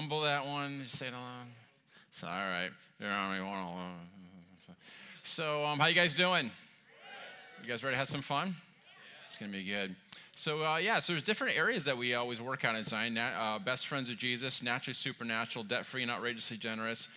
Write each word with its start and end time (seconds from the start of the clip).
mumble 0.00 0.22
that 0.22 0.46
one, 0.46 0.80
just 0.82 0.96
say 0.96 1.08
it 1.08 1.12
along. 1.12 1.46
It's 2.10 2.24
all 2.24 2.30
right. 2.30 2.70
You're 2.98 3.12
only 3.12 3.38
one 3.42 3.58
alone. 3.58 3.98
So, 5.24 5.62
um, 5.66 5.78
how 5.78 5.88
you 5.88 5.94
guys 5.94 6.14
doing? 6.14 6.50
You 7.62 7.68
guys 7.68 7.84
ready 7.84 7.92
to 7.92 7.98
have 7.98 8.08
some 8.08 8.22
fun? 8.22 8.56
It's 9.26 9.36
gonna 9.36 9.52
be 9.52 9.62
good. 9.62 9.94
So 10.34 10.64
uh, 10.64 10.78
yeah, 10.78 11.00
so 11.00 11.12
there's 11.12 11.22
different 11.22 11.54
areas 11.54 11.84
that 11.84 11.98
we 11.98 12.14
always 12.14 12.40
work 12.40 12.64
on 12.64 12.76
in 12.76 12.82
Zion. 12.82 13.18
Uh, 13.18 13.58
best 13.62 13.88
friends 13.88 14.08
with 14.08 14.16
Jesus, 14.16 14.62
naturally 14.62 14.94
supernatural, 14.94 15.66
debt-free 15.66 16.00
and 16.00 16.10
outrageously 16.10 16.56
generous. 16.56 17.08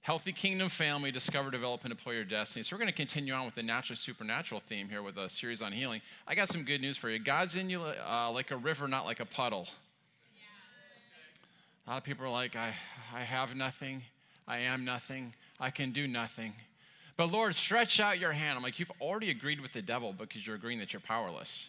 Healthy 0.00 0.32
kingdom 0.32 0.70
family, 0.70 1.10
discover, 1.10 1.50
develop, 1.50 1.84
and 1.84 1.94
deploy 1.94 2.12
your 2.12 2.24
destiny. 2.24 2.62
So, 2.62 2.74
we're 2.74 2.80
going 2.80 2.88
to 2.88 2.94
continue 2.94 3.34
on 3.34 3.44
with 3.44 3.56
the 3.56 3.62
naturally 3.62 3.96
supernatural 3.96 4.58
theme 4.58 4.88
here 4.88 5.02
with 5.02 5.18
a 5.18 5.28
series 5.28 5.60
on 5.60 5.72
healing. 5.72 6.00
I 6.26 6.34
got 6.34 6.48
some 6.48 6.62
good 6.62 6.80
news 6.80 6.96
for 6.96 7.10
you. 7.10 7.18
God's 7.18 7.58
in 7.58 7.68
you 7.68 7.82
uh, 7.82 8.30
like 8.32 8.52
a 8.52 8.56
river, 8.56 8.88
not 8.88 9.04
like 9.04 9.20
a 9.20 9.26
puddle. 9.26 9.68
A 11.90 11.94
lot 11.94 11.98
of 11.98 12.04
people 12.04 12.24
are 12.24 12.30
like, 12.30 12.54
I, 12.54 12.72
I 13.12 13.24
have 13.24 13.56
nothing, 13.56 14.02
I 14.46 14.58
am 14.58 14.84
nothing, 14.84 15.34
I 15.58 15.70
can 15.70 15.90
do 15.90 16.06
nothing. 16.06 16.52
But 17.16 17.32
Lord, 17.32 17.52
stretch 17.56 17.98
out 17.98 18.20
your 18.20 18.30
hand. 18.30 18.56
I'm 18.56 18.62
like, 18.62 18.78
you've 18.78 18.92
already 19.00 19.30
agreed 19.30 19.58
with 19.58 19.72
the 19.72 19.82
devil 19.82 20.14
because 20.16 20.46
you're 20.46 20.54
agreeing 20.54 20.78
that 20.78 20.92
you're 20.92 21.00
powerless. 21.00 21.66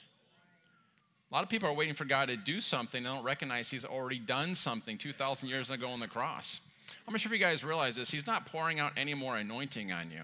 A 1.32 1.34
lot 1.34 1.44
of 1.44 1.50
people 1.50 1.68
are 1.68 1.74
waiting 1.74 1.96
for 1.96 2.06
God 2.06 2.30
to 2.30 2.38
do 2.38 2.62
something. 2.62 3.02
They 3.02 3.10
don't 3.10 3.24
recognize 3.24 3.72
He's 3.72 3.84
already 3.84 4.20
done 4.20 4.54
something 4.54 4.96
2,000 4.96 5.50
years 5.50 5.72
ago 5.72 5.90
on 5.90 6.00
the 6.00 6.08
cross. 6.08 6.60
How 7.08 7.18
sure 7.18 7.34
if 7.34 7.40
you 7.40 7.44
guys 7.44 7.64
realize 7.64 7.96
this? 7.96 8.12
He's 8.12 8.28
not 8.28 8.46
pouring 8.46 8.80
out 8.80 8.92
any 8.98 9.16
more 9.16 9.38
anointing 9.38 9.92
on 9.92 10.12
you. 10.12 10.22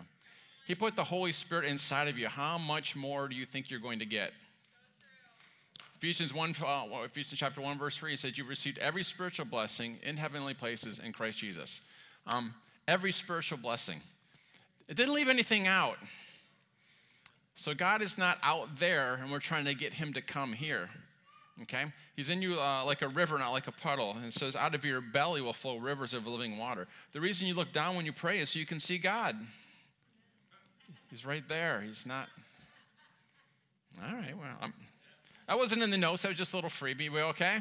He 0.67 0.75
put 0.75 0.95
the 0.95 1.03
Holy 1.03 1.31
Spirit 1.31 1.65
inside 1.65 2.07
of 2.07 2.19
you. 2.19 2.27
How 2.27 2.59
much 2.59 2.95
more 2.95 3.27
do 3.27 3.35
you 3.35 3.45
think 3.47 3.71
you're 3.71 3.79
going 3.79 3.97
to 3.97 4.05
get? 4.05 4.31
Ephesians 5.97 6.31
1, 6.31 6.55
uh, 6.63 6.83
Ephesians 7.05 7.39
chapter 7.39 7.59
1, 7.59 7.79
verse 7.79 7.97
3 7.97 8.15
says, 8.15 8.37
You've 8.37 8.49
received 8.49 8.77
every 8.77 9.01
spiritual 9.01 9.47
blessing 9.47 9.97
in 10.03 10.15
heavenly 10.15 10.53
places 10.53 10.99
in 10.99 11.11
Christ 11.11 11.39
Jesus. 11.39 11.81
Um, 12.27 12.53
every 12.87 13.11
spiritual 13.11 13.57
blessing. 13.57 13.99
It 14.87 14.95
didn't 14.95 15.15
leave 15.15 15.27
anything 15.27 15.65
out. 15.65 15.97
So 17.55 17.73
God 17.73 18.03
is 18.03 18.17
not 18.17 18.37
out 18.43 18.77
there 18.77 19.15
and 19.15 19.31
we're 19.31 19.39
trying 19.39 19.65
to 19.65 19.73
get 19.73 19.91
him 19.91 20.13
to 20.13 20.21
come 20.21 20.53
here. 20.53 20.87
Okay? 21.63 21.85
He's 22.15 22.29
in 22.29 22.43
you 22.43 22.59
uh, 22.59 22.85
like 22.85 23.01
a 23.01 23.07
river, 23.07 23.39
not 23.39 23.51
like 23.51 23.65
a 23.65 23.71
puddle. 23.71 24.11
And 24.11 24.23
it 24.23 24.33
says, 24.33 24.55
out 24.55 24.75
of 24.75 24.85
your 24.85 25.01
belly 25.01 25.41
will 25.41 25.53
flow 25.53 25.77
rivers 25.77 26.13
of 26.13 26.27
living 26.27 26.59
water. 26.59 26.87
The 27.13 27.21
reason 27.21 27.47
you 27.47 27.55
look 27.55 27.73
down 27.73 27.95
when 27.95 28.05
you 28.05 28.13
pray 28.13 28.37
is 28.37 28.49
so 28.49 28.59
you 28.59 28.67
can 28.67 28.79
see 28.79 28.99
God. 28.99 29.35
He's 31.09 31.25
right 31.25 31.47
there. 31.49 31.81
He's 31.81 32.05
not. 32.05 32.27
All 34.05 34.13
right, 34.13 34.37
well, 34.37 34.55
I'm... 34.61 34.73
that 35.47 35.57
wasn't 35.57 35.83
in 35.83 35.89
the 35.89 35.97
notes. 35.97 36.21
That 36.23 36.29
was 36.29 36.37
just 36.37 36.53
a 36.53 36.57
little 36.57 36.69
freebie. 36.69 37.09
We 37.09 37.21
okay? 37.21 37.59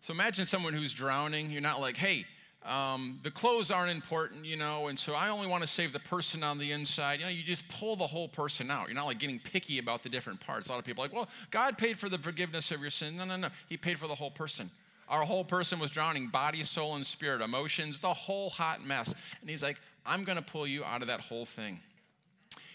So 0.00 0.12
imagine 0.14 0.46
someone 0.46 0.72
who's 0.72 0.94
drowning. 0.94 1.50
You're 1.50 1.60
not 1.60 1.80
like, 1.80 1.96
hey, 1.96 2.24
um, 2.64 3.18
the 3.22 3.30
clothes 3.30 3.70
aren't 3.70 3.90
important, 3.90 4.44
you 4.44 4.56
know, 4.56 4.88
and 4.88 4.98
so 4.98 5.14
I 5.14 5.30
only 5.30 5.46
want 5.46 5.62
to 5.62 5.66
save 5.66 5.92
the 5.92 6.00
person 6.00 6.42
on 6.42 6.58
the 6.58 6.72
inside. 6.72 7.18
You 7.18 7.24
know, 7.24 7.30
you 7.30 7.42
just 7.42 7.66
pull 7.68 7.96
the 7.96 8.06
whole 8.06 8.28
person 8.28 8.70
out. 8.70 8.88
You're 8.88 8.96
not 8.96 9.06
like 9.06 9.18
getting 9.18 9.38
picky 9.38 9.78
about 9.78 10.02
the 10.02 10.10
different 10.10 10.40
parts. 10.40 10.68
A 10.68 10.72
lot 10.72 10.78
of 10.78 10.84
people 10.84 11.02
are 11.02 11.06
like, 11.06 11.14
well, 11.14 11.28
God 11.50 11.78
paid 11.78 11.98
for 11.98 12.08
the 12.08 12.18
forgiveness 12.18 12.70
of 12.70 12.80
your 12.80 12.90
sin. 12.90 13.16
No, 13.16 13.24
no, 13.24 13.36
no. 13.36 13.48
He 13.68 13.76
paid 13.76 13.98
for 13.98 14.08
the 14.08 14.14
whole 14.14 14.30
person. 14.30 14.70
Our 15.08 15.22
whole 15.22 15.44
person 15.44 15.78
was 15.78 15.90
drowning 15.90 16.28
body, 16.28 16.62
soul, 16.62 16.94
and 16.96 17.04
spirit, 17.04 17.40
emotions, 17.40 17.98
the 17.98 18.12
whole 18.12 18.50
hot 18.50 18.84
mess. 18.84 19.14
And 19.40 19.48
He's 19.50 19.62
like, 19.62 19.80
I'm 20.04 20.22
going 20.22 20.36
to 20.36 20.44
pull 20.44 20.66
you 20.66 20.84
out 20.84 21.00
of 21.00 21.08
that 21.08 21.20
whole 21.20 21.46
thing. 21.46 21.80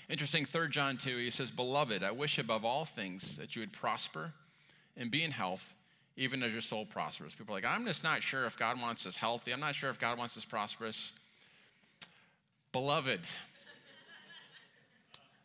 Interesting, 0.09 0.45
3 0.45 0.70
John 0.70 0.98
2, 0.98 1.17
he 1.17 1.30
says, 1.30 1.50
Beloved, 1.50 2.03
I 2.03 2.11
wish 2.11 2.38
above 2.38 2.64
all 2.64 2.86
things 2.86 3.38
that 3.38 3.56
you 3.56 3.62
would 3.62 3.74
prosper 3.74 4.31
and 4.96 5.09
be 5.09 5.24
in 5.24 5.31
health 5.31 5.74
even 6.18 6.44
as 6.44 6.52
your 6.52 6.62
soul 6.62 6.85
prospers. 6.85 7.35
People 7.35 7.53
are 7.53 7.57
like, 7.57 7.66
I'm 7.66 7.85
just 7.85 8.03
not 8.03 8.24
sure 8.24 8.46
if 8.46 8.57
God 8.57 8.79
wants 8.79 9.06
us 9.06 9.16
healthy. 9.16 9.52
I'm 9.52 9.59
not 9.59 9.75
sure 9.75 9.90
if 9.90 10.00
God 10.00 10.18
wants 10.18 10.38
us 10.38 10.46
prosperous. 10.46 11.12
Beloved, 12.72 13.22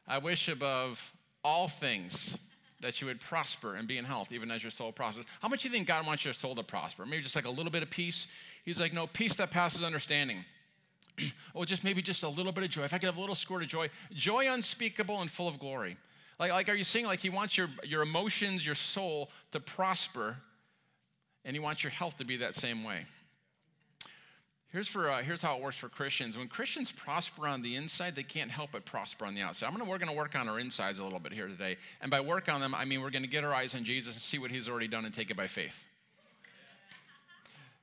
I 0.07 0.19
wish 0.19 0.49
above 0.49 1.13
all 1.43 1.69
things 1.69 2.37
that 2.81 3.01
you 3.01 3.07
would 3.07 3.21
prosper 3.21 3.75
and 3.75 3.87
be 3.87 3.99
in 3.99 4.05
health, 4.05 4.33
even 4.33 4.51
as 4.51 4.63
your 4.63 4.71
soul 4.71 4.93
prospers. 4.93 5.27
How 5.41 5.49
much 5.49 5.63
do 5.63 5.69
you 5.69 5.73
think 5.73 5.87
God 5.87 6.07
wants 6.07 6.25
your 6.25 6.34
soul 6.34 6.55
to 6.55 6.63
prosper? 6.63 7.05
Maybe 7.05 7.23
just 7.23 7.37
like 7.37 7.45
a 7.45 7.51
little 7.51 7.73
bit 7.73 7.83
of 7.83 7.91
peace. 7.91 8.27
He's 8.65 8.81
like, 8.81 8.95
no, 8.95 9.07
peace 9.07 9.34
that 9.37 9.51
passes 9.51 9.84
understanding. 9.84 10.45
or 11.55 11.65
just 11.67 11.85
maybe 11.85 12.03
just 12.03 12.23
a 12.23 12.29
little 12.29 12.53
bit 12.53 12.65
of 12.65 12.71
joy. 12.71 12.83
If 12.83 12.95
I 12.95 12.99
could 12.99 13.07
have 13.07 13.17
a 13.17 13.21
little 13.21 13.35
squirt 13.35 13.63
of 13.63 13.69
joy, 13.69 13.91
joy 14.13 14.53
unspeakable 14.53 15.21
and 15.21 15.31
full 15.31 15.49
of 15.49 15.59
glory. 15.59 15.97
Like, 16.39 16.53
like 16.53 16.69
are 16.69 16.75
you 16.75 16.85
seeing 16.85 17.07
like 17.07 17.21
he 17.21 17.31
wants 17.31 17.57
your, 17.57 17.69
your 17.85 18.03
emotions, 18.03 18.65
your 18.65 18.75
soul 18.75 19.31
to 19.53 19.61
prosper 19.61 20.37
and 21.45 21.55
He 21.55 21.61
wants 21.61 21.83
your 21.83 21.91
health 21.91 22.17
to 22.19 22.25
be 22.25 22.37
that 22.39 22.55
same 22.55 22.85
way. 22.85 23.05
Here's, 24.73 24.87
for, 24.87 25.11
uh, 25.11 25.23
here's 25.23 25.43
how 25.43 25.57
it 25.57 25.63
works 25.63 25.77
for 25.77 25.89
Christians. 25.89 26.39
When 26.39 26.47
Christians 26.47 26.93
prosper 26.93 27.49
on 27.49 27.61
the 27.61 27.75
inside, 27.75 28.15
they 28.15 28.23
can't 28.23 28.51
help 28.51 28.71
but 28.71 28.85
prosper 28.85 29.27
on 29.27 29.35
the 29.35 29.41
outside. 29.41 29.67
I'm 29.67 29.73
gonna, 29.73 29.85
we're 29.85 29.99
going 29.99 30.11
to 30.11 30.17
work 30.17 30.37
on 30.37 30.49
our 30.49 30.61
insides 30.61 31.01
a 31.01 31.05
little 31.05 31.19
bit 31.19 31.33
here 31.33 31.49
today. 31.49 31.77
And 32.01 32.11
by 32.11 32.21
work 32.21 32.49
on 32.49 32.61
them, 32.61 32.73
I 32.73 32.85
mean 32.85 33.01
we're 33.01 33.11
going 33.11 33.25
to 33.25 33.29
get 33.29 33.43
our 33.43 33.53
eyes 33.53 33.75
on 33.75 33.83
Jesus 33.83 34.15
and 34.15 34.23
see 34.23 34.39
what 34.39 34.53
He's 34.53 34.69
already 34.69 34.87
done 34.87 35.05
and 35.05 35.13
take 35.13 35.31
it 35.31 35.37
by 35.37 35.49
faith. 35.49 35.85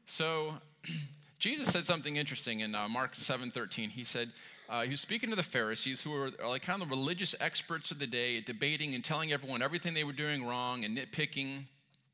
So, 0.05 0.53
Jesus 1.39 1.71
said 1.71 1.85
something 1.85 2.15
interesting 2.15 2.61
in 2.61 2.73
uh, 2.73 2.87
Mark 2.87 3.13
7:13. 3.13 3.89
He 3.89 4.03
said, 4.03 4.31
uh, 4.69 4.81
he 4.83 4.89
was 4.89 4.99
speaking 4.99 5.29
to 5.29 5.35
the 5.35 5.43
Pharisees, 5.43 6.01
who 6.01 6.11
were 6.11 6.31
like 6.45 6.61
kind 6.61 6.81
of 6.81 6.89
the 6.89 6.95
religious 6.95 7.33
experts 7.39 7.91
of 7.91 7.99
the 7.99 8.07
day, 8.07 8.41
debating 8.41 8.95
and 8.95 9.03
telling 9.03 9.31
everyone 9.31 9.61
everything 9.61 9.93
they 9.93 10.03
were 10.03 10.11
doing 10.11 10.45
wrong 10.45 10.83
and 10.83 10.97
nitpicking. 10.97 11.63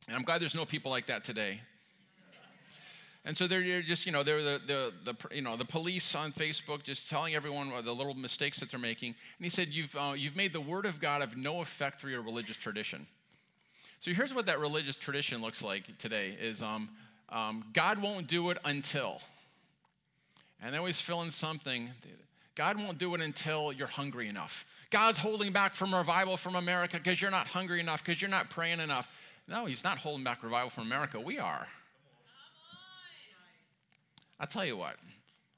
And 0.08 0.16
I'm 0.16 0.24
glad 0.24 0.42
there's 0.42 0.54
no 0.54 0.66
people 0.66 0.92
like 0.92 1.08
that 1.08 1.24
today. 1.24 1.62
And 3.26 3.36
so 3.36 3.48
they're 3.48 3.82
just, 3.82 4.06
you 4.06 4.12
know, 4.12 4.22
they're 4.22 4.44
the, 4.44 4.62
the, 4.68 4.94
the, 5.06 5.36
you 5.36 5.42
know, 5.42 5.56
the 5.56 5.66
police 5.66 6.14
on 6.14 6.34
Facebook 6.34 6.84
just 6.84 7.10
telling 7.10 7.36
everyone 7.36 7.72
the 7.84 7.94
little 7.94 8.14
mistakes 8.14 8.60
that 8.60 8.70
they're 8.70 8.80
making. 8.80 9.10
And 9.10 9.46
he 9.46 9.50
said, 9.50 9.70
you've, 9.70 9.96
uh, 9.96 10.14
you've 10.16 10.36
made 10.36 10.52
the 10.52 10.60
word 10.60 10.86
of 10.86 11.00
God 11.00 11.22
of 11.22 11.38
no 11.38 11.62
effect 11.62 12.02
through 12.02 12.12
your 12.12 12.22
religious 12.22 12.58
tradition. 12.58 13.08
So 14.00 14.12
here's 14.12 14.36
what 14.36 14.46
that 14.48 14.60
religious 14.60 14.98
tradition 14.98 15.42
looks 15.42 15.64
like 15.64 15.98
today 15.98 16.36
is 16.38 16.62
um, 16.62 16.90
um, 17.34 17.66
God 17.74 18.02
won't 18.02 18.28
do 18.28 18.52
it 18.52 18.60
until. 18.64 19.22
And 20.62 20.74
they 20.74 20.78
always 20.78 21.02
fill 21.02 21.24
in 21.24 21.32
something. 21.32 21.90
God 22.56 22.78
won't 22.78 23.00
do 23.00 23.14
it 23.16 23.22
until 23.22 23.74
you're 23.74 23.88
hungry 23.88 24.30
enough. 24.30 24.66
God's 24.92 25.18
holding 25.18 25.52
back 25.52 25.74
from 25.74 25.94
revival 25.94 26.38
from 26.38 26.56
America 26.56 26.98
because 26.98 27.20
you're 27.20 27.32
not 27.32 27.48
hungry 27.48 27.80
enough, 27.80 28.04
because 28.06 28.22
you're 28.22 28.30
not 28.30 28.52
praying 28.52 28.80
enough. 28.80 29.10
No, 29.48 29.66
he's 29.66 29.84
not 29.84 29.98
holding 29.98 30.24
back 30.24 30.44
revival 30.44 30.70
from 30.70 30.84
America. 30.84 31.20
We 31.20 31.40
are. 31.40 31.68
I'll 34.40 34.48
tell 34.48 34.66
you 34.66 34.78
what, 34.78 34.96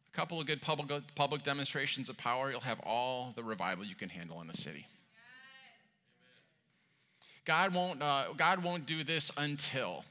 a 0.08 0.16
couple 0.16 0.40
of 0.40 0.48
good 0.48 0.62
public, 0.62 1.04
public 1.16 1.44
demonstrations 1.44 2.10
of 2.10 2.18
power, 2.18 2.52
you'll 2.52 2.60
have 2.62 2.80
all 2.82 3.34
the 3.36 3.44
revival 3.44 3.84
you 3.84 3.96
can 3.96 4.10
handle 4.10 4.42
in 4.42 4.48
the 4.48 4.56
city. 4.56 4.86
God 7.46 7.74
won't, 7.74 8.02
uh, 8.02 8.26
God 8.38 8.64
won't 8.64 8.86
do 8.86 9.04
this 9.04 9.32
until 9.38 10.04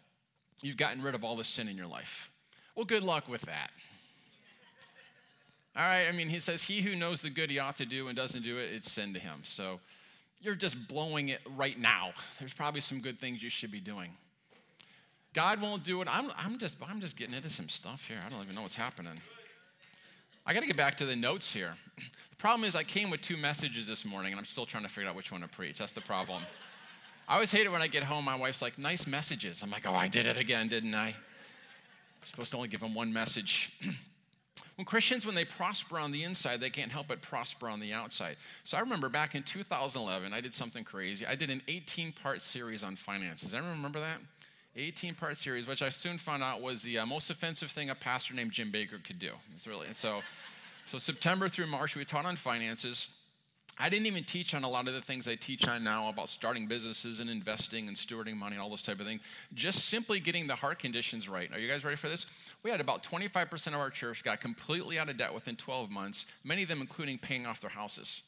you've 0.64 0.76
gotten 0.78 1.02
rid 1.02 1.14
of 1.14 1.24
all 1.24 1.36
the 1.36 1.44
sin 1.44 1.68
in 1.68 1.76
your 1.76 1.86
life. 1.86 2.30
Well, 2.74 2.86
good 2.86 3.02
luck 3.02 3.28
with 3.28 3.42
that. 3.42 3.70
All 5.76 5.84
right, 5.84 6.06
I 6.08 6.12
mean, 6.12 6.28
he 6.28 6.38
says, 6.38 6.62
He 6.62 6.80
who 6.80 6.96
knows 6.96 7.20
the 7.20 7.30
good 7.30 7.50
he 7.50 7.58
ought 7.58 7.76
to 7.76 7.86
do 7.86 8.08
and 8.08 8.16
doesn't 8.16 8.42
do 8.42 8.58
it, 8.58 8.70
it's 8.72 8.90
sin 8.90 9.12
to 9.12 9.20
him. 9.20 9.40
So 9.42 9.78
you're 10.40 10.54
just 10.54 10.88
blowing 10.88 11.28
it 11.28 11.40
right 11.56 11.78
now. 11.78 12.12
There's 12.38 12.54
probably 12.54 12.80
some 12.80 13.00
good 13.00 13.18
things 13.18 13.42
you 13.42 13.50
should 13.50 13.70
be 13.70 13.80
doing. 13.80 14.10
God 15.34 15.60
won't 15.60 15.84
do 15.84 16.00
it. 16.00 16.08
I'm, 16.10 16.30
I'm, 16.36 16.58
just, 16.58 16.76
I'm 16.86 17.00
just 17.00 17.16
getting 17.16 17.34
into 17.34 17.50
some 17.50 17.68
stuff 17.68 18.06
here. 18.06 18.18
I 18.24 18.30
don't 18.30 18.40
even 18.42 18.54
know 18.54 18.62
what's 18.62 18.76
happening. 18.76 19.18
I 20.46 20.54
got 20.54 20.60
to 20.60 20.66
get 20.66 20.76
back 20.76 20.94
to 20.96 21.06
the 21.06 21.16
notes 21.16 21.52
here. 21.52 21.74
The 22.30 22.48
problem 22.48 22.68
is, 22.68 22.76
I 22.76 22.82
came 22.82 23.08
with 23.08 23.22
two 23.22 23.38
messages 23.38 23.86
this 23.86 24.04
morning, 24.04 24.32
and 24.32 24.38
I'm 24.38 24.44
still 24.44 24.66
trying 24.66 24.82
to 24.82 24.88
figure 24.90 25.08
out 25.08 25.16
which 25.16 25.32
one 25.32 25.40
to 25.40 25.48
preach. 25.48 25.78
That's 25.78 25.92
the 25.92 26.02
problem. 26.02 26.42
I 27.28 27.34
always 27.34 27.50
hate 27.50 27.66
it 27.66 27.72
when 27.72 27.82
I 27.82 27.86
get 27.86 28.02
home. 28.02 28.24
My 28.24 28.36
wife's 28.36 28.60
like, 28.60 28.78
nice 28.78 29.06
messages. 29.06 29.62
I'm 29.62 29.70
like, 29.70 29.86
oh, 29.88 29.94
I 29.94 30.08
did 30.08 30.26
it 30.26 30.36
again, 30.36 30.68
didn't 30.68 30.94
I? 30.94 31.08
I'm 31.08 32.26
supposed 32.26 32.50
to 32.50 32.56
only 32.56 32.68
give 32.68 32.80
them 32.80 32.94
one 32.94 33.12
message. 33.12 33.72
When 34.76 34.84
Christians, 34.84 35.24
when 35.24 35.36
they 35.36 35.44
prosper 35.44 35.98
on 35.98 36.10
the 36.10 36.24
inside, 36.24 36.58
they 36.58 36.70
can't 36.70 36.90
help 36.90 37.06
but 37.06 37.22
prosper 37.22 37.68
on 37.68 37.78
the 37.78 37.92
outside. 37.92 38.36
So 38.64 38.76
I 38.76 38.80
remember 38.80 39.08
back 39.08 39.36
in 39.36 39.44
2011, 39.44 40.32
I 40.32 40.40
did 40.40 40.52
something 40.52 40.82
crazy. 40.82 41.24
I 41.24 41.36
did 41.36 41.50
an 41.50 41.62
18 41.68 42.12
part 42.12 42.42
series 42.42 42.82
on 42.82 42.96
finances. 42.96 43.54
Anyone 43.54 43.76
remember 43.76 44.00
that? 44.00 44.18
18 44.76 45.14
part 45.14 45.36
series, 45.36 45.68
which 45.68 45.82
I 45.82 45.90
soon 45.90 46.18
found 46.18 46.42
out 46.42 46.60
was 46.60 46.82
the 46.82 46.98
uh, 46.98 47.06
most 47.06 47.30
offensive 47.30 47.70
thing 47.70 47.90
a 47.90 47.94
pastor 47.94 48.34
named 48.34 48.50
Jim 48.50 48.72
Baker 48.72 48.98
could 49.04 49.20
do. 49.20 49.30
It's 49.54 49.68
really, 49.68 49.86
so, 49.92 50.22
so 50.86 50.98
September 50.98 51.48
through 51.48 51.68
March, 51.68 51.94
we 51.94 52.04
taught 52.04 52.26
on 52.26 52.34
finances. 52.34 53.10
I 53.78 53.88
didn't 53.88 54.06
even 54.06 54.22
teach 54.22 54.54
on 54.54 54.62
a 54.62 54.68
lot 54.68 54.86
of 54.86 54.94
the 54.94 55.00
things 55.00 55.26
I 55.26 55.34
teach 55.34 55.66
on 55.66 55.82
now 55.82 56.08
about 56.08 56.28
starting 56.28 56.68
businesses 56.68 57.18
and 57.18 57.28
investing 57.28 57.88
and 57.88 57.96
stewarding 57.96 58.36
money 58.36 58.54
and 58.54 58.62
all 58.62 58.70
those 58.70 58.82
type 58.82 59.00
of 59.00 59.06
things. 59.06 59.22
Just 59.54 59.86
simply 59.88 60.20
getting 60.20 60.46
the 60.46 60.54
heart 60.54 60.78
conditions 60.78 61.28
right. 61.28 61.52
Are 61.52 61.58
you 61.58 61.68
guys 61.68 61.84
ready 61.84 61.96
for 61.96 62.08
this? 62.08 62.26
We 62.62 62.70
had 62.70 62.80
about 62.80 63.02
25% 63.02 63.68
of 63.68 63.74
our 63.74 63.90
church 63.90 64.22
got 64.22 64.40
completely 64.40 64.98
out 64.98 65.08
of 65.08 65.16
debt 65.16 65.34
within 65.34 65.56
12 65.56 65.90
months, 65.90 66.26
many 66.44 66.62
of 66.62 66.68
them 66.68 66.80
including 66.80 67.18
paying 67.18 67.46
off 67.46 67.60
their 67.60 67.70
houses. 67.70 68.22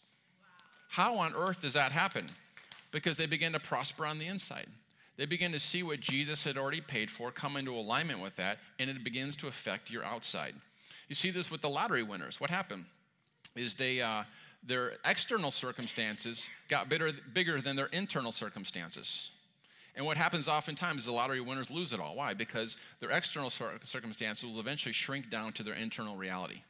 How 0.88 1.16
on 1.18 1.32
earth 1.36 1.60
does 1.60 1.74
that 1.74 1.92
happen? 1.92 2.26
Because 2.90 3.16
they 3.16 3.26
begin 3.26 3.52
to 3.52 3.60
prosper 3.60 4.04
on 4.06 4.18
the 4.18 4.26
inside. 4.26 4.66
They 5.16 5.26
begin 5.26 5.52
to 5.52 5.60
see 5.60 5.82
what 5.82 6.00
Jesus 6.00 6.44
had 6.44 6.58
already 6.58 6.80
paid 6.80 7.10
for, 7.10 7.30
come 7.30 7.56
into 7.56 7.74
alignment 7.74 8.20
with 8.20 8.36
that, 8.36 8.58
and 8.78 8.90
it 8.90 9.02
begins 9.02 9.36
to 9.38 9.46
affect 9.46 9.90
your 9.90 10.04
outside. 10.04 10.54
You 11.08 11.14
see 11.14 11.30
this 11.30 11.50
with 11.50 11.60
the 11.60 11.68
lottery 11.68 12.02
winners. 12.02 12.40
What 12.40 12.50
happened 12.50 12.84
is 13.54 13.74
they, 13.74 14.02
uh, 14.02 14.24
their 14.66 14.94
external 15.04 15.50
circumstances 15.50 16.48
got 16.68 16.88
bigger, 16.88 17.10
bigger 17.32 17.60
than 17.60 17.76
their 17.76 17.86
internal 17.86 18.32
circumstances. 18.32 19.30
And 19.94 20.04
what 20.04 20.16
happens 20.16 20.46
oftentimes 20.46 21.00
is 21.00 21.06
the 21.06 21.12
lottery 21.12 21.40
winners 21.40 21.70
lose 21.70 21.92
it 21.92 22.00
all. 22.00 22.16
Why? 22.16 22.34
Because 22.34 22.76
their 23.00 23.10
external 23.10 23.48
circumstances 23.48 24.44
will 24.44 24.60
eventually 24.60 24.92
shrink 24.92 25.30
down 25.30 25.52
to 25.54 25.62
their 25.62 25.74
internal 25.74 26.16
reality. 26.16 26.60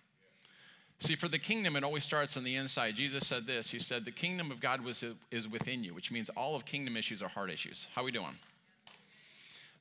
See, 0.98 1.16
for 1.16 1.28
the 1.28 1.38
kingdom, 1.38 1.76
it 1.76 1.84
always 1.84 2.04
starts 2.04 2.36
on 2.36 2.44
the 2.44 2.54
inside. 2.54 2.94
Jesus 2.94 3.26
said 3.26 3.46
this 3.46 3.70
He 3.70 3.78
said, 3.78 4.04
The 4.04 4.12
kingdom 4.12 4.50
of 4.50 4.60
God 4.60 4.80
was, 4.80 5.04
is 5.30 5.48
within 5.48 5.84
you, 5.84 5.92
which 5.92 6.10
means 6.10 6.30
all 6.30 6.54
of 6.54 6.64
kingdom 6.64 6.96
issues 6.96 7.22
are 7.22 7.28
heart 7.28 7.50
issues. 7.50 7.88
How 7.94 8.04
we 8.04 8.12
doing? 8.12 8.36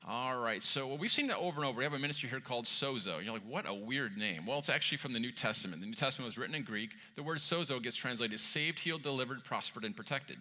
All 0.07 0.37
right, 0.37 0.61
so 0.61 0.93
we've 0.93 1.11
seen 1.11 1.25
that 1.27 1.37
over 1.37 1.59
and 1.59 1.67
over. 1.67 1.79
We 1.79 1.83
have 1.83 1.93
a 1.93 1.99
ministry 1.99 2.29
here 2.29 2.39
called 2.39 2.65
Sozo. 2.65 3.23
You're 3.23 3.33
like, 3.33 3.41
what 3.47 3.67
a 3.67 3.73
weird 3.73 4.17
name. 4.17 4.45
Well, 4.45 4.59
it's 4.59 4.69
actually 4.69 4.99
from 4.99 5.13
the 5.13 5.19
New 5.19 5.31
Testament. 5.31 5.81
The 5.81 5.87
New 5.87 5.95
Testament 5.95 6.27
was 6.27 6.37
written 6.37 6.53
in 6.53 6.61
Greek. 6.61 6.91
The 7.15 7.23
word 7.23 7.39
sozo 7.39 7.81
gets 7.81 7.95
translated 7.95 8.39
saved, 8.39 8.79
healed, 8.79 9.01
delivered, 9.01 9.43
prospered, 9.43 9.83
and 9.83 9.95
protected. 9.95 10.37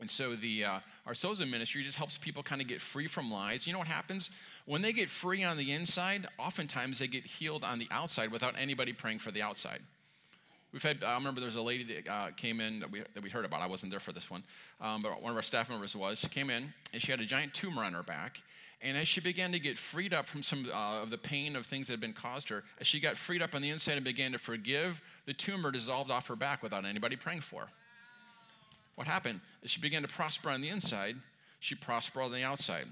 And 0.00 0.08
so 0.08 0.36
the 0.36 0.64
uh, 0.64 0.78
our 1.06 1.12
Sozo 1.12 1.48
ministry 1.48 1.82
just 1.82 1.98
helps 1.98 2.18
people 2.18 2.42
kind 2.42 2.60
of 2.60 2.68
get 2.68 2.80
free 2.80 3.08
from 3.08 3.32
lies. 3.32 3.66
You 3.66 3.72
know 3.72 3.80
what 3.80 3.88
happens 3.88 4.30
when 4.64 4.80
they 4.80 4.92
get 4.92 5.08
free 5.08 5.42
on 5.42 5.56
the 5.56 5.72
inside? 5.72 6.26
Oftentimes 6.38 7.00
they 7.00 7.06
get 7.08 7.24
healed 7.24 7.64
on 7.64 7.80
the 7.80 7.88
outside 7.90 8.30
without 8.30 8.54
anybody 8.56 8.92
praying 8.92 9.18
for 9.18 9.30
the 9.32 9.42
outside. 9.42 9.80
We've 10.72 10.82
had, 10.82 11.04
I 11.04 11.14
remember 11.14 11.40
there 11.40 11.46
was 11.46 11.54
a 11.54 11.62
lady 11.62 11.84
that 11.84 12.12
uh, 12.12 12.30
came 12.36 12.60
in 12.60 12.80
that 12.80 12.90
we, 12.90 13.02
that 13.14 13.22
we 13.22 13.30
heard 13.30 13.44
about. 13.44 13.60
I 13.60 13.68
wasn't 13.68 13.90
there 13.90 14.00
for 14.00 14.10
this 14.10 14.28
one, 14.28 14.42
um, 14.80 15.02
but 15.02 15.22
one 15.22 15.30
of 15.30 15.36
our 15.36 15.42
staff 15.42 15.68
members 15.68 15.94
was. 15.94 16.18
She 16.18 16.28
came 16.28 16.50
in 16.50 16.72
and 16.92 17.00
she 17.00 17.12
had 17.12 17.20
a 17.20 17.24
giant 17.24 17.54
tumor 17.54 17.84
on 17.84 17.92
her 17.92 18.02
back. 18.02 18.42
And 18.84 18.98
as 18.98 19.08
she 19.08 19.22
began 19.22 19.50
to 19.52 19.58
get 19.58 19.78
freed 19.78 20.12
up 20.12 20.26
from 20.26 20.42
some 20.42 20.68
uh, 20.70 21.00
of 21.02 21.08
the 21.08 21.16
pain 21.16 21.56
of 21.56 21.64
things 21.64 21.86
that 21.86 21.94
had 21.94 22.02
been 22.02 22.12
caused 22.12 22.50
her, 22.50 22.62
as 22.78 22.86
she 22.86 23.00
got 23.00 23.16
freed 23.16 23.40
up 23.40 23.54
on 23.54 23.62
the 23.62 23.70
inside 23.70 23.94
and 23.94 24.04
began 24.04 24.32
to 24.32 24.38
forgive, 24.38 25.00
the 25.24 25.32
tumor 25.32 25.70
dissolved 25.70 26.10
off 26.10 26.28
her 26.28 26.36
back 26.36 26.62
without 26.62 26.84
anybody 26.84 27.16
praying 27.16 27.40
for 27.40 27.62
her. 27.62 27.68
What 28.96 29.06
happened? 29.06 29.40
As 29.64 29.70
she 29.70 29.80
began 29.80 30.02
to 30.02 30.08
prosper 30.08 30.50
on 30.50 30.60
the 30.60 30.68
inside, 30.68 31.16
she 31.60 31.74
prospered 31.74 32.24
on 32.24 32.32
the 32.32 32.44
outside. 32.44 32.84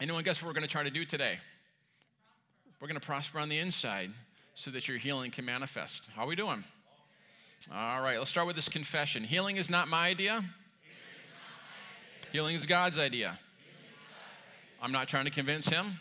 Anyone 0.00 0.24
guess 0.24 0.42
what 0.42 0.48
we're 0.48 0.54
going 0.54 0.66
to 0.66 0.68
try 0.68 0.82
to 0.82 0.90
do 0.90 1.04
today? 1.04 1.38
We're 2.80 2.88
going 2.88 2.98
to 2.98 3.06
prosper 3.06 3.38
on 3.38 3.48
the 3.48 3.58
inside 3.58 4.10
so 4.54 4.72
that 4.72 4.88
your 4.88 4.98
healing 4.98 5.30
can 5.30 5.44
manifest. 5.44 6.08
How 6.16 6.24
are 6.24 6.26
we 6.26 6.34
doing? 6.34 6.64
All 7.72 8.02
right, 8.02 8.18
let's 8.18 8.30
start 8.30 8.48
with 8.48 8.56
this 8.56 8.68
confession. 8.68 9.22
Healing 9.22 9.58
is 9.58 9.70
not 9.70 9.86
my 9.86 10.08
idea, 10.08 10.42
healing 12.32 12.56
is 12.56 12.66
God's 12.66 12.98
idea. 12.98 13.38
I'm 14.82 14.92
not 14.92 15.08
trying 15.08 15.26
to 15.26 15.30
convince 15.30 15.68
him, 15.68 15.98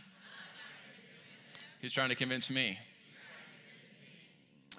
he's 1.82 1.92
trying 1.92 2.10
to 2.10 2.16
convince 2.16 2.50
me. 2.50 2.78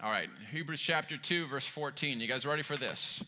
All 0.02 0.10
right, 0.10 0.30
Hebrews 0.50 0.80
chapter 0.80 1.18
2, 1.18 1.46
verse 1.46 1.66
14. 1.66 2.20
You 2.20 2.26
guys 2.26 2.46
ready 2.46 2.62
for 2.62 2.76
this? 2.76 3.22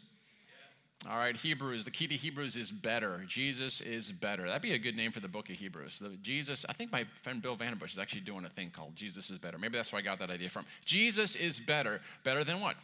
All 1.10 1.19
right, 1.19 1.36
Hebrews. 1.36 1.84
The 1.84 1.90
key 1.90 2.06
to 2.06 2.14
Hebrews 2.14 2.56
is 2.56 2.70
better. 2.70 3.22
Jesus 3.26 3.80
is 3.80 4.12
better. 4.12 4.46
That'd 4.46 4.62
be 4.62 4.72
a 4.72 4.78
good 4.78 4.96
name 4.96 5.10
for 5.10 5.19
the 5.19 5.28
book 5.28 5.50
of 5.50 5.56
Hebrews. 5.56 5.98
The 5.98 6.10
Jesus, 6.22 6.64
I 6.69 6.72
think 6.72 6.92
my 6.92 7.04
friend 7.22 7.42
Bill 7.42 7.56
Vanderbush 7.56 7.92
is 7.92 7.98
actually 7.98 8.20
doing 8.20 8.44
a 8.44 8.48
thing 8.48 8.70
called 8.70 8.94
Jesus 8.94 9.28
is 9.28 9.38
better. 9.38 9.58
Maybe 9.58 9.76
that's 9.76 9.92
where 9.92 9.98
I 9.98 10.02
got 10.02 10.20
that 10.20 10.30
idea 10.30 10.48
from. 10.48 10.64
Jesus 10.84 11.34
is 11.34 11.58
better. 11.58 12.00
Better 12.22 12.44
than 12.44 12.60
what? 12.60 12.76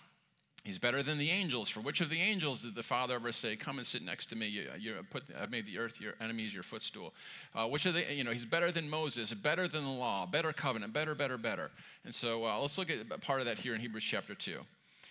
He's 0.68 0.78
better 0.78 1.02
than 1.02 1.16
the 1.16 1.30
angels. 1.30 1.70
For 1.70 1.80
which 1.80 2.02
of 2.02 2.10
the 2.10 2.20
angels 2.20 2.60
did 2.60 2.74
the 2.74 2.82
Father 2.82 3.14
ever 3.14 3.32
say, 3.32 3.56
"Come 3.56 3.78
and 3.78 3.86
sit 3.86 4.02
next 4.02 4.26
to 4.26 4.36
me"? 4.36 4.48
You, 4.48 4.68
you 4.78 4.96
put, 5.08 5.22
I've 5.40 5.50
made 5.50 5.64
the 5.64 5.78
earth 5.78 5.98
your 5.98 6.12
enemies 6.20 6.52
your 6.52 6.62
footstool. 6.62 7.14
Uh, 7.54 7.66
which 7.68 7.86
of 7.86 7.94
the, 7.94 8.04
you 8.14 8.22
know, 8.22 8.32
he's 8.32 8.44
better 8.44 8.70
than 8.70 8.90
Moses, 8.90 9.32
better 9.32 9.66
than 9.66 9.84
the 9.84 9.90
law, 9.90 10.26
better 10.26 10.52
covenant, 10.52 10.92
better, 10.92 11.14
better, 11.14 11.38
better. 11.38 11.70
And 12.04 12.14
so 12.14 12.44
uh, 12.44 12.58
let's 12.58 12.76
look 12.76 12.90
at 12.90 13.08
part 13.22 13.40
of 13.40 13.46
that 13.46 13.56
here 13.56 13.74
in 13.74 13.80
Hebrews 13.80 14.04
chapter 14.04 14.34
two. 14.34 14.60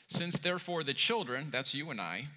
Since 0.10 0.38
therefore 0.38 0.84
the 0.84 0.94
children, 0.94 1.48
that's 1.50 1.74
you 1.74 1.90
and 1.90 2.00
I, 2.00 2.28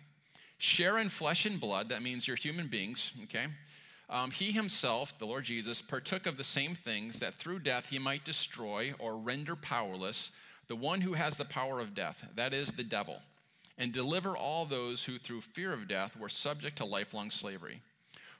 share 0.56 0.96
in 0.96 1.10
flesh 1.10 1.44
and 1.44 1.60
blood. 1.60 1.90
That 1.90 2.00
means 2.00 2.26
you're 2.26 2.38
human 2.38 2.68
beings. 2.68 3.12
Okay. 3.24 3.48
Um, 4.08 4.30
he 4.30 4.50
himself, 4.50 5.18
the 5.18 5.26
Lord 5.26 5.44
Jesus, 5.44 5.82
partook 5.82 6.24
of 6.24 6.38
the 6.38 6.42
same 6.42 6.74
things 6.74 7.20
that 7.20 7.34
through 7.34 7.58
death 7.58 7.90
he 7.90 7.98
might 7.98 8.24
destroy 8.24 8.94
or 8.98 9.18
render 9.18 9.56
powerless 9.56 10.30
the 10.70 10.76
one 10.76 11.00
who 11.00 11.14
has 11.14 11.36
the 11.36 11.44
power 11.44 11.80
of 11.80 11.96
death, 11.96 12.24
that 12.36 12.54
is 12.54 12.68
the 12.68 12.84
devil, 12.84 13.16
and 13.76 13.92
deliver 13.92 14.36
all 14.36 14.64
those 14.64 15.02
who 15.02 15.18
through 15.18 15.40
fear 15.40 15.72
of 15.72 15.88
death 15.88 16.16
were 16.16 16.28
subject 16.28 16.78
to 16.78 16.84
lifelong 16.84 17.28
slavery. 17.28 17.82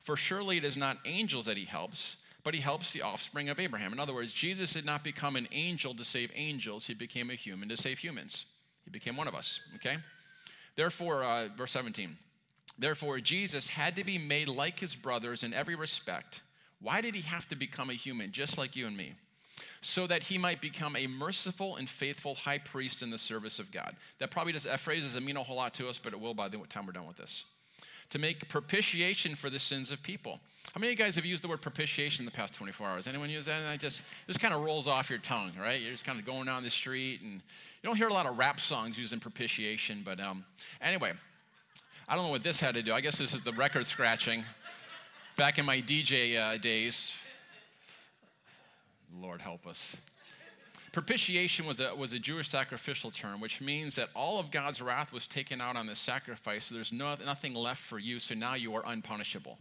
For 0.02 0.16
surely 0.16 0.56
it 0.56 0.62
is 0.62 0.76
not 0.76 0.98
angels 1.04 1.46
that 1.46 1.56
he 1.56 1.64
helps, 1.64 2.18
but 2.44 2.54
he 2.54 2.60
helps 2.60 2.92
the 2.92 3.02
offspring 3.02 3.48
of 3.48 3.58
Abraham. 3.58 3.92
In 3.92 3.98
other 3.98 4.14
words, 4.14 4.32
Jesus 4.32 4.72
did 4.74 4.84
not 4.84 5.02
become 5.02 5.34
an 5.34 5.48
angel 5.50 5.92
to 5.92 6.04
save 6.04 6.30
angels, 6.36 6.86
he 6.86 6.94
became 6.94 7.30
a 7.30 7.34
human 7.34 7.68
to 7.68 7.76
save 7.76 7.98
humans. 7.98 8.46
He 8.84 8.92
became 8.92 9.16
one 9.16 9.26
of 9.26 9.34
us, 9.34 9.58
okay? 9.74 9.96
Therefore, 10.76 11.24
uh, 11.24 11.48
verse 11.56 11.72
17, 11.72 12.16
therefore, 12.78 13.18
Jesus 13.18 13.66
had 13.66 13.96
to 13.96 14.04
be 14.04 14.18
made 14.18 14.46
like 14.46 14.78
his 14.78 14.94
brothers 14.94 15.42
in 15.42 15.52
every 15.52 15.74
respect. 15.74 16.42
Why 16.80 17.00
did 17.00 17.16
he 17.16 17.22
have 17.22 17.48
to 17.48 17.56
become 17.56 17.90
a 17.90 17.94
human, 17.94 18.30
just 18.30 18.56
like 18.56 18.76
you 18.76 18.86
and 18.86 18.96
me? 18.96 19.14
So 19.80 20.06
that 20.06 20.22
he 20.22 20.36
might 20.36 20.60
become 20.60 20.94
a 20.96 21.06
merciful 21.06 21.76
and 21.76 21.88
faithful 21.88 22.34
high 22.34 22.58
priest 22.58 23.02
in 23.02 23.10
the 23.10 23.18
service 23.18 23.58
of 23.58 23.70
God. 23.72 23.96
That 24.18 24.30
probably 24.30 24.52
does, 24.52 24.64
that 24.64 24.80
phrase 24.80 25.02
doesn't 25.02 25.24
mean 25.24 25.36
a 25.36 25.42
whole 25.42 25.56
lot 25.56 25.74
to 25.74 25.88
us, 25.88 25.98
but 25.98 26.12
it 26.12 26.20
will 26.20 26.34
by 26.34 26.48
the 26.48 26.58
time 26.68 26.86
we're 26.86 26.92
done 26.92 27.06
with 27.06 27.16
this. 27.16 27.46
To 28.10 28.18
make 28.18 28.48
propitiation 28.48 29.34
for 29.34 29.48
the 29.48 29.58
sins 29.58 29.92
of 29.92 30.02
people. 30.02 30.40
How 30.74 30.78
many 30.78 30.92
of 30.92 30.98
you 30.98 31.04
guys 31.04 31.16
have 31.16 31.24
used 31.24 31.42
the 31.42 31.48
word 31.48 31.62
propitiation 31.62 32.22
in 32.22 32.26
the 32.26 32.36
past 32.36 32.54
24 32.54 32.86
hours? 32.86 33.06
Anyone 33.08 33.30
use 33.30 33.46
that? 33.46 33.60
And 33.60 33.68
I 33.68 33.76
just 33.76 34.04
just 34.26 34.38
kind 34.38 34.54
of 34.54 34.62
rolls 34.62 34.86
off 34.86 35.10
your 35.10 35.18
tongue, 35.18 35.52
right? 35.58 35.80
You're 35.80 35.90
just 35.90 36.04
kind 36.04 36.18
of 36.18 36.24
going 36.24 36.46
down 36.46 36.62
the 36.62 36.70
street, 36.70 37.22
and 37.22 37.34
you 37.34 37.40
don't 37.82 37.96
hear 37.96 38.08
a 38.08 38.12
lot 38.12 38.26
of 38.26 38.38
rap 38.38 38.60
songs 38.60 38.96
using 38.96 39.18
propitiation. 39.18 40.02
But 40.04 40.20
um, 40.20 40.44
anyway, 40.80 41.12
I 42.08 42.14
don't 42.14 42.24
know 42.24 42.30
what 42.30 42.44
this 42.44 42.60
had 42.60 42.74
to 42.74 42.82
do. 42.82 42.92
I 42.92 43.00
guess 43.00 43.18
this 43.18 43.34
is 43.34 43.40
the 43.40 43.52
record 43.52 43.84
scratching. 43.84 44.44
Back 45.36 45.58
in 45.58 45.64
my 45.64 45.80
DJ 45.80 46.38
uh, 46.38 46.58
days, 46.58 47.16
Lord 49.18 49.40
help 49.40 49.66
us. 49.66 49.96
Propitiation 50.92 51.66
was 51.66 51.78
a, 51.78 51.94
was 51.94 52.12
a 52.12 52.18
Jewish 52.18 52.48
sacrificial 52.48 53.12
term, 53.12 53.40
which 53.40 53.60
means 53.60 53.94
that 53.94 54.08
all 54.14 54.40
of 54.40 54.50
God's 54.50 54.82
wrath 54.82 55.12
was 55.12 55.26
taken 55.28 55.60
out 55.60 55.76
on 55.76 55.86
the 55.86 55.94
sacrifice, 55.94 56.64
so 56.64 56.74
there's 56.74 56.92
no, 56.92 57.14
nothing 57.24 57.54
left 57.54 57.80
for 57.80 57.98
you, 57.98 58.18
so 58.18 58.34
now 58.34 58.54
you 58.54 58.74
are 58.74 58.82
unpunishable. 58.84 59.56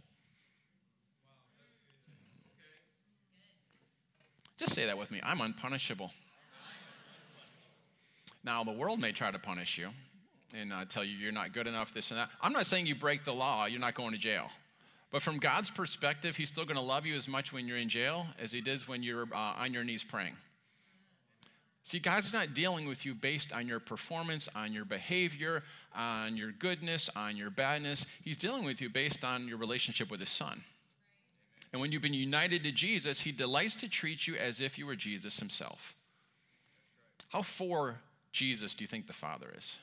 Just 4.58 4.74
say 4.74 4.86
that 4.86 4.98
with 4.98 5.10
me 5.10 5.20
I'm 5.22 5.40
unpunishable. 5.40 6.10
Now, 8.42 8.64
the 8.64 8.72
world 8.72 8.98
may 8.98 9.12
try 9.12 9.30
to 9.30 9.38
punish 9.38 9.78
you 9.78 9.90
and 10.54 10.72
uh, 10.72 10.84
tell 10.86 11.04
you 11.04 11.16
you're 11.16 11.30
not 11.30 11.52
good 11.52 11.66
enough, 11.66 11.94
this 11.94 12.10
and 12.10 12.18
that. 12.18 12.30
I'm 12.42 12.52
not 12.52 12.66
saying 12.66 12.86
you 12.86 12.94
break 12.94 13.24
the 13.24 13.34
law, 13.34 13.66
you're 13.66 13.80
not 13.80 13.94
going 13.94 14.12
to 14.12 14.18
jail. 14.18 14.50
But 15.10 15.22
from 15.22 15.38
God's 15.38 15.70
perspective, 15.70 16.36
He's 16.36 16.48
still 16.48 16.64
going 16.64 16.76
to 16.76 16.82
love 16.82 17.04
you 17.06 17.16
as 17.16 17.26
much 17.26 17.52
when 17.52 17.66
you're 17.66 17.78
in 17.78 17.88
jail 17.88 18.26
as 18.38 18.52
He 18.52 18.60
does 18.60 18.86
when 18.86 19.02
you're 19.02 19.26
uh, 19.32 19.54
on 19.58 19.72
your 19.72 19.84
knees 19.84 20.04
praying. 20.04 20.36
See, 21.82 21.98
God's 21.98 22.32
not 22.32 22.54
dealing 22.54 22.86
with 22.86 23.06
you 23.06 23.14
based 23.14 23.52
on 23.52 23.66
your 23.66 23.80
performance, 23.80 24.48
on 24.54 24.72
your 24.72 24.84
behavior, 24.84 25.62
on 25.94 26.36
your 26.36 26.52
goodness, 26.52 27.08
on 27.16 27.36
your 27.36 27.50
badness. 27.50 28.06
He's 28.22 28.36
dealing 28.36 28.64
with 28.64 28.80
you 28.80 28.90
based 28.90 29.24
on 29.24 29.48
your 29.48 29.56
relationship 29.56 30.10
with 30.10 30.20
His 30.20 30.28
Son. 30.28 30.62
And 31.72 31.80
when 31.80 31.90
you've 31.90 32.02
been 32.02 32.14
united 32.14 32.64
to 32.64 32.72
Jesus, 32.72 33.20
He 33.20 33.32
delights 33.32 33.76
to 33.76 33.88
treat 33.88 34.26
you 34.26 34.36
as 34.36 34.60
if 34.60 34.78
you 34.78 34.86
were 34.86 34.96
Jesus 34.96 35.38
Himself. 35.38 35.96
How 37.30 37.42
for 37.42 37.96
Jesus 38.32 38.74
do 38.74 38.84
you 38.84 38.88
think 38.88 39.06
the 39.06 39.12
Father 39.12 39.52
is? 39.56 39.78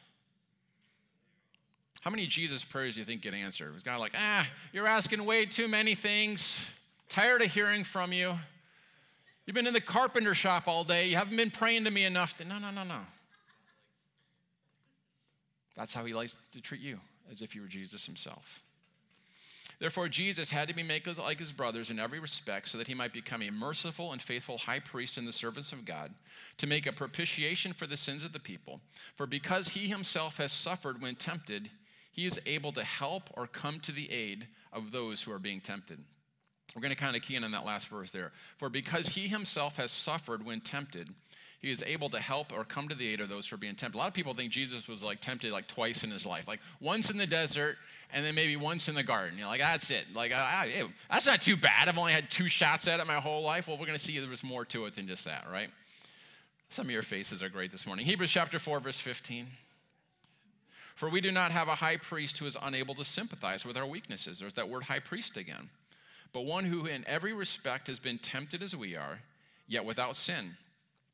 How 2.02 2.12
many 2.12 2.28
Jesus 2.28 2.64
prayers 2.64 2.96
do 2.96 3.02
you 3.02 3.06
think 3.06 3.22
get 3.22 3.34
answered? 3.34 3.74
Was 3.74 3.84
God 3.84 4.00
like, 4.00 4.14
ah, 4.16 4.48
you're 4.72 4.88
asking 4.88 5.24
way 5.26 5.46
too 5.46 5.68
many 5.68 5.96
things. 5.96 6.70
Tired 7.10 7.42
of 7.42 7.52
hearing 7.52 7.84
from 7.84 8.14
you. 8.14 8.36
You've 9.46 9.56
been 9.56 9.68
in 9.68 9.74
the 9.74 9.82
carpenter 9.82 10.36
shop 10.36 10.68
all 10.68 10.84
day. 10.84 11.08
You 11.08 11.16
haven't 11.16 11.38
been 11.38 11.52
praying 11.52 11.86
to 11.86 11.92
me 11.92 12.06
enough. 12.06 12.38
To... 12.38 12.48
No, 12.48 12.60
no, 12.60 12.70
no, 12.70 12.84
no. 12.84 13.00
That's 15.76 15.94
how 15.94 16.04
he 16.06 16.14
likes 16.14 16.36
to 16.52 16.62
treat 16.62 16.82
you, 16.82 17.00
as 17.32 17.42
if 17.42 17.56
you 17.56 17.62
were 17.62 17.68
Jesus 17.68 18.06
himself. 18.06 18.62
Therefore, 19.80 20.10
Jesus 20.10 20.50
had 20.50 20.68
to 20.70 20.74
be 20.74 20.82
made 20.82 21.06
like 21.18 21.40
his 21.40 21.52
brothers 21.52 21.92
in 21.92 22.00
every 22.00 22.20
respect 22.20 22.68
so 22.68 22.80
that 22.80 22.88
he 22.88 22.96
might 22.96 23.14
become 23.14 23.44
a 23.44 23.52
merciful 23.52 24.12
and 24.12 24.22
faithful 24.22 24.58
high 24.58 24.80
priest 24.80 25.20
in 25.20 25.26
the 25.26 25.32
service 25.32 25.72
of 25.72 25.86
God, 25.86 26.12
to 26.58 26.68
make 26.68 26.88
a 26.88 26.92
propitiation 26.92 27.74
for 27.74 27.86
the 27.86 27.96
sins 27.96 28.26
of 28.26 28.34
the 28.34 28.40
people. 28.40 28.82
For 29.16 29.28
because 29.28 29.70
he 29.70 29.88
himself 29.88 30.38
has 30.38 30.52
suffered 30.52 31.00
when 31.00 31.16
tempted, 31.16 31.70
he 32.18 32.26
is 32.26 32.42
able 32.48 32.72
to 32.72 32.84
help 32.84 33.30
or 33.36 33.46
come 33.46 33.80
to 33.82 33.92
the 33.92 34.12
aid 34.12 34.48
of 34.74 34.92
those 34.92 35.22
who 35.22 35.32
are 35.32 35.38
being 35.38 35.62
tempted. 35.62 36.00
We're 36.76 36.82
going 36.82 36.94
to 36.94 37.00
kind 37.00 37.16
of 37.16 37.22
key 37.22 37.36
in 37.36 37.44
on 37.44 37.52
that 37.52 37.64
last 37.64 37.90
verse 37.90 38.12
there. 38.12 38.32
For 38.58 38.70
because 38.70 39.08
he 39.08 39.28
himself 39.28 39.78
has 39.78 39.92
suffered 39.92 40.44
when 40.44 40.60
tempted, 40.60 41.10
He 41.60 41.70
is 41.70 41.84
able 41.86 42.10
to 42.10 42.20
help 42.20 42.52
or 42.58 42.64
come 42.64 42.88
to 42.88 42.96
the 42.96 43.08
aid 43.08 43.22
of 43.22 43.30
those 43.30 43.48
who 43.48 43.56
are 43.56 43.60
being 43.60 43.76
tempted. 43.76 43.98
A 43.98 44.00
lot 44.00 44.08
of 44.08 44.16
people 44.16 44.34
think 44.34 44.52
Jesus 44.52 44.88
was 44.88 45.04
like 45.04 45.22
tempted 45.22 45.52
like 45.52 45.68
twice 45.68 46.04
in 46.04 46.10
his 46.10 46.26
life, 46.26 46.48
like 46.48 46.60
once 46.80 47.12
in 47.12 47.18
the 47.18 47.28
desert 47.28 47.78
and 48.12 48.26
then 48.26 48.34
maybe 48.34 48.56
once 48.56 48.90
in 48.90 48.96
the 48.96 49.04
garden. 49.04 49.38
You're 49.38 49.48
like, 49.48 49.60
that's 49.60 49.92
it. 49.92 50.06
Like, 50.16 50.32
that's 50.32 51.28
not 51.28 51.42
too 51.42 51.56
bad. 51.56 51.88
I've 51.88 51.98
only 52.00 52.14
had 52.14 52.32
two 52.32 52.48
shots 52.48 52.88
at 52.88 53.00
it 53.00 53.06
my 53.06 53.16
whole 53.16 53.44
life. 53.44 53.68
Well, 53.68 53.78
we're 53.78 53.86
going 53.86 53.98
to 53.98 54.04
see 54.04 54.18
there 54.20 54.28
was 54.28 54.44
more 54.44 54.66
to 54.66 54.86
it 54.86 54.96
than 54.96 55.08
just 55.08 55.26
that, 55.26 55.46
right? 55.52 55.70
Some 56.70 56.88
of 56.88 56.92
your 56.92 57.04
faces 57.04 57.44
are 57.44 57.50
great 57.50 57.70
this 57.70 57.86
morning. 57.86 58.06
Hebrews 58.06 58.32
chapter 58.32 58.58
4, 58.58 58.80
verse 58.80 59.00
15. 59.00 59.46
For 60.98 61.10
we 61.10 61.22
do 61.22 61.32
not 61.32 61.52
have 61.52 61.68
a 61.68 61.76
high 61.76 61.98
priest 61.98 62.40
who 62.40 62.48
is 62.48 62.58
unable 62.60 62.96
to 62.96 63.04
sympathize 63.04 63.64
with 63.64 63.78
our 63.78 63.86
weaknesses. 63.86 64.40
There's 64.40 64.56
that 64.56 64.68
word 64.68 64.82
high 64.82 65.00
priest 65.00 65.38
again. 65.38 65.70
But 66.34 66.46
one 66.46 66.66
who 66.66 66.88
in 66.88 67.04
every 67.06 67.34
respect 67.34 67.86
has 67.86 68.00
been 68.00 68.18
tempted 68.18 68.64
as 68.64 68.76
we 68.76 68.96
are, 68.96 69.20
yet 69.68 69.86
without 69.86 70.16
sin. 70.16 70.58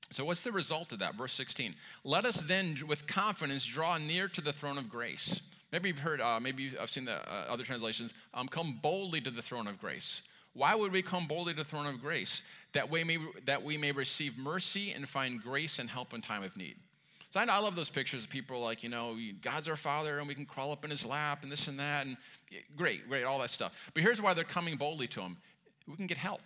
So, 0.10 0.24
what's 0.24 0.42
the 0.42 0.54
result 0.54 0.94
of 0.94 1.00
that? 1.00 1.16
Verse 1.16 1.34
16. 1.34 1.76
Let 2.06 2.24
us 2.24 2.44
then, 2.44 2.78
with 2.88 3.06
confidence, 3.08 3.66
draw 3.66 3.98
near 3.98 4.30
to 4.30 4.40
the 4.40 4.54
throne 4.54 4.78
of 4.78 4.90
grace. 4.90 5.42
Maybe 5.74 5.90
you've 5.90 6.00
heard, 6.00 6.22
uh, 6.22 6.40
maybe 6.40 6.72
I've 6.80 6.90
seen 6.90 7.04
the 7.04 7.18
uh, 7.18 7.48
other 7.50 7.66
translations, 7.66 8.14
um, 8.34 8.48
come 8.48 8.80
boldly 8.82 9.20
to 9.20 9.32
the 9.32 9.42
throne 9.42 9.68
of 9.68 9.82
grace. 9.82 10.22
Why 10.54 10.76
would 10.76 10.94
we 10.94 11.02
come 11.02 11.28
boldly 11.28 11.56
to 11.56 11.60
the 11.60 11.66
throne 11.66 11.88
of 11.88 12.00
grace? 12.00 12.42
That, 12.72 12.90
we 12.90 13.04
may, 13.04 13.18
that 13.46 13.62
we 13.62 13.78
may 13.78 13.92
receive 13.92 14.38
mercy 14.38 14.94
and 14.94 15.10
find 15.10 15.42
grace 15.42 15.80
and 15.80 15.90
help 15.90 16.14
in 16.14 16.22
time 16.22 16.44
of 16.44 16.56
need. 16.56 16.78
So 17.34 17.40
I, 17.40 17.46
I 17.46 17.58
love 17.58 17.76
those 17.76 17.90
pictures 17.90 18.24
of 18.24 18.30
people 18.30 18.62
like, 18.62 18.84
you 18.84 18.90
know, 18.90 19.18
God's 19.42 19.68
our 19.68 19.76
Father 19.76 20.20
and 20.20 20.28
we 20.28 20.36
can 20.36 20.46
crawl 20.46 20.72
up 20.72 20.86
in 20.86 20.92
His 20.92 21.04
lap 21.04 21.42
and 21.42 21.52
this 21.52 21.68
and 21.68 21.80
that. 21.80 22.06
And 22.06 22.16
great, 22.78 23.10
great, 23.10 23.24
all 23.24 23.40
that 23.40 23.50
stuff. 23.50 23.90
But 23.96 24.04
here's 24.04 24.22
why 24.22 24.36
they're 24.36 24.44
coming 24.44 24.76
boldly 24.78 25.08
to 25.08 25.22
Him 25.22 25.38
we 25.88 25.96
can 25.96 26.06
get 26.06 26.18
help. 26.18 26.44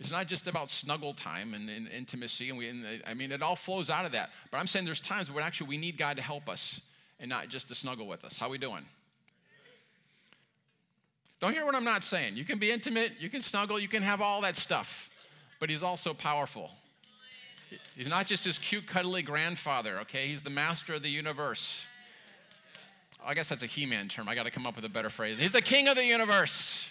It's 0.00 0.10
not 0.10 0.26
just 0.26 0.48
about 0.48 0.68
snuggle 0.68 1.14
time 1.14 1.54
and, 1.54 1.70
and 1.70 1.86
intimacy, 1.86 2.48
and 2.48 2.58
we. 2.58 2.68
And 2.68 2.84
uh, 2.84 2.88
I 3.06 3.14
mean, 3.14 3.30
it 3.30 3.40
all 3.42 3.54
flows 3.54 3.88
out 3.88 4.04
of 4.04 4.10
that. 4.12 4.32
But 4.50 4.58
I'm 4.58 4.66
saying 4.66 4.84
there's 4.84 5.00
times 5.00 5.30
when 5.30 5.44
actually 5.44 5.68
we 5.68 5.76
need 5.76 5.96
God 5.96 6.16
to 6.16 6.22
help 6.22 6.48
us, 6.48 6.80
and 7.20 7.28
not 7.30 7.48
just 7.48 7.68
to 7.68 7.74
snuggle 7.76 8.08
with 8.08 8.24
us. 8.24 8.36
How 8.36 8.48
we 8.48 8.58
doing? 8.58 8.84
Don't 11.38 11.52
hear 11.52 11.64
what 11.64 11.76
I'm 11.76 11.84
not 11.84 12.02
saying. 12.02 12.36
You 12.36 12.44
can 12.44 12.58
be 12.58 12.72
intimate, 12.72 13.12
you 13.20 13.30
can 13.30 13.40
snuggle, 13.40 13.78
you 13.78 13.88
can 13.88 14.02
have 14.02 14.20
all 14.20 14.40
that 14.40 14.56
stuff, 14.56 15.08
but 15.60 15.70
He's 15.70 15.84
also 15.84 16.12
powerful. 16.12 16.72
He's 17.96 18.08
not 18.08 18.26
just 18.26 18.44
his 18.44 18.58
cute, 18.58 18.86
cuddly 18.86 19.22
grandfather. 19.22 20.00
Okay, 20.00 20.26
He's 20.26 20.42
the 20.42 20.50
master 20.50 20.94
of 20.94 21.02
the 21.02 21.08
universe. 21.08 21.86
Oh, 23.22 23.28
I 23.28 23.34
guess 23.34 23.48
that's 23.48 23.62
a 23.62 23.66
He-Man 23.66 24.06
term. 24.06 24.28
I 24.28 24.34
got 24.34 24.44
to 24.44 24.50
come 24.50 24.66
up 24.66 24.76
with 24.76 24.84
a 24.84 24.88
better 24.88 25.10
phrase. 25.10 25.38
He's 25.38 25.52
the 25.52 25.62
king 25.62 25.88
of 25.88 25.96
the 25.96 26.04
universe. 26.04 26.90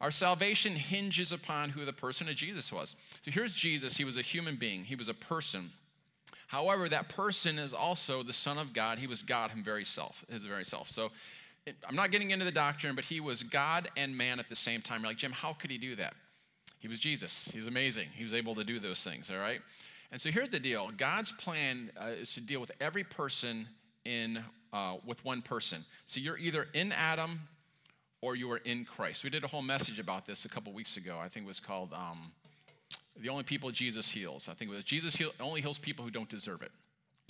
Our 0.00 0.10
salvation 0.12 0.74
hinges 0.74 1.32
upon 1.32 1.70
who 1.70 1.84
the 1.84 1.92
person 1.92 2.28
of 2.28 2.36
Jesus 2.36 2.72
was. 2.72 2.94
So 3.22 3.30
here's 3.32 3.54
Jesus. 3.54 3.96
He 3.96 4.04
was 4.04 4.16
a 4.16 4.22
human 4.22 4.56
being, 4.56 4.84
he 4.84 4.94
was 4.94 5.08
a 5.08 5.14
person. 5.14 5.70
However, 6.46 6.88
that 6.88 7.10
person 7.10 7.58
is 7.58 7.74
also 7.74 8.22
the 8.22 8.32
Son 8.32 8.56
of 8.56 8.72
God. 8.72 8.98
He 8.98 9.06
was 9.06 9.22
God 9.22 9.50
his 9.50 9.62
very 9.62 9.84
self, 9.84 10.24
his 10.30 10.44
very 10.44 10.64
self. 10.64 10.88
So 10.88 11.10
I'm 11.86 11.94
not 11.94 12.10
getting 12.10 12.30
into 12.30 12.46
the 12.46 12.52
doctrine, 12.52 12.94
but 12.94 13.04
he 13.04 13.20
was 13.20 13.42
God 13.42 13.90
and 13.98 14.16
man 14.16 14.38
at 14.38 14.48
the 14.48 14.56
same 14.56 14.80
time. 14.80 15.02
You're 15.02 15.10
like, 15.10 15.18
Jim, 15.18 15.32
how 15.32 15.52
could 15.52 15.70
he 15.70 15.76
do 15.76 15.94
that? 15.96 16.14
He 16.78 16.88
was 16.88 16.98
Jesus. 16.98 17.50
He's 17.52 17.66
amazing. 17.66 18.08
He 18.14 18.22
was 18.22 18.34
able 18.34 18.54
to 18.54 18.64
do 18.64 18.78
those 18.78 19.02
things, 19.02 19.30
all 19.30 19.38
right? 19.38 19.60
And 20.10 20.20
so 20.20 20.30
here's 20.30 20.48
the 20.48 20.60
deal 20.60 20.90
God's 20.96 21.32
plan 21.32 21.90
uh, 22.00 22.08
is 22.08 22.34
to 22.34 22.40
deal 22.40 22.60
with 22.60 22.72
every 22.80 23.04
person 23.04 23.66
in 24.04 24.42
uh, 24.72 24.96
with 25.04 25.24
one 25.24 25.42
person. 25.42 25.84
So 26.06 26.20
you're 26.20 26.38
either 26.38 26.68
in 26.74 26.92
Adam 26.92 27.40
or 28.20 28.36
you 28.36 28.50
are 28.50 28.58
in 28.58 28.84
Christ. 28.84 29.24
We 29.24 29.30
did 29.30 29.44
a 29.44 29.46
whole 29.46 29.62
message 29.62 29.98
about 29.98 30.26
this 30.26 30.44
a 30.44 30.48
couple 30.48 30.72
weeks 30.72 30.96
ago. 30.96 31.18
I 31.20 31.28
think 31.28 31.44
it 31.44 31.48
was 31.48 31.60
called 31.60 31.92
um, 31.92 32.32
The 33.20 33.28
Only 33.28 33.44
People 33.44 33.70
Jesus 33.70 34.10
Heals. 34.10 34.48
I 34.48 34.54
think 34.54 34.70
it 34.70 34.74
was 34.74 34.84
Jesus 34.84 35.14
heal, 35.16 35.30
only 35.40 35.60
heals 35.60 35.78
people 35.78 36.04
who 36.04 36.10
don't 36.10 36.28
deserve 36.28 36.62
it. 36.62 36.72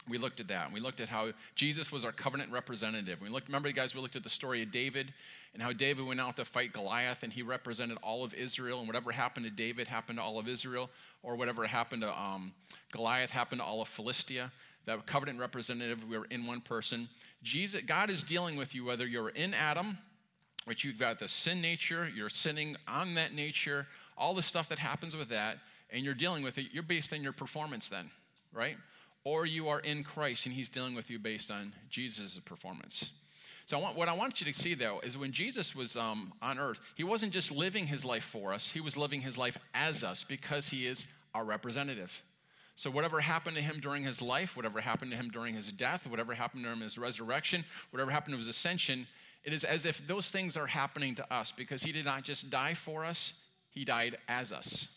We 0.09 0.19
looked 0.19 0.41
at 0.41 0.49
that. 0.49 0.67
And 0.67 0.75
we 0.75 0.81
looked 0.81 1.01
at 1.01 1.09
how 1.09 1.33
Jesus 1.55 1.93
was 1.93 2.05
our 2.05 2.13
covenant 2.13 2.53
representative. 2.53 3.21
We 3.21 3.29
looked, 3.29 3.49
remember, 3.49 3.71
guys, 3.73 3.95
we 3.95 4.01
looked 4.01 4.17
at 4.17 4.23
the 4.23 4.29
story 4.29 4.63
of 4.63 4.71
David 4.71 5.13
and 5.55 5.63
how 5.63 5.73
David 5.73 6.07
went 6.07 6.21
out 6.21 6.37
to 6.37 6.45
fight 6.45 6.73
Goliath 6.73 7.23
and 7.23 7.33
he 7.33 7.43
represented 7.43 7.99
all 8.03 8.25
of 8.25 8.35
Israel. 8.35 8.79
And 8.79 8.87
whatever 8.87 9.11
happened 9.11 9.47
to 9.47 9.51
David 9.51 9.89
happened 9.89 10.19
to 10.19 10.23
all 10.23 10.39
of 10.39 10.49
Israel, 10.49 10.91
or 11.23 11.37
whatever 11.37 11.67
happened 11.67 12.03
to 12.03 12.21
um, 12.21 12.53
Goliath 12.93 13.31
happened 13.31 13.61
to 13.61 13.65
all 13.65 13.83
of 13.83 13.89
Philistia. 13.89 14.51
That 14.85 15.05
covenant 15.07 15.39
representative, 15.39 16.03
we 16.09 16.17
were 16.17 16.27
in 16.27 16.47
one 16.47 16.61
person. 16.61 17.09
Jesus, 17.43 17.83
God 17.83 18.11
is 18.11 18.23
dealing 18.23 18.57
with 18.57 18.75
you 18.75 18.85
whether 18.85 19.07
you're 19.07 19.31
in 19.31 19.53
Adam 19.55 19.99
which 20.69 20.85
you've 20.85 20.99
got 20.99 21.19
the 21.19 21.27
sin 21.27 21.63
nature, 21.63 22.11
you're 22.15 22.29
sinning 22.29 22.77
on 22.87 23.15
that 23.15 23.33
nature, 23.33 23.87
all 24.19 24.35
the 24.35 24.43
stuff 24.43 24.69
that 24.69 24.79
happens 24.79 25.17
with 25.17 25.31
that, 25.31 25.57
and 25.91 26.05
you're 26.05 26.15
dealing 26.15 26.43
with 26.43 26.59
it, 26.59 26.67
you're 26.73 26.83
based 26.83 27.15
on 27.15 27.23
your 27.23 27.33
performance 27.33 27.89
then, 27.89 28.11
right? 28.53 28.77
Or 29.25 29.47
you 29.47 29.69
are 29.69 29.81
in 29.81 30.05
Christ 30.05 30.47
and 30.47 30.55
he's 30.55 30.69
dealing 30.69 30.95
with 30.95 31.11
you 31.11 31.19
based 31.19 31.51
on 31.51 31.73
Jesus' 31.91 32.39
performance. 32.39 33.11
So 33.67 33.79
I 33.79 33.83
want, 33.83 33.97
what 33.97 34.09
I 34.09 34.15
want 34.15 34.41
you 34.41 34.51
to 34.51 34.59
see 34.59 34.73
though 34.75 35.01
is 35.01 35.19
when 35.19 35.33
Jesus 35.33 35.77
was 35.77 35.97
um, 35.97 36.33
on 36.41 36.59
earth, 36.59 36.81
he 36.95 37.05
wasn't 37.05 37.33
just 37.33 37.53
living 37.53 37.87
his 37.87 38.05
life 38.05 38.25
for 38.25 38.53
us, 38.53 38.71
he 38.71 38.81
was 38.81 38.97
living 38.97 39.21
his 39.21 39.37
life 39.37 39.59
as 39.75 40.05
us 40.05 40.25
because 40.25 40.71
he 40.71 40.87
is 40.87 41.07
our 41.35 41.45
representative. 41.45 42.23
So, 42.77 42.91
whatever 42.91 43.21
happened 43.21 43.57
to 43.57 43.63
him 43.63 43.81
during 43.81 44.05
his 44.05 44.23
life, 44.23 44.57
whatever 44.57 44.81
happened 44.81 45.11
to 45.11 45.17
him 45.17 45.31
during 45.31 45.53
his 45.53 45.73
death, 45.73 46.07
whatever 46.07 46.33
happened 46.33 46.63
to 46.63 46.71
him 46.71 46.79
in 46.79 46.85
his 46.85 46.97
resurrection, 46.97 47.65
whatever 47.91 48.11
happened 48.11 48.35
to 48.35 48.39
his 48.39 48.47
ascension, 48.47 49.05
it 49.45 49.53
is 49.53 49.65
as 49.65 49.85
if 49.85 50.07
those 50.07 50.31
things 50.31 50.57
are 50.57 50.67
happening 50.67 51.15
to 51.17 51.35
us 51.35 51.53
because 51.53 51.83
he 51.83 51.93
did 51.93 52.05
not 52.05 52.23
just 52.23 52.51
die 52.51 52.75
for 52.75 53.05
us, 53.05 53.33
he 53.71 53.85
died 53.85 54.17
as 54.29 54.53
us. 54.53 54.89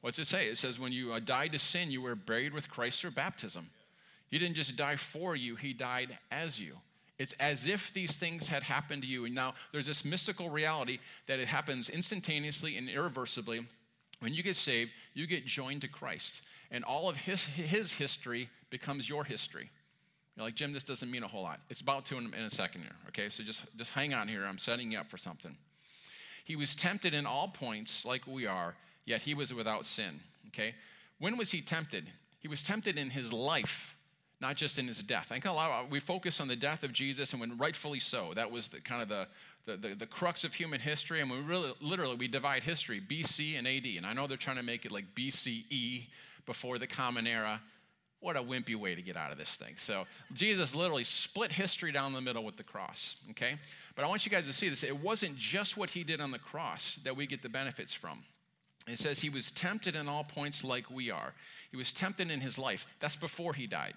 What's 0.00 0.18
it 0.18 0.26
say? 0.26 0.46
It 0.46 0.58
says, 0.58 0.78
when 0.78 0.92
you 0.92 1.12
uh, 1.12 1.18
died 1.18 1.52
to 1.52 1.58
sin, 1.58 1.90
you 1.90 2.02
were 2.02 2.14
buried 2.14 2.52
with 2.52 2.70
Christ 2.70 3.00
through 3.00 3.12
baptism. 3.12 3.68
He 4.30 4.38
didn't 4.38 4.56
just 4.56 4.76
die 4.76 4.96
for 4.96 5.34
you, 5.34 5.56
he 5.56 5.72
died 5.72 6.16
as 6.30 6.60
you. 6.60 6.76
It's 7.18 7.32
as 7.34 7.66
if 7.66 7.92
these 7.92 8.16
things 8.16 8.48
had 8.48 8.62
happened 8.62 9.02
to 9.02 9.08
you. 9.08 9.24
And 9.24 9.34
now 9.34 9.54
there's 9.72 9.86
this 9.86 10.04
mystical 10.04 10.50
reality 10.50 10.98
that 11.26 11.40
it 11.40 11.48
happens 11.48 11.90
instantaneously 11.90 12.76
and 12.76 12.88
irreversibly. 12.88 13.66
When 14.20 14.32
you 14.32 14.42
get 14.42 14.56
saved, 14.56 14.92
you 15.14 15.26
get 15.26 15.44
joined 15.44 15.80
to 15.82 15.88
Christ. 15.88 16.46
And 16.70 16.84
all 16.84 17.08
of 17.08 17.16
his, 17.16 17.44
his 17.44 17.92
history 17.92 18.48
becomes 18.70 19.08
your 19.08 19.24
history. 19.24 19.68
You're 20.36 20.46
like, 20.46 20.54
Jim, 20.54 20.72
this 20.72 20.84
doesn't 20.84 21.10
mean 21.10 21.24
a 21.24 21.28
whole 21.28 21.42
lot. 21.42 21.58
It's 21.70 21.80
about 21.80 22.04
to 22.06 22.18
in, 22.18 22.32
in 22.34 22.44
a 22.44 22.50
second 22.50 22.82
here, 22.82 22.94
okay? 23.08 23.28
So 23.28 23.42
just, 23.42 23.64
just 23.76 23.92
hang 23.92 24.14
on 24.14 24.28
here. 24.28 24.44
I'm 24.44 24.58
setting 24.58 24.92
you 24.92 24.98
up 24.98 25.10
for 25.10 25.18
something. 25.18 25.56
He 26.44 26.54
was 26.54 26.76
tempted 26.76 27.14
in 27.14 27.26
all 27.26 27.48
points 27.48 28.04
like 28.04 28.26
we 28.28 28.46
are, 28.46 28.76
yet 29.08 29.22
he 29.22 29.34
was 29.34 29.52
without 29.52 29.84
sin, 29.84 30.20
okay? 30.48 30.74
When 31.18 31.36
was 31.36 31.50
he 31.50 31.60
tempted? 31.60 32.10
He 32.40 32.48
was 32.48 32.62
tempted 32.62 32.98
in 32.98 33.10
his 33.10 33.32
life, 33.32 33.96
not 34.40 34.56
just 34.56 34.78
in 34.78 34.86
his 34.86 35.02
death. 35.02 35.28
I 35.30 35.34
think 35.34 35.46
a 35.46 35.52
lot 35.52 35.70
of, 35.70 35.86
uh, 35.86 35.88
we 35.90 35.98
focus 35.98 36.40
on 36.40 36.48
the 36.48 36.56
death 36.56 36.84
of 36.84 36.92
Jesus, 36.92 37.32
and 37.32 37.40
when 37.40 37.56
rightfully 37.58 38.00
so, 38.00 38.32
that 38.34 38.50
was 38.50 38.68
the, 38.68 38.80
kind 38.80 39.02
of 39.02 39.08
the, 39.08 39.26
the, 39.66 39.76
the, 39.76 39.94
the, 39.94 40.06
crux 40.06 40.44
of 40.44 40.54
human 40.54 40.80
history. 40.80 41.20
And 41.20 41.30
we 41.30 41.40
really, 41.40 41.72
literally, 41.80 42.14
we 42.14 42.28
divide 42.28 42.62
history, 42.62 43.00
BC 43.00 43.58
and 43.58 43.66
AD. 43.66 43.84
And 43.96 44.06
I 44.06 44.12
know 44.12 44.26
they're 44.26 44.36
trying 44.36 44.56
to 44.56 44.62
make 44.62 44.84
it 44.84 44.92
like 44.92 45.04
BCE, 45.14 46.06
before 46.48 46.78
the 46.78 46.86
common 46.86 47.26
era. 47.28 47.60
What 48.20 48.36
a 48.36 48.42
wimpy 48.42 48.74
way 48.74 48.96
to 48.96 49.02
get 49.02 49.16
out 49.16 49.30
of 49.30 49.38
this 49.38 49.56
thing. 49.56 49.74
So, 49.76 50.06
Jesus 50.32 50.74
literally 50.74 51.04
split 51.04 51.52
history 51.52 51.92
down 51.92 52.12
the 52.12 52.20
middle 52.20 52.42
with 52.42 52.56
the 52.56 52.64
cross, 52.64 53.14
okay? 53.30 53.56
But 53.94 54.04
I 54.04 54.08
want 54.08 54.26
you 54.26 54.32
guys 54.32 54.46
to 54.46 54.52
see 54.52 54.68
this. 54.68 54.82
It 54.82 54.98
wasn't 54.98 55.36
just 55.36 55.76
what 55.76 55.90
he 55.90 56.02
did 56.02 56.20
on 56.20 56.32
the 56.32 56.38
cross 56.38 56.98
that 57.04 57.14
we 57.14 57.26
get 57.26 57.42
the 57.42 57.48
benefits 57.48 57.94
from. 57.94 58.24
It 58.88 58.98
says 58.98 59.20
he 59.20 59.30
was 59.30 59.50
tempted 59.52 59.96
in 59.96 60.08
all 60.08 60.24
points 60.24 60.64
like 60.64 60.90
we 60.90 61.10
are. 61.10 61.34
He 61.70 61.76
was 61.76 61.92
tempted 61.92 62.30
in 62.30 62.40
his 62.40 62.58
life. 62.58 62.86
That's 63.00 63.16
before 63.16 63.54
he 63.54 63.66
died, 63.66 63.94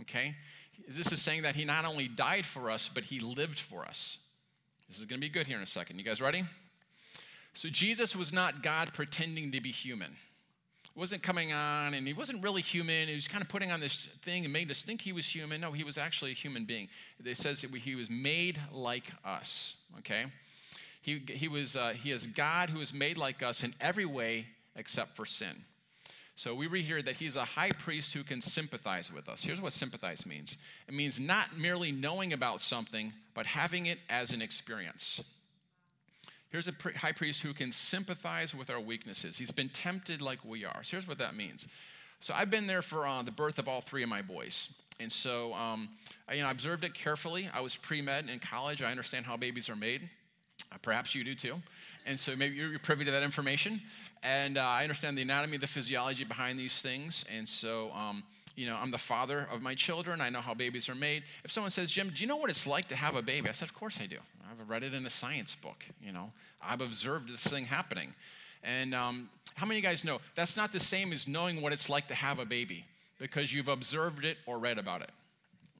okay? 0.00 0.34
This 0.88 1.12
is 1.12 1.20
saying 1.20 1.42
that 1.42 1.54
he 1.54 1.64
not 1.64 1.84
only 1.84 2.08
died 2.08 2.46
for 2.46 2.70
us, 2.70 2.88
but 2.88 3.04
he 3.04 3.20
lived 3.20 3.58
for 3.58 3.84
us. 3.84 4.18
This 4.88 4.98
is 4.98 5.06
going 5.06 5.20
to 5.20 5.26
be 5.26 5.32
good 5.32 5.46
here 5.46 5.56
in 5.56 5.62
a 5.62 5.66
second. 5.66 5.98
You 5.98 6.04
guys 6.04 6.20
ready? 6.20 6.44
So, 7.54 7.68
Jesus 7.70 8.14
was 8.14 8.32
not 8.32 8.62
God 8.62 8.92
pretending 8.92 9.50
to 9.52 9.60
be 9.60 9.70
human 9.70 10.14
wasn't 10.96 11.22
coming 11.22 11.52
on 11.52 11.94
and 11.94 12.06
he 12.06 12.14
wasn't 12.14 12.42
really 12.42 12.62
human. 12.62 13.06
He 13.06 13.14
was 13.14 13.28
kind 13.28 13.42
of 13.42 13.48
putting 13.48 13.70
on 13.70 13.80
this 13.80 14.06
thing 14.22 14.44
and 14.44 14.52
made 14.52 14.70
us 14.70 14.82
think 14.82 15.00
he 15.02 15.12
was 15.12 15.26
human. 15.26 15.60
No, 15.60 15.70
he 15.70 15.84
was 15.84 15.98
actually 15.98 16.30
a 16.30 16.34
human 16.34 16.64
being. 16.64 16.88
It 17.22 17.36
says 17.36 17.60
that 17.60 17.74
he 17.74 17.94
was 17.94 18.08
made 18.08 18.58
like 18.72 19.12
us, 19.24 19.76
okay? 19.98 20.24
He, 21.06 21.22
he, 21.24 21.46
was, 21.46 21.76
uh, 21.76 21.90
he 21.90 22.10
is 22.10 22.26
God 22.26 22.68
who 22.68 22.80
is 22.80 22.92
made 22.92 23.16
like 23.16 23.40
us 23.40 23.62
in 23.62 23.72
every 23.80 24.04
way 24.04 24.44
except 24.74 25.14
for 25.14 25.24
sin. 25.24 25.62
So 26.34 26.52
we 26.52 26.66
read 26.66 26.84
here 26.84 27.00
that 27.00 27.14
he's 27.14 27.36
a 27.36 27.44
high 27.44 27.70
priest 27.70 28.12
who 28.12 28.24
can 28.24 28.40
sympathize 28.40 29.12
with 29.12 29.28
us. 29.28 29.44
Here's 29.44 29.60
what 29.60 29.72
sympathize 29.72 30.26
means 30.26 30.56
it 30.88 30.94
means 30.94 31.20
not 31.20 31.56
merely 31.56 31.92
knowing 31.92 32.32
about 32.32 32.60
something, 32.60 33.12
but 33.34 33.46
having 33.46 33.86
it 33.86 34.00
as 34.10 34.32
an 34.32 34.42
experience. 34.42 35.22
Here's 36.48 36.66
a 36.66 36.74
high 36.96 37.12
priest 37.12 37.40
who 37.40 37.54
can 37.54 37.70
sympathize 37.70 38.52
with 38.52 38.68
our 38.68 38.80
weaknesses. 38.80 39.38
He's 39.38 39.52
been 39.52 39.68
tempted 39.68 40.20
like 40.20 40.44
we 40.44 40.64
are. 40.64 40.82
So 40.82 40.96
here's 40.96 41.06
what 41.06 41.18
that 41.18 41.36
means. 41.36 41.68
So 42.18 42.34
I've 42.34 42.50
been 42.50 42.66
there 42.66 42.82
for 42.82 43.06
uh, 43.06 43.22
the 43.22 43.30
birth 43.30 43.60
of 43.60 43.68
all 43.68 43.80
three 43.80 44.02
of 44.02 44.08
my 44.08 44.22
boys. 44.22 44.74
And 44.98 45.12
so 45.12 45.54
um, 45.54 45.88
I 46.28 46.34
you 46.34 46.42
know, 46.42 46.50
observed 46.50 46.82
it 46.82 46.94
carefully. 46.94 47.48
I 47.54 47.60
was 47.60 47.76
pre 47.76 48.02
med 48.02 48.28
in 48.28 48.40
college. 48.40 48.82
I 48.82 48.90
understand 48.90 49.24
how 49.24 49.36
babies 49.36 49.70
are 49.70 49.76
made. 49.76 50.10
Uh, 50.72 50.76
perhaps 50.82 51.14
you 51.14 51.24
do 51.24 51.34
too. 51.34 51.54
and 52.06 52.18
so 52.18 52.36
maybe 52.36 52.56
you're 52.56 52.78
privy 52.78 53.04
to 53.04 53.10
that 53.10 53.22
information. 53.22 53.80
And 54.22 54.58
uh, 54.58 54.62
I 54.62 54.82
understand 54.82 55.16
the 55.16 55.22
anatomy, 55.22 55.56
the 55.56 55.66
physiology 55.66 56.24
behind 56.24 56.58
these 56.58 56.80
things. 56.82 57.24
And 57.32 57.48
so, 57.48 57.92
um, 57.92 58.22
you 58.56 58.66
know, 58.66 58.76
I'm 58.80 58.90
the 58.90 58.98
father 58.98 59.46
of 59.52 59.62
my 59.62 59.74
children. 59.74 60.20
I 60.20 60.30
know 60.30 60.40
how 60.40 60.54
babies 60.54 60.88
are 60.88 60.94
made. 60.94 61.22
If 61.44 61.52
someone 61.52 61.70
says, 61.70 61.90
Jim, 61.90 62.10
do 62.14 62.22
you 62.22 62.26
know 62.26 62.36
what 62.36 62.50
it's 62.50 62.66
like 62.66 62.88
to 62.88 62.96
have 62.96 63.14
a 63.14 63.22
baby? 63.22 63.48
I 63.48 63.52
said, 63.52 63.68
Of 63.68 63.74
course 63.74 64.00
I 64.00 64.06
do. 64.06 64.16
I've 64.50 64.68
read 64.68 64.82
it 64.82 64.94
in 64.94 65.04
a 65.04 65.10
science 65.10 65.54
book. 65.54 65.84
You 66.00 66.12
know, 66.12 66.32
I've 66.62 66.80
observed 66.80 67.28
this 67.28 67.46
thing 67.46 67.66
happening. 67.66 68.14
And 68.64 68.94
um, 68.94 69.28
how 69.54 69.66
many 69.66 69.78
of 69.78 69.84
you 69.84 69.88
guys 69.88 70.04
know 70.04 70.18
that's 70.34 70.56
not 70.56 70.72
the 70.72 70.80
same 70.80 71.12
as 71.12 71.28
knowing 71.28 71.60
what 71.62 71.72
it's 71.72 71.88
like 71.88 72.08
to 72.08 72.14
have 72.14 72.38
a 72.38 72.44
baby 72.46 72.84
because 73.18 73.52
you've 73.52 73.68
observed 73.68 74.24
it 74.24 74.38
or 74.46 74.58
read 74.58 74.78
about 74.78 75.02
it? 75.02 75.12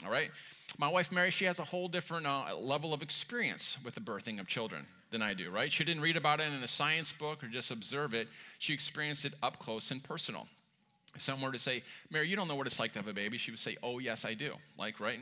All 0.04 0.10
right? 0.10 0.30
My 0.78 0.88
wife 0.88 1.12
Mary, 1.12 1.30
she 1.30 1.44
has 1.44 1.58
a 1.58 1.64
whole 1.64 1.88
different 1.88 2.26
uh, 2.26 2.56
level 2.56 2.92
of 2.92 3.02
experience 3.02 3.78
with 3.84 3.94
the 3.94 4.00
birthing 4.00 4.40
of 4.40 4.46
children 4.46 4.86
than 5.10 5.22
I 5.22 5.32
do, 5.32 5.50
right? 5.50 5.70
She 5.70 5.84
didn't 5.84 6.02
read 6.02 6.16
about 6.16 6.40
it 6.40 6.52
in 6.52 6.62
a 6.62 6.68
science 6.68 7.12
book 7.12 7.42
or 7.42 7.46
just 7.46 7.70
observe 7.70 8.14
it. 8.14 8.28
She 8.58 8.72
experienced 8.72 9.24
it 9.24 9.34
up 9.42 9.58
close 9.58 9.90
and 9.90 10.02
personal. 10.02 10.46
If 11.14 11.22
someone 11.22 11.50
were 11.50 11.52
to 11.52 11.58
say, 11.58 11.82
Mary, 12.10 12.28
you 12.28 12.36
don't 12.36 12.48
know 12.48 12.56
what 12.56 12.66
it's 12.66 12.78
like 12.78 12.92
to 12.92 12.98
have 12.98 13.08
a 13.08 13.14
baby, 13.14 13.38
she 13.38 13.50
would 13.50 13.60
say, 13.60 13.76
Oh, 13.82 13.98
yes, 13.98 14.24
I 14.24 14.34
do. 14.34 14.52
Like, 14.78 15.00
right? 15.00 15.18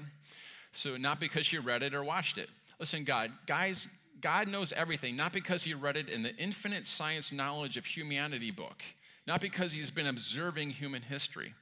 So, 0.72 0.96
not 0.96 1.20
because 1.20 1.46
she 1.46 1.58
read 1.58 1.84
it 1.84 1.94
or 1.94 2.02
watched 2.02 2.36
it. 2.36 2.48
Listen, 2.80 3.04
God, 3.04 3.30
guys, 3.46 3.86
God 4.20 4.48
knows 4.48 4.72
everything, 4.72 5.14
not 5.14 5.32
because 5.32 5.62
he 5.62 5.74
read 5.74 5.96
it 5.96 6.08
in 6.08 6.22
the 6.22 6.34
infinite 6.36 6.86
science 6.86 7.32
knowledge 7.32 7.76
of 7.76 7.86
humanity 7.86 8.50
book, 8.50 8.82
not 9.26 9.40
because 9.40 9.72
he's 9.72 9.90
been 9.90 10.08
observing 10.08 10.70
human 10.70 11.02
history. 11.02 11.54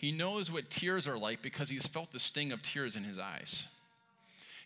He 0.00 0.12
knows 0.12 0.50
what 0.50 0.70
tears 0.70 1.06
are 1.06 1.18
like 1.18 1.42
because 1.42 1.68
he's 1.68 1.86
felt 1.86 2.10
the 2.10 2.18
sting 2.18 2.52
of 2.52 2.62
tears 2.62 2.96
in 2.96 3.04
his 3.04 3.18
eyes. 3.18 3.66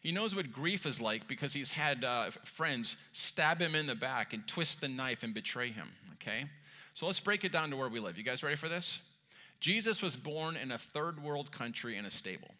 He 0.00 0.12
knows 0.12 0.32
what 0.32 0.52
grief 0.52 0.86
is 0.86 1.00
like 1.00 1.26
because 1.26 1.52
he's 1.52 1.72
had 1.72 2.04
uh, 2.04 2.30
friends 2.44 2.96
stab 3.10 3.60
him 3.60 3.74
in 3.74 3.88
the 3.88 3.96
back 3.96 4.32
and 4.32 4.46
twist 4.46 4.80
the 4.80 4.86
knife 4.86 5.24
and 5.24 5.34
betray 5.34 5.70
him, 5.70 5.88
okay? 6.14 6.44
So 6.92 7.06
let's 7.06 7.18
break 7.18 7.42
it 7.42 7.50
down 7.50 7.68
to 7.70 7.76
where 7.76 7.88
we 7.88 7.98
live. 7.98 8.16
You 8.16 8.22
guys 8.22 8.44
ready 8.44 8.54
for 8.54 8.68
this? 8.68 9.00
Jesus 9.58 10.02
was 10.02 10.14
born 10.14 10.56
in 10.56 10.70
a 10.70 10.78
third 10.78 11.20
world 11.20 11.50
country 11.50 11.96
in 11.96 12.04
a 12.04 12.10
stable. 12.10 12.52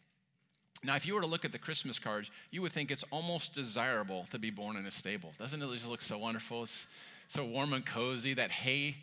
Now, 0.83 0.97
if 0.97 1.07
you 1.07 1.15
were 1.15 1.21
to 1.21 1.27
look 1.27 1.45
at 1.45 1.53
the 1.53 1.57
Christmas 1.57 1.97
cards, 1.97 2.29
you 2.51 2.61
would 2.61 2.73
think 2.73 2.91
it's 2.91 3.05
almost 3.09 3.53
desirable 3.53 4.25
to 4.31 4.37
be 4.37 4.51
born 4.51 4.75
in 4.75 4.85
a 4.85 4.91
stable. 4.91 5.31
Doesn't 5.37 5.61
it 5.61 5.71
just 5.71 5.87
look 5.87 6.01
so 6.01 6.17
wonderful? 6.17 6.63
It's 6.63 6.87
so 7.29 7.45
warm 7.45 7.71
and 7.71 7.85
cozy. 7.85 8.33
That 8.33 8.51
hay, 8.51 8.97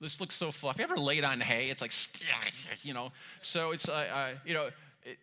this 0.00 0.20
looks 0.20 0.34
so 0.34 0.50
fluffy. 0.50 0.82
Ever 0.82 0.96
laid 0.96 1.24
on 1.24 1.40
hay? 1.40 1.70
It's 1.70 1.80
like, 1.80 1.92
you 2.82 2.94
know. 2.94 3.12
So 3.40 3.72
it's, 3.72 3.88
uh, 3.88 4.06
uh, 4.12 4.28
you 4.44 4.54
know, 4.54 4.68
it, 5.04 5.18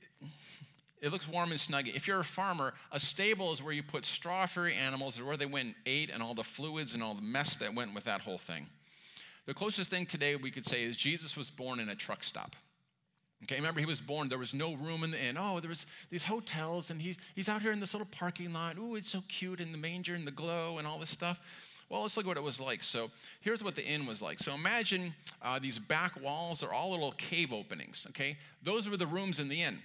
it, 1.02 1.12
looks 1.12 1.28
warm 1.28 1.52
and 1.52 1.60
snuggy. 1.60 1.96
If 1.96 2.08
you're 2.08 2.20
a 2.20 2.24
farmer, 2.24 2.74
a 2.92 3.00
stable 3.00 3.52
is 3.52 3.62
where 3.62 3.74
you 3.74 3.84
put 3.84 4.06
straw-free 4.06 4.74
animals, 4.74 5.22
where 5.22 5.38
they 5.38 5.46
went 5.46 5.68
and 5.68 5.76
ate, 5.86 6.10
and 6.10 6.24
all 6.24 6.34
the 6.34 6.44
fluids 6.44 6.94
and 6.94 7.04
all 7.04 7.14
the 7.14 7.22
mess 7.22 7.56
that 7.58 7.74
went 7.74 7.94
with 7.94 8.06
that 8.06 8.22
whole 8.22 8.38
thing. 8.38 8.68
The 9.46 9.54
closest 9.54 9.90
thing 9.90 10.06
today 10.06 10.36
we 10.36 10.52
could 10.52 10.66
say 10.66 10.84
is 10.84 10.98
Jesus 10.98 11.36
was 11.36 11.52
born 11.52 11.80
in 11.80 11.90
a 11.90 11.96
truck 11.96 12.24
stop. 12.24 12.56
Okay, 13.44 13.56
remember 13.56 13.82
he 13.82 13.86
was 13.86 14.00
born, 14.00 14.30
there 14.30 14.40
was 14.40 14.54
no 14.54 14.74
room 14.76 15.04
in 15.04 15.12
the 15.12 15.22
inn. 15.22 15.38
Oh, 15.38 15.60
there 15.60 15.68
was 15.68 15.86
these 16.10 16.24
hotels, 16.24 16.92
and 16.92 17.02
he's, 17.02 17.18
he's 17.36 17.50
out 17.50 17.62
here 17.62 17.74
in 17.74 17.80
this 17.82 17.94
little 17.94 18.08
parking 18.10 18.54
lot. 18.54 18.78
Ooh, 18.78 18.96
it's 18.96 19.10
so 19.10 19.22
cute 19.28 19.60
in 19.60 19.74
the 19.74 19.78
manger 19.78 20.16
and 20.16 20.26
the 20.26 20.32
glow 20.32 20.78
and 20.78 20.88
all 20.88 20.98
this 20.98 21.10
stuff. 21.10 21.42
Well, 21.90 22.02
let's 22.02 22.18
look 22.18 22.26
at 22.26 22.30
what 22.30 22.38
it 22.38 22.44
was 22.44 22.60
like. 22.60 22.82
So 22.82 23.12
here's 23.42 23.64
what 23.64 23.76
the 23.76 23.86
inn 23.86 24.06
was 24.06 24.22
like. 24.22 24.40
So 24.40 24.54
imagine 24.54 25.14
uh, 25.42 25.60
these 25.60 25.80
back 25.80 26.20
walls 26.22 26.64
are 26.64 26.74
all 26.74 26.92
little 26.92 27.12
cave 27.14 27.54
openings, 27.54 28.08
okay? 28.10 28.38
Those 28.64 28.90
were 28.90 28.98
the 28.98 29.08
rooms 29.08 29.40
in 29.40 29.48
the 29.48 29.62
inn. 29.62 29.80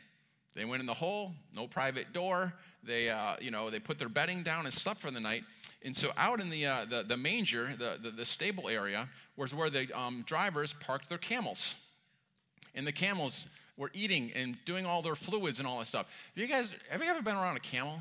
They 0.54 0.64
went 0.64 0.80
in 0.80 0.86
the 0.86 0.94
hole, 0.94 1.32
no 1.54 1.66
private 1.66 2.12
door. 2.12 2.54
They, 2.82 3.10
uh, 3.10 3.36
you 3.40 3.50
know, 3.50 3.70
they 3.70 3.78
put 3.78 3.98
their 3.98 4.08
bedding 4.08 4.42
down 4.42 4.64
and 4.64 4.74
slept 4.74 5.00
for 5.00 5.10
the 5.10 5.20
night. 5.20 5.42
And 5.84 5.94
so 5.94 6.10
out 6.16 6.40
in 6.40 6.48
the, 6.48 6.66
uh, 6.66 6.84
the, 6.88 7.02
the, 7.02 7.16
manger, 7.16 7.70
the, 7.78 7.98
the, 8.02 8.10
the, 8.10 8.24
stable 8.24 8.68
area, 8.68 9.08
was 9.36 9.54
where 9.54 9.70
the 9.70 9.86
um, 9.96 10.24
drivers 10.26 10.72
parked 10.72 11.08
their 11.08 11.18
camels 11.18 11.76
and 12.74 12.86
the 12.86 12.92
camels 12.92 13.46
were 13.76 13.90
eating 13.94 14.32
and 14.34 14.56
doing 14.64 14.86
all 14.86 15.02
their 15.02 15.14
fluids 15.14 15.58
and 15.58 15.68
all 15.68 15.78
that 15.78 15.86
stuff. 15.86 16.06
Have 16.34 16.42
you 16.42 16.52
guys, 16.52 16.72
have 16.90 17.02
you 17.02 17.08
ever 17.08 17.22
been 17.22 17.36
around 17.36 17.56
a 17.56 17.60
camel? 17.60 18.00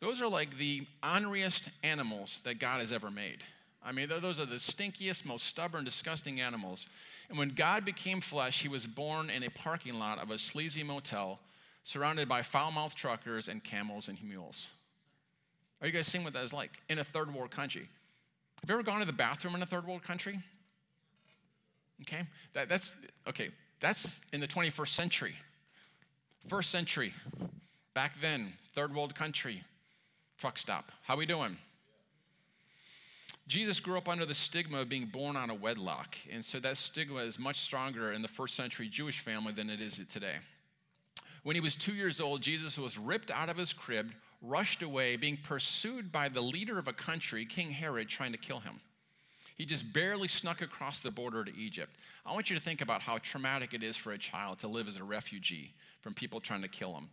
Those 0.00 0.22
are 0.22 0.28
like 0.28 0.56
the 0.56 0.86
orneriest 1.02 1.68
animals 1.82 2.40
that 2.44 2.58
God 2.58 2.80
has 2.80 2.92
ever 2.92 3.10
made. 3.10 3.44
I 3.84 3.92
mean, 3.92 4.08
those 4.08 4.40
are 4.40 4.46
the 4.46 4.56
stinkiest, 4.56 5.24
most 5.24 5.46
stubborn, 5.46 5.84
disgusting 5.84 6.40
animals. 6.40 6.86
And 7.28 7.38
when 7.38 7.50
God 7.50 7.84
became 7.84 8.20
flesh, 8.20 8.60
he 8.60 8.68
was 8.68 8.86
born 8.86 9.30
in 9.30 9.42
a 9.42 9.50
parking 9.50 9.98
lot 9.98 10.18
of 10.18 10.30
a 10.30 10.38
sleazy 10.38 10.82
motel 10.82 11.38
surrounded 11.82 12.28
by 12.28 12.42
foul 12.42 12.72
mouthed 12.72 12.96
truckers 12.96 13.48
and 13.48 13.62
camels 13.64 14.08
and 14.08 14.22
mules. 14.22 14.68
Are 15.80 15.86
you 15.86 15.92
guys 15.92 16.06
seeing 16.06 16.24
what 16.24 16.34
that 16.34 16.44
is 16.44 16.52
like 16.52 16.82
in 16.90 16.98
a 16.98 17.04
third 17.04 17.32
world 17.34 17.50
country? 17.50 17.88
Have 18.60 18.68
you 18.68 18.74
ever 18.74 18.82
gone 18.82 19.00
to 19.00 19.06
the 19.06 19.12
bathroom 19.12 19.54
in 19.54 19.62
a 19.62 19.66
third 19.66 19.86
world 19.86 20.02
country? 20.02 20.38
Okay? 22.02 22.22
That, 22.52 22.68
that's, 22.68 22.94
okay, 23.28 23.48
that's 23.80 24.20
in 24.32 24.40
the 24.40 24.46
21st 24.46 24.88
century. 24.88 25.34
First 26.48 26.70
century, 26.70 27.14
back 27.94 28.12
then, 28.20 28.52
third 28.74 28.94
world 28.94 29.14
country, 29.14 29.62
truck 30.40 30.56
stop. 30.56 30.90
How 31.02 31.16
we 31.16 31.26
doing? 31.26 31.54
Jesus 33.46 33.78
grew 33.78 33.98
up 33.98 34.08
under 34.08 34.24
the 34.24 34.32
stigma 34.32 34.80
of 34.80 34.88
being 34.88 35.04
born 35.04 35.36
on 35.36 35.50
a 35.50 35.54
wedlock, 35.54 36.16
and 36.32 36.42
so 36.42 36.58
that 36.60 36.78
stigma 36.78 37.18
is 37.18 37.38
much 37.38 37.58
stronger 37.58 38.12
in 38.12 38.22
the 38.22 38.28
first 38.28 38.54
century 38.54 38.88
Jewish 38.88 39.20
family 39.20 39.52
than 39.52 39.68
it 39.68 39.82
is 39.82 40.02
today. 40.08 40.36
When 41.42 41.56
he 41.56 41.60
was 41.60 41.76
two 41.76 41.92
years 41.92 42.22
old, 42.22 42.40
Jesus 42.40 42.78
was 42.78 42.96
ripped 42.96 43.30
out 43.30 43.50
of 43.50 43.58
his 43.58 43.74
crib, 43.74 44.12
rushed 44.40 44.82
away, 44.82 45.16
being 45.16 45.36
pursued 45.36 46.10
by 46.10 46.30
the 46.30 46.40
leader 46.40 46.78
of 46.78 46.88
a 46.88 46.92
country, 46.94 47.44
King 47.44 47.70
Herod, 47.70 48.08
trying 48.08 48.32
to 48.32 48.38
kill 48.38 48.60
him. 48.60 48.80
He 49.56 49.66
just 49.66 49.92
barely 49.92 50.28
snuck 50.28 50.62
across 50.62 51.00
the 51.00 51.10
border 51.10 51.44
to 51.44 51.54
Egypt. 51.54 51.96
I 52.24 52.32
want 52.32 52.48
you 52.48 52.56
to 52.56 52.62
think 52.62 52.80
about 52.80 53.02
how 53.02 53.18
traumatic 53.18 53.74
it 53.74 53.82
is 53.82 53.94
for 53.94 54.12
a 54.12 54.18
child 54.18 54.58
to 54.60 54.68
live 54.68 54.88
as 54.88 54.96
a 54.96 55.04
refugee 55.04 55.74
from 56.00 56.14
people 56.14 56.40
trying 56.40 56.62
to 56.62 56.68
kill 56.68 56.94
him. 56.94 57.10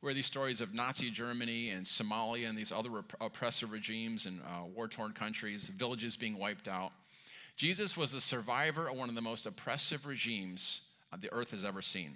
Where 0.00 0.14
these 0.14 0.26
stories 0.26 0.60
of 0.60 0.74
Nazi 0.74 1.10
Germany 1.10 1.70
and 1.70 1.84
Somalia 1.84 2.48
and 2.48 2.56
these 2.56 2.70
other 2.70 2.90
oppressive 3.20 3.72
regimes 3.72 4.26
and 4.26 4.40
uh, 4.42 4.64
war 4.74 4.86
torn 4.86 5.12
countries, 5.12 5.66
villages 5.68 6.16
being 6.16 6.38
wiped 6.38 6.68
out. 6.68 6.92
Jesus 7.56 7.96
was 7.96 8.12
the 8.12 8.20
survivor 8.20 8.88
of 8.88 8.96
one 8.96 9.08
of 9.08 9.16
the 9.16 9.20
most 9.20 9.46
oppressive 9.46 10.06
regimes 10.06 10.82
the 11.20 11.32
earth 11.32 11.50
has 11.50 11.64
ever 11.64 11.82
seen. 11.82 12.14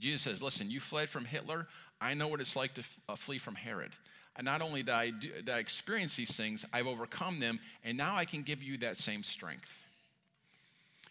Jesus 0.00 0.22
says, 0.22 0.42
Listen, 0.42 0.70
you 0.70 0.80
fled 0.80 1.08
from 1.08 1.24
Hitler. 1.24 1.66
I 2.00 2.14
know 2.14 2.28
what 2.28 2.40
it's 2.40 2.56
like 2.56 2.74
to 2.74 2.80
f- 2.80 2.98
uh, 3.08 3.16
flee 3.16 3.38
from 3.38 3.54
Herod. 3.54 3.92
And 4.36 4.44
not 4.44 4.62
only 4.62 4.82
did 4.82 4.94
I, 4.94 5.10
do, 5.10 5.30
did 5.30 5.50
I 5.50 5.58
experience 5.58 6.16
these 6.16 6.36
things, 6.36 6.64
I've 6.72 6.86
overcome 6.86 7.38
them, 7.38 7.60
and 7.84 7.96
now 7.96 8.16
I 8.16 8.24
can 8.24 8.42
give 8.42 8.62
you 8.62 8.78
that 8.78 8.96
same 8.96 9.22
strength. 9.22 9.80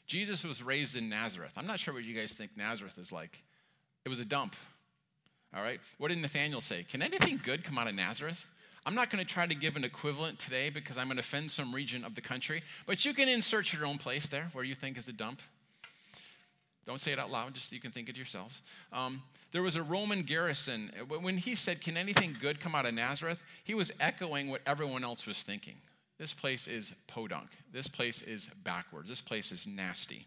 Jesus 0.07 0.43
was 0.43 0.61
raised 0.61 0.97
in 0.97 1.07
Nazareth. 1.07 1.53
I'm 1.55 1.65
not 1.65 1.79
sure 1.79 1.93
what 1.93 2.03
you 2.03 2.13
guys 2.13 2.33
think 2.33 2.51
Nazareth 2.57 2.97
is 2.97 3.11
like. 3.11 3.41
It 4.03 4.09
was 4.09 4.19
a 4.19 4.25
dump. 4.25 4.55
All 5.55 5.61
right? 5.61 5.79
What 5.97 6.09
did 6.09 6.17
Nathaniel 6.17 6.61
say? 6.61 6.83
Can 6.83 7.01
anything 7.01 7.39
good 7.43 7.63
come 7.63 7.77
out 7.77 7.87
of 7.87 7.95
Nazareth? 7.95 8.47
I'm 8.85 8.95
not 8.95 9.09
going 9.09 9.23
to 9.23 9.29
try 9.29 9.45
to 9.45 9.55
give 9.55 9.75
an 9.75 9.83
equivalent 9.83 10.39
today 10.39 10.69
because 10.69 10.97
I'm 10.97 11.07
going 11.07 11.17
to 11.17 11.21
offend 11.21 11.49
some 11.49 11.73
region 11.73 12.03
of 12.03 12.15
the 12.15 12.21
country, 12.21 12.63
but 12.85 13.05
you 13.05 13.13
can 13.13 13.29
insert 13.29 13.71
your 13.71 13.85
own 13.85 13.97
place 13.97 14.27
there 14.27 14.49
where 14.53 14.65
you 14.65 14.75
think 14.75 14.97
is 14.97 15.07
a 15.07 15.13
dump. 15.13 15.41
Don't 16.85 16.99
say 16.99 17.13
it 17.13 17.19
out 17.19 17.31
loud, 17.31 17.53
just 17.53 17.69
so 17.69 17.75
you 17.75 17.81
can 17.81 17.91
think 17.91 18.09
it 18.09 18.17
yourselves. 18.17 18.61
Um, 18.91 19.21
there 19.53 19.63
was 19.63 19.77
a 19.77 19.83
Roman 19.83 20.23
garrison. 20.23 20.91
When 21.07 21.37
he 21.37 21.55
said, 21.55 21.79
Can 21.79 21.95
anything 21.95 22.35
good 22.41 22.59
come 22.59 22.75
out 22.75 22.85
of 22.85 22.93
Nazareth? 22.93 23.41
He 23.63 23.73
was 23.73 23.91
echoing 24.01 24.49
what 24.49 24.61
everyone 24.65 25.03
else 25.03 25.25
was 25.25 25.43
thinking. 25.43 25.75
This 26.17 26.33
place 26.33 26.67
is 26.67 26.93
podunk. 27.07 27.49
This 27.71 27.87
place 27.87 28.21
is 28.21 28.49
backwards. 28.63 29.07
This 29.07 29.21
place 29.21 29.51
is 29.51 29.65
nasty. 29.65 30.25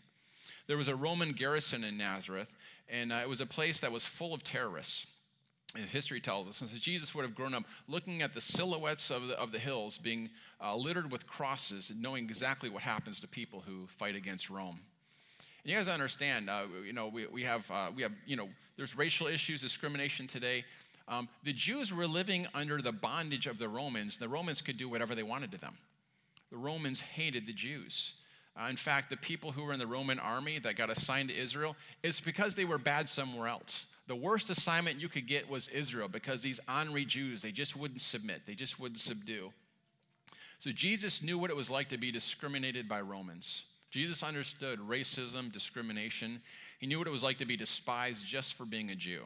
There 0.67 0.77
was 0.77 0.89
a 0.89 0.97
Roman 0.97 1.33
garrison 1.33 1.85
in 1.85 1.99
Nazareth, 1.99 2.57
and 2.89 3.13
uh, 3.13 3.17
it 3.17 3.29
was 3.29 3.41
a 3.41 3.47
place 3.47 3.81
that 3.81 3.93
was 3.93 4.07
full 4.07 4.33
of 4.33 4.43
terrorists. 4.43 5.07
History 5.75 6.21
tells 6.21 6.49
us. 6.49 6.61
And 6.61 6.71
so 6.71 6.77
Jesus 6.79 7.15
would 7.15 7.23
have 7.23 7.35
grown 7.35 7.55
up 7.55 7.65
looking 7.89 8.23
at 8.23 8.33
the 8.33 8.41
silhouettes 8.41 9.11
of 9.11 9.29
the, 9.29 9.39
of 9.39 9.53
the 9.53 9.59
hills 9.59 9.99
being 9.99 10.31
uh, 10.63 10.75
littered 10.75 11.11
with 11.11 11.27
crosses, 11.27 11.91
and 11.91 12.01
knowing 12.01 12.25
exactly 12.25 12.71
what 12.71 12.83
happens 12.83 13.21
to 13.21 13.29
people 13.29 13.63
who 13.67 13.87
fight 13.87 14.17
against 14.17 14.49
Rome. 14.49 14.81
And 15.63 15.73
you 15.73 15.77
guys 15.77 15.89
understand, 15.89 16.49
uh, 16.49 16.63
you 16.85 16.93
know, 16.93 17.09
we, 17.09 17.27
we, 17.27 17.43
have, 17.43 17.71
uh, 17.71 17.91
we 17.95 18.03
have, 18.03 18.13
you 18.27 18.37
know, 18.37 18.49
there's 18.77 18.97
racial 18.97 19.27
issues, 19.27 19.61
discrimination 19.61 20.27
today. 20.27 20.65
Um, 21.09 21.29
the 21.45 21.53
Jews 21.53 21.93
were 21.93 22.07
living 22.07 22.47
under 22.55 22.81
the 22.81 22.93
bondage 22.93 23.47
of 23.47 23.59
the 23.59 23.69
Romans. 23.69 24.17
The 24.17 24.29
Romans 24.29 24.63
could 24.63 24.79
do 24.79 24.89
whatever 24.89 25.15
they 25.15 25.23
wanted 25.23 25.53
to 25.53 25.59
them. 25.59 25.77
The 26.51 26.57
Romans 26.57 27.01
hated 27.01 27.47
the 27.47 27.53
Jews. 27.53 28.15
Uh, 28.59 28.69
in 28.69 28.77
fact, 28.77 29.11
the 29.11 29.17
people 29.17 29.53
who 29.53 29.65
were 29.65 29.73
in 29.73 29.79
the 29.79 29.87
Roman 29.87 30.19
army 30.19 30.59
that 30.61 30.77
got 30.77 30.89
assigned 30.89 31.29
to 31.29 31.37
Israel, 31.37 31.77
it's 32.03 32.21
because 32.21 32.55
they 32.55 32.65
were 32.65 32.79
bad 32.79 33.09
somewhere 33.09 33.49
else. 33.49 33.89
The 34.07 34.17
worst 34.17 34.51
assignment 34.51 35.01
you 35.01 35.09
could 35.09 35.27
get 35.27 35.49
was 35.49 35.69
Israel 35.69 36.09
because 36.09 36.43
these 36.43 36.61
Henri 36.69 37.05
Jews, 37.05 37.43
they 37.43 37.51
just 37.51 37.77
wouldn't 37.77 38.01
submit, 38.01 38.43
they 38.47 38.55
just 38.55 38.79
wouldn't 38.79 39.01
subdue. 39.01 39.53
So 40.59 40.71
Jesus 40.71 41.23
knew 41.23 41.39
what 41.39 41.51
it 41.51 41.57
was 41.57 41.71
like 41.71 41.89
to 41.91 41.99
be 41.99 42.11
discriminated 42.11 42.89
by 42.89 43.01
Romans. 43.01 43.65
Jesus 43.91 44.23
understood 44.23 44.79
racism, 44.81 45.53
discrimination. 45.53 46.41
He 46.79 46.87
knew 46.87 46.99
what 46.99 47.07
it 47.07 47.13
was 47.13 47.23
like 47.23 47.39
to 47.39 47.47
be 47.47 47.57
despised 47.57 48.27
just 48.27 48.55
for 48.55 48.65
being 48.65 48.91
a 48.91 48.95
Jew, 48.95 49.23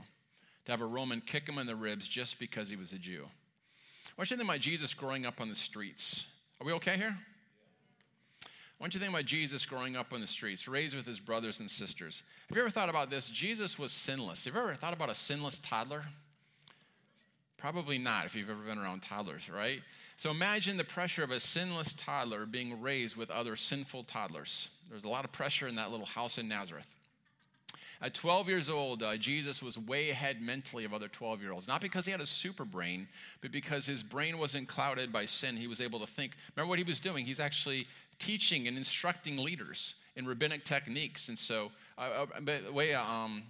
to 0.64 0.72
have 0.72 0.80
a 0.80 0.86
Roman 0.86 1.20
kick 1.20 1.48
him 1.48 1.58
in 1.58 1.66
the 1.66 1.76
ribs 1.76 2.08
just 2.08 2.38
because 2.38 2.68
he 2.68 2.76
was 2.76 2.92
a 2.92 2.98
Jew. 2.98 3.24
I 3.24 4.12
want 4.16 4.30
you 4.30 4.36
to 4.36 4.38
think 4.38 4.50
about 4.50 4.60
Jesus 4.60 4.92
growing 4.94 5.24
up 5.24 5.40
on 5.40 5.48
the 5.48 5.54
streets. 5.54 6.26
Are 6.60 6.66
we 6.66 6.72
okay 6.74 6.96
here? 6.96 7.16
Want 8.80 8.94
you 8.94 8.98
to 8.98 9.04
think 9.04 9.14
about 9.14 9.26
Jesus 9.26 9.66
growing 9.66 9.94
up 9.94 10.14
on 10.14 10.22
the 10.22 10.26
streets, 10.26 10.66
raised 10.66 10.96
with 10.96 11.04
his 11.04 11.20
brothers 11.20 11.60
and 11.60 11.70
sisters. 11.70 12.22
Have 12.48 12.56
you 12.56 12.62
ever 12.62 12.70
thought 12.70 12.88
about 12.88 13.10
this? 13.10 13.28
Jesus 13.28 13.78
was 13.78 13.92
sinless. 13.92 14.46
Have 14.46 14.54
you 14.54 14.60
ever 14.60 14.74
thought 14.74 14.94
about 14.94 15.10
a 15.10 15.14
sinless 15.14 15.58
toddler? 15.58 16.02
Probably 17.58 17.98
not 17.98 18.24
if 18.24 18.34
you've 18.34 18.48
ever 18.48 18.62
been 18.62 18.78
around 18.78 19.02
toddlers, 19.02 19.50
right? 19.50 19.82
So 20.16 20.30
imagine 20.30 20.78
the 20.78 20.84
pressure 20.84 21.22
of 21.22 21.30
a 21.30 21.38
sinless 21.38 21.92
toddler 21.92 22.46
being 22.46 22.80
raised 22.80 23.16
with 23.16 23.30
other 23.30 23.54
sinful 23.54 24.04
toddlers. 24.04 24.70
There's 24.88 25.04
a 25.04 25.08
lot 25.08 25.26
of 25.26 25.32
pressure 25.32 25.68
in 25.68 25.74
that 25.76 25.90
little 25.90 26.06
house 26.06 26.38
in 26.38 26.48
Nazareth. 26.48 26.86
At 28.02 28.14
12 28.14 28.48
years 28.48 28.70
old, 28.70 29.02
uh, 29.02 29.18
Jesus 29.18 29.62
was 29.62 29.76
way 29.76 30.08
ahead 30.08 30.40
mentally 30.40 30.86
of 30.86 30.94
other 30.94 31.08
12 31.08 31.42
year 31.42 31.52
olds. 31.52 31.68
Not 31.68 31.82
because 31.82 32.06
he 32.06 32.10
had 32.10 32.22
a 32.22 32.26
super 32.26 32.64
brain, 32.64 33.06
but 33.42 33.52
because 33.52 33.84
his 33.84 34.02
brain 34.02 34.38
wasn't 34.38 34.68
clouded 34.68 35.12
by 35.12 35.26
sin. 35.26 35.54
He 35.54 35.66
was 35.66 35.82
able 35.82 36.00
to 36.00 36.06
think. 36.06 36.36
Remember 36.56 36.70
what 36.70 36.78
he 36.78 36.84
was 36.84 36.98
doing? 36.98 37.26
He's 37.26 37.40
actually 37.40 37.86
teaching 38.20 38.68
and 38.68 38.76
instructing 38.76 39.36
leaders 39.36 39.96
in 40.14 40.26
rabbinic 40.26 40.64
techniques. 40.64 41.28
And 41.28 41.36
so, 41.36 41.72
uh, 41.98 42.26
by 42.42 42.58
the 42.58 42.72
way, 42.72 42.94
um, 42.94 43.42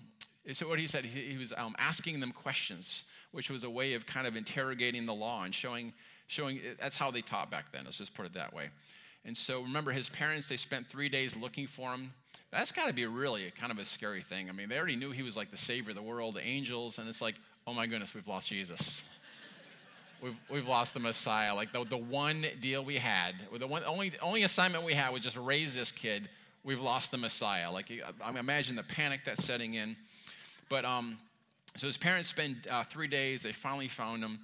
so 0.52 0.66
what 0.66 0.78
he 0.78 0.86
said, 0.86 1.04
he, 1.04 1.32
he 1.32 1.36
was 1.36 1.52
um, 1.56 1.74
asking 1.78 2.20
them 2.20 2.32
questions, 2.32 3.04
which 3.32 3.50
was 3.50 3.64
a 3.64 3.70
way 3.70 3.92
of 3.92 4.06
kind 4.06 4.26
of 4.26 4.36
interrogating 4.36 5.04
the 5.04 5.14
law 5.14 5.44
and 5.44 5.54
showing, 5.54 5.92
showing 6.28 6.60
that's 6.80 6.96
how 6.96 7.10
they 7.10 7.20
taught 7.20 7.50
back 7.50 7.70
then. 7.72 7.84
Let's 7.84 7.98
just 7.98 8.14
put 8.14 8.24
it 8.24 8.32
that 8.34 8.54
way. 8.54 8.70
And 9.26 9.36
so 9.36 9.60
remember, 9.60 9.92
his 9.92 10.08
parents, 10.08 10.48
they 10.48 10.56
spent 10.56 10.86
three 10.86 11.10
days 11.10 11.36
looking 11.36 11.66
for 11.66 11.92
him. 11.92 12.12
That's 12.50 12.72
got 12.72 12.88
to 12.88 12.94
be 12.94 13.06
really 13.06 13.50
kind 13.56 13.70
of 13.70 13.78
a 13.78 13.84
scary 13.84 14.22
thing. 14.22 14.48
I 14.48 14.52
mean, 14.52 14.68
they 14.68 14.78
already 14.78 14.96
knew 14.96 15.10
he 15.10 15.22
was 15.22 15.36
like 15.36 15.50
the 15.50 15.56
savior 15.56 15.90
of 15.90 15.96
the 15.96 16.02
world, 16.02 16.34
the 16.34 16.46
angels, 16.46 16.98
and 16.98 17.08
it's 17.08 17.20
like, 17.20 17.36
oh 17.66 17.74
my 17.74 17.86
goodness, 17.86 18.14
we've 18.14 18.26
lost 18.26 18.48
Jesus. 18.48 19.04
We've, 20.22 20.36
we've 20.50 20.68
lost 20.68 20.94
the 20.94 21.00
Messiah. 21.00 21.54
Like 21.54 21.72
the, 21.72 21.84
the 21.84 21.96
one 21.96 22.46
deal 22.60 22.84
we 22.84 22.96
had, 22.96 23.34
the 23.58 23.66
one, 23.66 23.82
only, 23.84 24.12
only 24.22 24.42
assignment 24.42 24.84
we 24.84 24.94
had 24.94 25.12
was 25.12 25.22
just 25.22 25.36
raise 25.36 25.74
this 25.74 25.92
kid. 25.92 26.28
We've 26.62 26.80
lost 26.80 27.10
the 27.10 27.18
Messiah. 27.18 27.70
Like, 27.70 27.90
I 28.22 28.38
imagine 28.38 28.76
the 28.76 28.82
panic 28.82 29.20
that's 29.24 29.42
setting 29.42 29.74
in. 29.74 29.96
But 30.68 30.84
um, 30.84 31.18
so 31.76 31.86
his 31.86 31.96
parents 31.96 32.28
spend 32.28 32.66
uh, 32.70 32.84
three 32.84 33.08
days. 33.08 33.42
They 33.42 33.52
finally 33.52 33.88
found 33.88 34.22
him. 34.22 34.40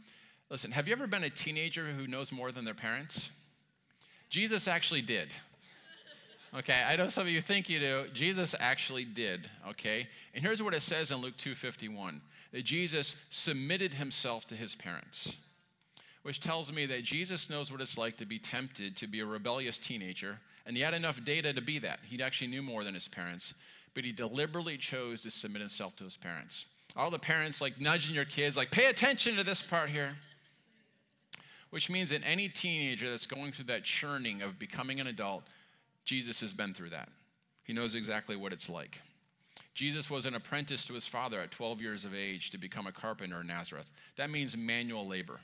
Listen, 0.50 0.70
have 0.70 0.88
you 0.88 0.92
ever 0.92 1.06
been 1.06 1.24
a 1.24 1.30
teenager 1.30 1.86
who 1.86 2.06
knows 2.06 2.32
more 2.32 2.52
than 2.52 2.64
their 2.64 2.74
parents? 2.74 3.30
Jesus 4.30 4.68
actually 4.68 5.02
did. 5.02 5.28
Okay, 6.56 6.82
I 6.88 6.96
know 6.96 7.08
some 7.08 7.26
of 7.26 7.32
you 7.32 7.40
think 7.40 7.68
you 7.68 7.80
do. 7.80 8.06
Jesus 8.14 8.54
actually 8.58 9.04
did, 9.04 9.48
okay? 9.68 10.06
And 10.34 10.42
here's 10.42 10.62
what 10.62 10.74
it 10.74 10.80
says 10.80 11.10
in 11.10 11.18
Luke 11.18 11.36
2:51. 11.36 12.20
That 12.52 12.64
Jesus 12.64 13.16
submitted 13.28 13.92
himself 13.92 14.46
to 14.46 14.54
his 14.54 14.74
parents. 14.74 15.36
Which 16.26 16.40
tells 16.40 16.72
me 16.72 16.86
that 16.86 17.04
Jesus 17.04 17.48
knows 17.48 17.70
what 17.70 17.80
it's 17.80 17.96
like 17.96 18.16
to 18.16 18.26
be 18.26 18.38
tempted 18.38 18.96
to 18.96 19.06
be 19.06 19.20
a 19.20 19.26
rebellious 19.26 19.78
teenager, 19.78 20.38
and 20.66 20.76
he 20.76 20.82
had 20.82 20.92
enough 20.92 21.24
data 21.24 21.52
to 21.52 21.62
be 21.62 21.78
that. 21.78 22.00
He 22.04 22.20
actually 22.20 22.48
knew 22.48 22.62
more 22.62 22.82
than 22.82 22.94
his 22.94 23.06
parents, 23.06 23.54
but 23.94 24.04
he 24.04 24.10
deliberately 24.10 24.76
chose 24.76 25.22
to 25.22 25.30
submit 25.30 25.60
himself 25.60 25.94
to 25.96 26.04
his 26.04 26.16
parents. 26.16 26.66
All 26.96 27.10
the 27.10 27.18
parents 27.18 27.60
like 27.60 27.80
nudging 27.80 28.14
your 28.14 28.24
kids, 28.24 28.56
like, 28.56 28.72
pay 28.72 28.86
attention 28.86 29.36
to 29.36 29.44
this 29.44 29.62
part 29.62 29.88
here 29.88 30.16
which 31.70 31.90
means 31.90 32.10
that 32.10 32.22
any 32.24 32.48
teenager 32.48 33.10
that's 33.10 33.26
going 33.26 33.52
through 33.52 33.66
that 33.66 33.84
churning 33.84 34.42
of 34.42 34.58
becoming 34.58 35.00
an 35.00 35.08
adult, 35.08 35.42
Jesus 36.04 36.40
has 36.40 36.52
been 36.52 36.72
through 36.72 36.90
that. 36.90 37.08
He 37.64 37.72
knows 37.72 37.94
exactly 37.94 38.36
what 38.36 38.52
it's 38.52 38.70
like. 38.70 39.00
Jesus 39.74 40.08
was 40.08 40.24
an 40.24 40.36
apprentice 40.36 40.84
to 40.86 40.94
his 40.94 41.06
father 41.06 41.38
at 41.38 41.50
12 41.50 41.82
years 41.82 42.04
of 42.04 42.14
age 42.14 42.50
to 42.50 42.58
become 42.58 42.86
a 42.86 42.92
carpenter 42.92 43.40
in 43.40 43.46
Nazareth. 43.48 43.90
That 44.16 44.30
means 44.30 44.56
manual 44.56 45.06
labor. 45.06 45.40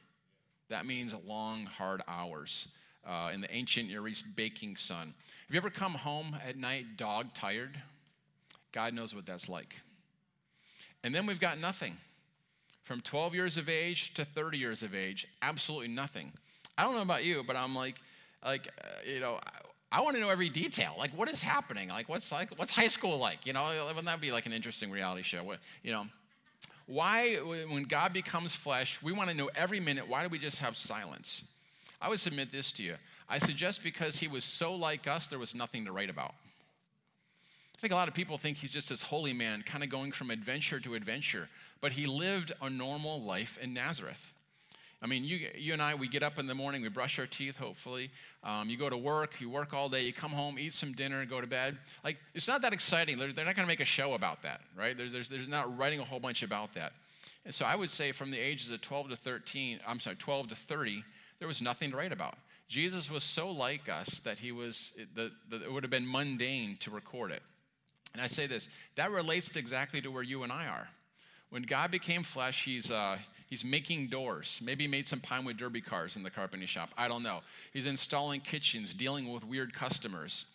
That 0.72 0.86
means 0.86 1.14
long, 1.26 1.66
hard 1.66 2.00
hours 2.08 2.66
uh, 3.06 3.30
in 3.34 3.42
the 3.42 3.54
ancient 3.54 3.90
Near 3.90 4.08
East 4.08 4.24
baking 4.36 4.76
sun. 4.76 5.12
Have 5.46 5.54
you 5.54 5.58
ever 5.58 5.68
come 5.68 5.92
home 5.92 6.34
at 6.48 6.56
night 6.56 6.96
dog 6.96 7.34
tired? 7.34 7.78
God 8.72 8.94
knows 8.94 9.14
what 9.14 9.26
that's 9.26 9.50
like. 9.50 9.78
And 11.04 11.14
then 11.14 11.26
we've 11.26 11.38
got 11.38 11.58
nothing 11.58 11.94
from 12.84 13.02
12 13.02 13.34
years 13.34 13.58
of 13.58 13.68
age 13.68 14.14
to 14.14 14.24
30 14.24 14.56
years 14.56 14.82
of 14.82 14.94
age, 14.94 15.28
absolutely 15.42 15.88
nothing. 15.88 16.32
I 16.78 16.84
don't 16.84 16.94
know 16.94 17.02
about 17.02 17.22
you, 17.22 17.44
but 17.46 17.54
I'm 17.54 17.74
like, 17.74 17.96
like, 18.42 18.68
uh, 18.82 18.88
you 19.06 19.20
know, 19.20 19.40
I, 19.92 19.98
I 19.98 20.00
want 20.00 20.16
to 20.16 20.22
know 20.22 20.30
every 20.30 20.48
detail. 20.48 20.94
Like, 20.96 21.10
what 21.10 21.28
is 21.28 21.42
happening? 21.42 21.90
Like, 21.90 22.08
what's 22.08 22.32
like, 22.32 22.50
what's 22.56 22.72
high 22.72 22.88
school 22.88 23.18
like? 23.18 23.44
You 23.44 23.52
know, 23.52 23.70
wouldn't 23.88 24.06
that 24.06 24.22
be 24.22 24.32
like 24.32 24.46
an 24.46 24.54
interesting 24.54 24.90
reality 24.90 25.22
show? 25.22 25.44
What, 25.44 25.58
you 25.82 25.92
know, 25.92 26.06
why, 26.86 27.36
when 27.36 27.84
God 27.84 28.12
becomes 28.12 28.54
flesh, 28.54 29.00
we 29.02 29.12
want 29.12 29.30
to 29.30 29.36
know 29.36 29.50
every 29.54 29.80
minute. 29.80 30.08
Why 30.08 30.22
do 30.22 30.28
we 30.28 30.38
just 30.38 30.58
have 30.58 30.76
silence? 30.76 31.44
I 32.00 32.08
would 32.08 32.20
submit 32.20 32.50
this 32.50 32.72
to 32.72 32.82
you. 32.82 32.96
I 33.28 33.38
suggest 33.38 33.82
because 33.82 34.18
he 34.18 34.28
was 34.28 34.44
so 34.44 34.74
like 34.74 35.06
us, 35.06 35.28
there 35.28 35.38
was 35.38 35.54
nothing 35.54 35.84
to 35.84 35.92
write 35.92 36.10
about. 36.10 36.34
I 37.76 37.80
think 37.80 37.92
a 37.92 37.96
lot 37.96 38.08
of 38.08 38.14
people 38.14 38.38
think 38.38 38.58
he's 38.58 38.72
just 38.72 38.88
this 38.88 39.02
holy 39.02 39.32
man, 39.32 39.62
kind 39.62 39.82
of 39.82 39.90
going 39.90 40.12
from 40.12 40.30
adventure 40.30 40.80
to 40.80 40.94
adventure, 40.94 41.48
but 41.80 41.92
he 41.92 42.06
lived 42.06 42.52
a 42.60 42.68
normal 42.68 43.20
life 43.22 43.58
in 43.60 43.74
Nazareth. 43.74 44.31
I 45.02 45.08
mean, 45.08 45.24
you, 45.24 45.48
you 45.56 45.72
and 45.72 45.82
I, 45.82 45.94
we 45.94 46.06
get 46.06 46.22
up 46.22 46.38
in 46.38 46.46
the 46.46 46.54
morning, 46.54 46.82
we 46.82 46.88
brush 46.88 47.18
our 47.18 47.26
teeth, 47.26 47.56
hopefully. 47.56 48.10
Um, 48.44 48.70
you 48.70 48.76
go 48.76 48.88
to 48.88 48.96
work, 48.96 49.40
you 49.40 49.50
work 49.50 49.74
all 49.74 49.88
day, 49.88 50.02
you 50.02 50.12
come 50.12 50.30
home, 50.30 50.58
eat 50.58 50.72
some 50.72 50.92
dinner, 50.92 51.26
go 51.26 51.40
to 51.40 51.46
bed. 51.46 51.76
Like, 52.04 52.18
it's 52.34 52.46
not 52.46 52.62
that 52.62 52.72
exciting. 52.72 53.18
They're, 53.18 53.32
they're 53.32 53.44
not 53.44 53.56
going 53.56 53.66
to 53.66 53.70
make 53.70 53.80
a 53.80 53.84
show 53.84 54.14
about 54.14 54.42
that, 54.42 54.60
right? 54.78 54.96
There's, 54.96 55.12
there's, 55.12 55.28
there's 55.28 55.48
not 55.48 55.76
writing 55.76 55.98
a 55.98 56.04
whole 56.04 56.20
bunch 56.20 56.44
about 56.44 56.72
that. 56.74 56.92
And 57.44 57.52
so 57.52 57.64
I 57.64 57.74
would 57.74 57.90
say 57.90 58.12
from 58.12 58.30
the 58.30 58.38
ages 58.38 58.70
of 58.70 58.80
12 58.80 59.10
to 59.10 59.16
13, 59.16 59.80
I'm 59.86 59.98
sorry, 59.98 60.16
12 60.16 60.48
to 60.48 60.54
30, 60.54 61.02
there 61.40 61.48
was 61.48 61.60
nothing 61.60 61.90
to 61.90 61.96
write 61.96 62.12
about. 62.12 62.36
Jesus 62.68 63.10
was 63.10 63.24
so 63.24 63.50
like 63.50 63.88
us 63.88 64.20
that 64.20 64.38
he 64.38 64.52
was, 64.52 64.92
the, 65.16 65.32
the, 65.50 65.64
it 65.64 65.72
would 65.72 65.82
have 65.82 65.90
been 65.90 66.10
mundane 66.10 66.76
to 66.76 66.90
record 66.92 67.32
it. 67.32 67.42
And 68.12 68.22
I 68.22 68.28
say 68.28 68.46
this 68.46 68.68
that 68.94 69.10
relates 69.10 69.48
to 69.50 69.58
exactly 69.58 70.00
to 70.02 70.10
where 70.10 70.22
you 70.22 70.42
and 70.42 70.52
I 70.52 70.66
are. 70.66 70.88
When 71.52 71.64
God 71.64 71.90
became 71.90 72.22
flesh, 72.22 72.64
he's, 72.64 72.90
uh, 72.90 73.18
he's 73.46 73.62
making 73.62 74.06
doors. 74.06 74.58
Maybe 74.64 74.84
he 74.84 74.88
made 74.88 75.06
some 75.06 75.20
Pinewood 75.20 75.58
Derby 75.58 75.82
cars 75.82 76.16
in 76.16 76.22
the 76.22 76.30
carpentry 76.30 76.66
shop. 76.66 76.88
I 76.96 77.08
don't 77.08 77.22
know. 77.22 77.40
He's 77.74 77.84
installing 77.84 78.40
kitchens, 78.40 78.94
dealing 78.94 79.30
with 79.30 79.44
weird 79.44 79.74
customers. 79.74 80.46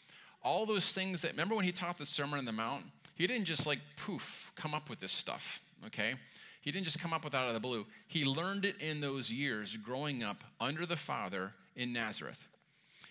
All 0.44 0.66
those 0.66 0.94
things 0.94 1.22
that, 1.22 1.34
remember 1.34 1.54
when 1.54 1.66
he 1.66 1.72
taught 1.72 2.00
the 2.00 2.06
Sermon 2.08 2.40
on 2.40 2.46
the 2.46 2.52
Mount? 2.52 2.84
He 3.14 3.28
didn't 3.28 3.46
just 3.46 3.68
like 3.68 3.78
poof, 3.96 4.52
come 4.56 4.74
up 4.74 4.90
with 4.90 4.98
this 4.98 5.12
stuff, 5.12 5.62
okay? 5.86 6.16
He 6.62 6.72
didn't 6.72 6.86
just 6.86 7.00
come 7.00 7.14
up 7.14 7.24
with 7.24 7.36
it 7.36 7.38
out 7.38 7.48
of 7.48 7.54
the 7.54 7.60
blue. 7.60 7.86
He 8.08 8.26
learned 8.26 8.66
it 8.66 8.82
in 8.82 9.00
those 9.00 9.32
years 9.32 9.78
growing 9.78 10.24
up 10.24 10.44
under 10.60 10.88
the 10.88 10.96
Father 10.96 11.54
in 11.76 11.94
Nazareth. 11.94 12.48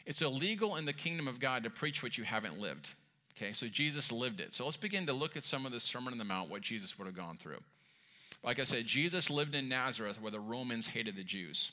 It's 0.07 0.23
illegal 0.23 0.75
in 0.75 0.87
the 0.87 0.93
kingdom 0.93 1.29
of 1.29 1.39
God 1.39 1.63
to 1.63 1.71
preach 1.71 2.03
what 2.03 2.19
you 2.19 2.25
haven't 2.25 2.59
lived. 2.59 2.95
Okay, 3.37 3.53
so 3.53 3.69
Jesus 3.69 4.11
lived 4.11 4.41
it. 4.41 4.55
So 4.55 4.65
let's 4.65 4.77
begin 4.77 5.07
to 5.07 5.13
look 5.13 5.37
at 5.37 5.45
some 5.45 5.67
of 5.67 5.71
the 5.71 5.79
Sermon 5.79 6.13
on 6.13 6.19
the 6.19 6.25
Mount, 6.25 6.51
what 6.51 6.63
Jesus 6.63 6.99
would 6.99 7.07
have 7.07 7.15
gone 7.15 7.37
through. 7.37 7.61
Like 8.47 8.61
I 8.61 8.65
said, 8.65 8.87
Jesus 8.87 9.29
lived 9.29 9.55
in 9.55 9.69
Nazareth 9.69 10.23
where 10.23 10.31
the 10.31 10.41
Romans 10.41 10.87
hated 10.87 11.17
the 11.17 11.25
Jews. 11.25 11.73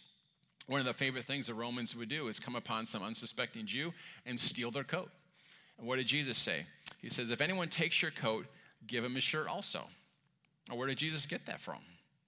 One 0.67 0.79
of 0.79 0.85
the 0.85 0.93
favorite 0.93 1.25
things 1.25 1.47
the 1.47 1.53
Romans 1.53 1.95
would 1.95 2.09
do 2.09 2.27
is 2.27 2.39
come 2.39 2.55
upon 2.55 2.85
some 2.85 3.03
unsuspecting 3.03 3.65
Jew 3.65 3.93
and 4.25 4.39
steal 4.39 4.71
their 4.71 4.83
coat. 4.83 5.11
And 5.77 5.87
what 5.87 5.97
did 5.97 6.07
Jesus 6.07 6.37
say? 6.37 6.65
He 6.99 7.09
says, 7.09 7.31
If 7.31 7.41
anyone 7.41 7.69
takes 7.69 8.01
your 8.01 8.11
coat, 8.11 8.47
give 8.87 9.03
him 9.03 9.15
his 9.15 9.23
shirt 9.23 9.47
also. 9.47 9.83
Or 10.71 10.77
where 10.77 10.87
did 10.87 10.97
Jesus 10.97 11.25
get 11.25 11.45
that 11.45 11.59
from? 11.59 11.79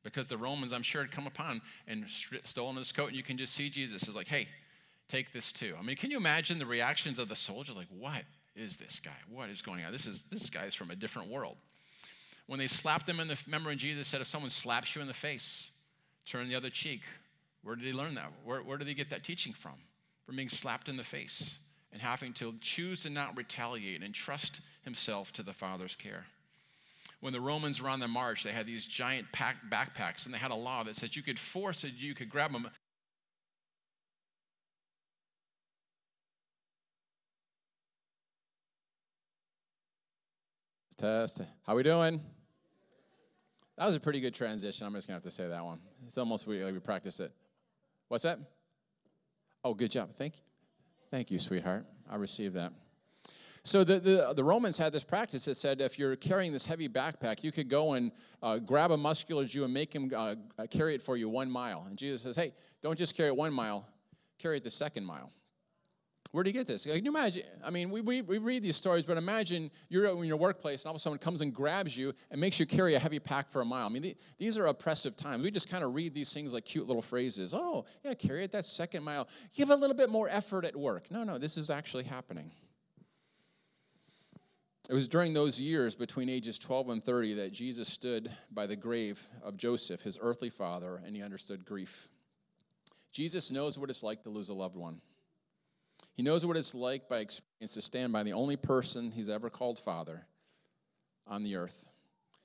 Because 0.04 0.28
the 0.28 0.38
Romans, 0.38 0.72
I'm 0.72 0.84
sure, 0.84 1.02
had 1.02 1.12
come 1.12 1.26
upon 1.26 1.62
and 1.88 2.06
stolen 2.08 2.76
his 2.76 2.92
coat, 2.92 3.08
and 3.08 3.16
you 3.16 3.24
can 3.24 3.38
just 3.38 3.54
see 3.56 3.70
Jesus 3.70 4.08
is 4.08 4.16
like, 4.16 4.28
hey, 4.28 4.48
take 5.08 5.34
this 5.34 5.52
too. 5.52 5.74
I 5.80 5.82
mean, 5.82 5.96
can 5.96 6.12
you 6.12 6.18
imagine 6.18 6.60
the 6.60 6.66
reactions 6.66 7.18
of 7.18 7.30
the 7.30 7.36
soldiers? 7.36 7.76
Like, 7.76 7.88
what? 7.90 8.24
is 8.56 8.78
this 8.78 9.00
guy? 9.00 9.12
What 9.30 9.50
is 9.50 9.62
going 9.62 9.84
on? 9.84 9.92
This 9.92 10.08
is 10.08 10.24
this 10.24 10.50
guy 10.50 10.64
is 10.64 10.74
from 10.74 10.92
a 10.92 10.96
different 10.96 11.30
world. 11.30 11.58
When 12.48 12.60
they 12.60 12.68
slapped 12.68 13.10
him 13.10 13.20
in 13.20 13.28
the 13.28 13.38
remember 13.46 13.70
when 13.70 13.78
Jesus 13.78 14.08
said, 14.08 14.22
if 14.22 14.28
someone 14.28 14.50
slaps 14.50 14.96
you 14.96 15.02
in 15.02 15.08
the 15.08 15.14
face, 15.14 15.72
turn 16.26 16.48
the 16.48 16.56
other 16.56 16.70
cheek. 16.70 17.02
Where 17.64 17.76
did 17.76 17.86
he 17.86 17.94
learn 17.94 18.16
that? 18.16 18.32
Where, 18.44 18.62
where 18.62 18.78
did 18.78 18.88
he 18.88 18.94
get 18.94 19.10
that 19.10 19.24
teaching 19.24 19.54
from? 19.54 19.74
From 20.26 20.36
being 20.36 20.50
slapped 20.50 20.88
in 20.88 20.98
the 20.98 21.04
face 21.04 21.58
and 21.92 22.02
having 22.02 22.34
to 22.34 22.54
choose 22.62 23.04
to 23.04 23.10
not 23.10 23.36
retaliate 23.38 24.04
and 24.04 24.14
trust 24.14 24.62
himself 24.84 25.32
to 25.34 25.44
the 25.44 25.54
Father's 25.54 25.96
care. 25.96 26.26
When 27.22 27.34
the 27.34 27.42
Romans 27.42 27.82
were 27.82 27.90
on 27.90 28.00
the 28.00 28.08
march, 28.08 28.44
they 28.44 28.52
had 28.52 28.68
these 28.68 28.86
giant 28.86 29.32
pack, 29.32 29.56
backpacks, 29.72 30.26
and 30.26 30.34
they 30.34 30.38
had 30.38 30.52
a 30.52 30.56
law 30.56 30.84
that 30.84 30.96
said 30.96 31.16
you 31.16 31.24
could 31.24 31.40
force 31.40 31.84
it, 31.84 31.94
you 31.96 32.14
could 32.14 32.30
grab 32.30 32.52
them 32.52 32.70
Test. 40.98 41.42
How 41.68 41.76
we 41.76 41.84
doing? 41.84 42.22
That 43.78 43.86
was 43.86 43.96
a 43.96 44.00
pretty 44.00 44.22
good 44.22 44.34
transition. 44.34 44.88
I'm 44.88 44.94
just 44.94 45.08
gonna 45.08 45.16
have 45.16 45.24
to 45.24 45.32
say 45.32 45.48
that 45.48 45.64
one. 45.64 45.80
It's 46.06 46.18
almost 46.18 46.48
we, 46.48 46.64
like 46.64 46.74
we 46.74 46.80
practiced 46.80 47.20
it. 47.20 47.34
What's 48.08 48.24
that? 48.24 48.40
Oh, 49.64 49.74
good 49.74 49.92
job. 49.92 50.12
Thank 50.12 50.38
you. 50.38 50.42
Thank 51.12 51.32
you, 51.32 51.40
sweetheart. 51.40 51.86
I 52.10 52.16
received 52.16 52.56
that. 52.56 52.72
So 53.64 53.84
the, 53.84 54.00
the, 54.00 54.34
the, 54.36 54.44
Romans 54.44 54.78
had 54.78 54.94
this 54.94 55.04
practice 55.04 55.46
that 55.46 55.56
said 55.56 55.82
if 55.82 55.98
you're 55.98 56.16
carrying 56.16 56.54
this 56.54 56.68
heavy 56.68 56.88
backpack, 56.88 57.44
you 57.44 57.52
could 57.52 57.68
go 57.68 57.94
and 57.94 58.12
uh, 58.44 58.60
grab 58.60 58.92
a 58.92 58.98
muscular 58.98 59.44
Jew 59.44 59.64
and 59.64 59.74
make 59.74 59.94
him 59.94 60.12
uh, 60.16 60.36
carry 60.70 60.94
it 60.94 61.02
for 61.02 61.18
you 61.18 61.28
one 61.30 61.50
mile. 61.50 61.84
And 61.90 61.98
Jesus 61.98 62.22
says, 62.22 62.36
hey, 62.36 62.54
don't 62.82 62.98
just 62.98 63.18
carry 63.18 63.30
it 63.30 63.36
one 63.36 63.52
mile, 63.52 63.88
carry 64.38 64.58
it 64.58 64.64
the 64.64 64.70
second 64.70 65.04
mile. 65.04 65.32
Where 66.36 66.44
do 66.44 66.50
you 66.50 66.54
get 66.54 66.68
this? 66.68 66.84
Can 66.84 67.06
you 67.06 67.12
imagine? 67.12 67.44
I 67.64 67.70
mean, 67.70 67.90
we, 67.90 68.02
we, 68.02 68.22
we 68.22 68.40
read 68.40 68.62
these 68.62 68.76
stories, 68.76 69.06
but 69.06 69.16
imagine 69.16 69.72
you're 69.88 70.06
in 70.06 70.26
your 70.26 70.36
workplace 70.36 70.82
and 70.82 70.88
all 70.88 70.92
of 70.92 70.98
a 70.98 71.00
sudden 71.00 71.18
comes 71.18 71.40
and 71.40 71.54
grabs 71.54 71.96
you 71.96 72.12
and 72.30 72.42
makes 72.42 72.60
you 72.60 72.66
carry 72.66 72.94
a 72.94 73.00
heavy 73.00 73.20
pack 73.20 73.48
for 73.48 73.62
a 73.62 73.66
mile. 73.66 73.86
I 73.86 73.90
mean, 73.90 74.02
the, 74.02 74.18
these 74.38 74.58
are 74.58 74.66
oppressive 74.66 75.16
times. 75.16 75.44
We 75.44 75.50
just 75.50 75.70
kind 75.70 75.82
of 75.82 75.96
read 75.96 76.14
these 76.14 76.34
things 76.34 76.54
like 76.54 76.66
cute 76.66 76.88
little 76.88 77.02
phrases. 77.02 77.54
Oh, 77.54 77.86
yeah, 78.04 78.16
carry 78.16 78.44
it 78.44 78.52
that 78.52 78.66
second 78.66 79.06
mile. 79.06 79.30
Give 79.56 79.70
a 79.70 79.78
little 79.78 79.96
bit 79.96 80.10
more 80.10 80.28
effort 80.28 80.66
at 80.66 80.76
work. 80.76 81.10
No, 81.10 81.24
no, 81.24 81.38
this 81.38 81.56
is 81.56 81.70
actually 81.70 82.04
happening. 82.04 82.52
It 84.90 84.94
was 84.94 85.08
during 85.08 85.34
those 85.34 85.62
years 85.62 85.96
between 85.96 86.28
ages 86.28 86.60
12 86.60 86.90
and 86.90 87.02
30 87.02 87.36
that 87.36 87.54
Jesus 87.54 87.88
stood 87.88 88.30
by 88.52 88.68
the 88.68 88.76
grave 88.76 89.26
of 89.42 89.56
Joseph, 89.56 90.02
his 90.02 90.20
earthly 90.22 90.50
father, 90.50 91.02
and 91.06 91.16
he 91.16 91.24
understood 91.24 91.64
grief. 91.64 92.10
Jesus 93.14 93.52
knows 93.52 93.80
what 93.80 93.90
it's 93.90 94.04
like 94.04 94.24
to 94.24 94.30
lose 94.30 94.50
a 94.50 94.54
loved 94.54 94.76
one. 94.76 95.00
He 96.16 96.24
knows 96.24 96.46
what 96.46 96.58
it's 96.58 96.74
like 96.74 97.10
by 97.10 97.20
experience 97.20 97.74
to 97.74 97.82
stand 97.82 98.14
by 98.14 98.24
the 98.24 98.34
only 98.34 98.56
person 98.56 99.12
he's 99.12 99.30
ever 99.30 99.50
called 99.50 99.78
father 99.78 100.26
on 101.28 101.44
the 101.44 101.56
earth, 101.56 101.86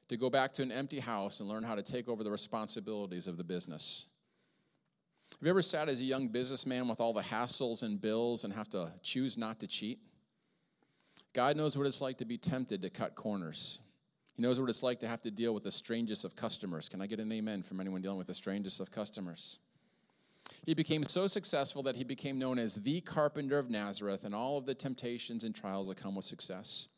to 0.09 0.17
go 0.17 0.29
back 0.29 0.53
to 0.55 0.63
an 0.63 0.73
empty 0.73 0.99
house 0.99 1.41
and 1.41 1.49
learn 1.49 1.63
how 1.63 1.77
to 1.77 1.83
take 1.83 2.09
over 2.09 2.25
the 2.25 2.31
responsibilities 2.31 3.27
of 3.27 3.37
the 3.37 3.45
business. 3.45 4.07
Have 5.33 5.47
you 5.47 5.51
ever 5.51 5.63
sat 5.63 5.89
as 5.89 6.01
a 6.01 6.05
young 6.05 6.29
businessman 6.29 6.89
with 6.89 7.01
all 7.01 7.13
the 7.13 7.23
hassles 7.23 7.83
and 7.85 8.01
bills 8.01 8.45
and 8.45 8.53
have 8.53 8.69
to 8.71 8.93
choose 9.03 9.39
not 9.39 9.61
to 9.61 9.67
cheat? 9.67 10.01
God 11.33 11.57
knows 11.57 11.79
what 11.79 11.87
it's 11.87 12.01
like 12.01 12.19
to 12.19 12.25
be 12.25 12.37
tempted 12.37 12.83
to 12.83 12.91
cut 12.91 13.15
corners. 13.15 13.79
He 14.35 14.43
knows 14.43 14.59
what 14.59 14.69
it's 14.69 14.83
like 14.83 15.01
to 15.01 15.09
have 15.09 15.23
to 15.23 15.31
deal 15.31 15.55
with 15.55 15.63
the 15.63 15.71
strangest 15.71 16.25
of 16.25 16.35
customers. 16.35 16.89
Can 16.89 17.01
I 17.01 17.07
get 17.07 17.21
an 17.21 17.31
amen 17.31 17.63
from 17.63 17.79
anyone 17.81 18.03
dealing 18.03 18.19
with 18.19 18.27
the 18.27 18.35
strangest 18.35 18.81
of 18.81 18.91
customers? 18.91 19.59
He 20.67 20.75
became 20.75 21.05
so 21.05 21.27
successful 21.27 21.83
that 21.85 21.97
he 21.97 22.05
became 22.05 22.39
known 22.39 22.59
as 22.59 22.75
the 22.75 23.01
carpenter 23.01 23.59
of 23.59 23.71
Nazareth 23.71 24.25
and 24.25 24.35
all 24.35 24.59
of 24.59 24.67
the 24.67 24.75
temptations 24.75 25.45
and 25.45 25.55
trials 25.55 25.89
that 25.89 25.97
come 25.97 26.15
with 26.15 26.25
success. 26.25 26.89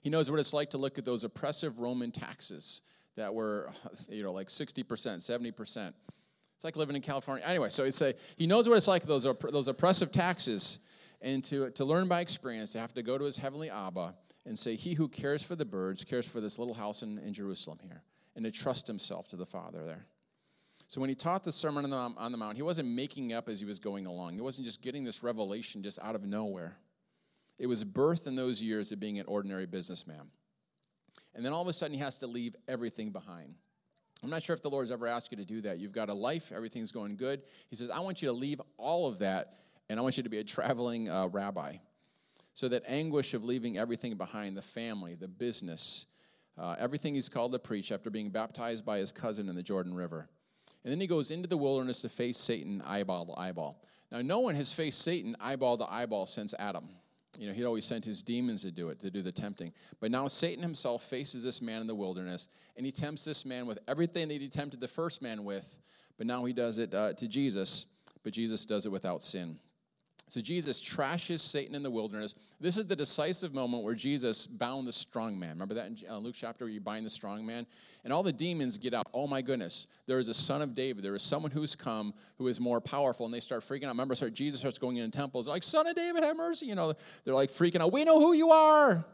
He 0.00 0.10
knows 0.10 0.30
what 0.30 0.40
it's 0.40 0.52
like 0.52 0.70
to 0.70 0.78
look 0.78 0.98
at 0.98 1.04
those 1.04 1.24
oppressive 1.24 1.78
Roman 1.78 2.10
taxes 2.10 2.82
that 3.16 3.34
were, 3.34 3.70
you 4.08 4.22
know, 4.22 4.32
like 4.32 4.48
60%, 4.48 4.84
70%. 4.84 5.92
It's 6.56 6.64
like 6.64 6.76
living 6.76 6.96
in 6.96 7.02
California. 7.02 7.44
Anyway, 7.46 7.68
so 7.68 7.84
he'd 7.84 7.94
say 7.94 8.14
he 8.36 8.46
knows 8.46 8.68
what 8.68 8.76
it's 8.76 8.88
like, 8.88 9.04
those, 9.04 9.26
those 9.50 9.68
oppressive 9.68 10.12
taxes, 10.12 10.78
and 11.20 11.42
to, 11.44 11.70
to 11.70 11.84
learn 11.84 12.08
by 12.08 12.20
experience, 12.20 12.72
to 12.72 12.80
have 12.80 12.92
to 12.94 13.02
go 13.02 13.18
to 13.18 13.24
his 13.24 13.36
heavenly 13.36 13.70
Abba 13.70 14.14
and 14.46 14.58
say, 14.58 14.74
He 14.74 14.94
who 14.94 15.08
cares 15.08 15.42
for 15.42 15.56
the 15.56 15.64
birds 15.64 16.04
cares 16.04 16.28
for 16.28 16.40
this 16.40 16.58
little 16.58 16.74
house 16.74 17.02
in, 17.02 17.18
in 17.18 17.32
Jerusalem 17.32 17.78
here, 17.82 18.02
and 18.36 18.44
to 18.44 18.50
trust 18.50 18.86
himself 18.86 19.28
to 19.28 19.36
the 19.36 19.46
Father 19.46 19.84
there. 19.84 20.06
So 20.86 21.00
when 21.00 21.08
he 21.08 21.14
taught 21.14 21.44
the 21.44 21.52
Sermon 21.52 21.84
on 21.84 21.90
the, 21.90 22.20
on 22.20 22.32
the 22.32 22.38
Mount, 22.38 22.56
he 22.56 22.62
wasn't 22.62 22.88
making 22.88 23.32
up 23.32 23.48
as 23.48 23.58
he 23.58 23.66
was 23.66 23.78
going 23.78 24.06
along. 24.06 24.34
He 24.34 24.40
wasn't 24.40 24.66
just 24.66 24.82
getting 24.82 25.04
this 25.04 25.22
revelation 25.22 25.82
just 25.82 25.98
out 26.00 26.14
of 26.14 26.24
nowhere. 26.24 26.76
It 27.58 27.66
was 27.66 27.84
birthed 27.84 28.26
in 28.26 28.34
those 28.34 28.62
years 28.62 28.92
of 28.92 29.00
being 29.00 29.18
an 29.18 29.26
ordinary 29.26 29.66
businessman. 29.66 30.30
And 31.34 31.44
then 31.44 31.52
all 31.52 31.62
of 31.62 31.68
a 31.68 31.72
sudden, 31.72 31.96
he 31.96 32.02
has 32.02 32.18
to 32.18 32.26
leave 32.26 32.54
everything 32.68 33.10
behind. 33.10 33.54
I'm 34.22 34.30
not 34.30 34.42
sure 34.42 34.54
if 34.54 34.62
the 34.62 34.70
Lord's 34.70 34.90
ever 34.90 35.06
asked 35.06 35.32
you 35.32 35.36
to 35.38 35.44
do 35.44 35.60
that. 35.62 35.78
You've 35.78 35.92
got 35.92 36.08
a 36.08 36.14
life, 36.14 36.52
everything's 36.54 36.92
going 36.92 37.16
good. 37.16 37.42
He 37.68 37.76
says, 37.76 37.90
I 37.90 38.00
want 38.00 38.22
you 38.22 38.28
to 38.28 38.32
leave 38.32 38.60
all 38.76 39.06
of 39.06 39.18
that, 39.18 39.58
and 39.88 39.98
I 39.98 40.02
want 40.02 40.16
you 40.16 40.22
to 40.22 40.28
be 40.28 40.38
a 40.38 40.44
traveling 40.44 41.08
uh, 41.08 41.28
rabbi. 41.28 41.76
So 42.54 42.68
that 42.68 42.84
anguish 42.86 43.34
of 43.34 43.42
leaving 43.42 43.78
everything 43.78 44.16
behind 44.16 44.56
the 44.56 44.62
family, 44.62 45.14
the 45.14 45.28
business, 45.28 46.06
uh, 46.56 46.76
everything 46.78 47.14
he's 47.14 47.28
called 47.28 47.52
to 47.52 47.58
preach 47.58 47.90
after 47.90 48.10
being 48.10 48.30
baptized 48.30 48.86
by 48.86 48.98
his 48.98 49.10
cousin 49.10 49.48
in 49.48 49.56
the 49.56 49.62
Jordan 49.62 49.94
River 49.94 50.28
and 50.84 50.92
then 50.92 51.00
he 51.00 51.06
goes 51.06 51.30
into 51.30 51.48
the 51.48 51.56
wilderness 51.56 52.02
to 52.02 52.08
face 52.08 52.38
Satan 52.38 52.82
eyeball 52.86 53.26
to 53.26 53.40
eyeball. 53.40 53.82
Now, 54.12 54.20
no 54.20 54.40
one 54.40 54.54
has 54.54 54.72
faced 54.72 55.00
Satan 55.00 55.34
eyeball 55.40 55.78
to 55.78 55.90
eyeball 55.90 56.26
since 56.26 56.54
Adam. 56.58 56.88
You 57.38 57.48
know, 57.48 57.52
he'd 57.52 57.64
always 57.64 57.84
sent 57.84 58.04
his 58.04 58.22
demons 58.22 58.62
to 58.62 58.70
do 58.70 58.90
it, 58.90 59.00
to 59.00 59.10
do 59.10 59.22
the 59.22 59.32
tempting. 59.32 59.72
But 59.98 60.10
now 60.10 60.28
Satan 60.28 60.62
himself 60.62 61.02
faces 61.02 61.42
this 61.42 61.60
man 61.60 61.80
in 61.80 61.86
the 61.86 61.94
wilderness, 61.94 62.48
and 62.76 62.86
he 62.86 62.92
tempts 62.92 63.24
this 63.24 63.44
man 63.44 63.66
with 63.66 63.78
everything 63.88 64.28
that 64.28 64.40
he 64.40 64.48
tempted 64.48 64.80
the 64.80 64.88
first 64.88 65.20
man 65.20 65.44
with, 65.44 65.80
but 66.16 66.26
now 66.26 66.44
he 66.44 66.52
does 66.52 66.78
it 66.78 66.94
uh, 66.94 67.14
to 67.14 67.26
Jesus, 67.26 67.86
but 68.22 68.32
Jesus 68.32 68.64
does 68.64 68.86
it 68.86 68.92
without 68.92 69.22
sin. 69.22 69.58
So 70.28 70.40
Jesus 70.40 70.82
trashes 70.82 71.40
Satan 71.40 71.74
in 71.74 71.82
the 71.82 71.90
wilderness. 71.90 72.34
This 72.58 72.76
is 72.76 72.86
the 72.86 72.96
decisive 72.96 73.52
moment 73.52 73.84
where 73.84 73.94
Jesus 73.94 74.46
bound 74.46 74.88
the 74.88 74.92
strong 74.92 75.38
man. 75.38 75.50
Remember 75.50 75.74
that 75.74 75.86
in 75.86 75.98
uh, 76.08 76.16
Luke 76.18 76.34
chapter 76.36 76.64
where 76.64 76.72
you 76.72 76.80
bind 76.80 77.04
the 77.04 77.10
strong 77.10 77.44
man? 77.44 77.66
And 78.04 78.12
all 78.12 78.22
the 78.22 78.32
demons 78.32 78.76
get 78.76 78.94
out. 78.94 79.06
Oh 79.14 79.26
my 79.26 79.42
goodness, 79.42 79.86
there 80.06 80.18
is 80.18 80.28
a 80.28 80.34
son 80.34 80.60
of 80.60 80.74
David. 80.74 81.04
There 81.04 81.14
is 81.14 81.22
someone 81.22 81.50
who's 81.50 81.74
come 81.74 82.14
who 82.36 82.48
is 82.48 82.58
more 82.58 82.80
powerful. 82.80 83.26
And 83.26 83.34
they 83.34 83.40
start 83.40 83.62
freaking 83.62 83.84
out. 83.84 83.88
Remember, 83.88 84.14
start, 84.14 84.34
Jesus 84.34 84.60
starts 84.60 84.78
going 84.78 84.96
into 84.96 85.16
temples. 85.16 85.46
They're 85.46 85.54
like, 85.54 85.62
Son 85.62 85.86
of 85.86 85.94
David, 85.94 86.24
have 86.24 86.36
mercy. 86.36 86.66
You 86.66 86.74
know, 86.74 86.94
they're 87.24 87.34
like 87.34 87.50
freaking 87.50 87.80
out. 87.80 87.92
We 87.92 88.04
know 88.04 88.18
who 88.18 88.32
you 88.32 88.50
are. 88.50 88.92
And 88.92 89.04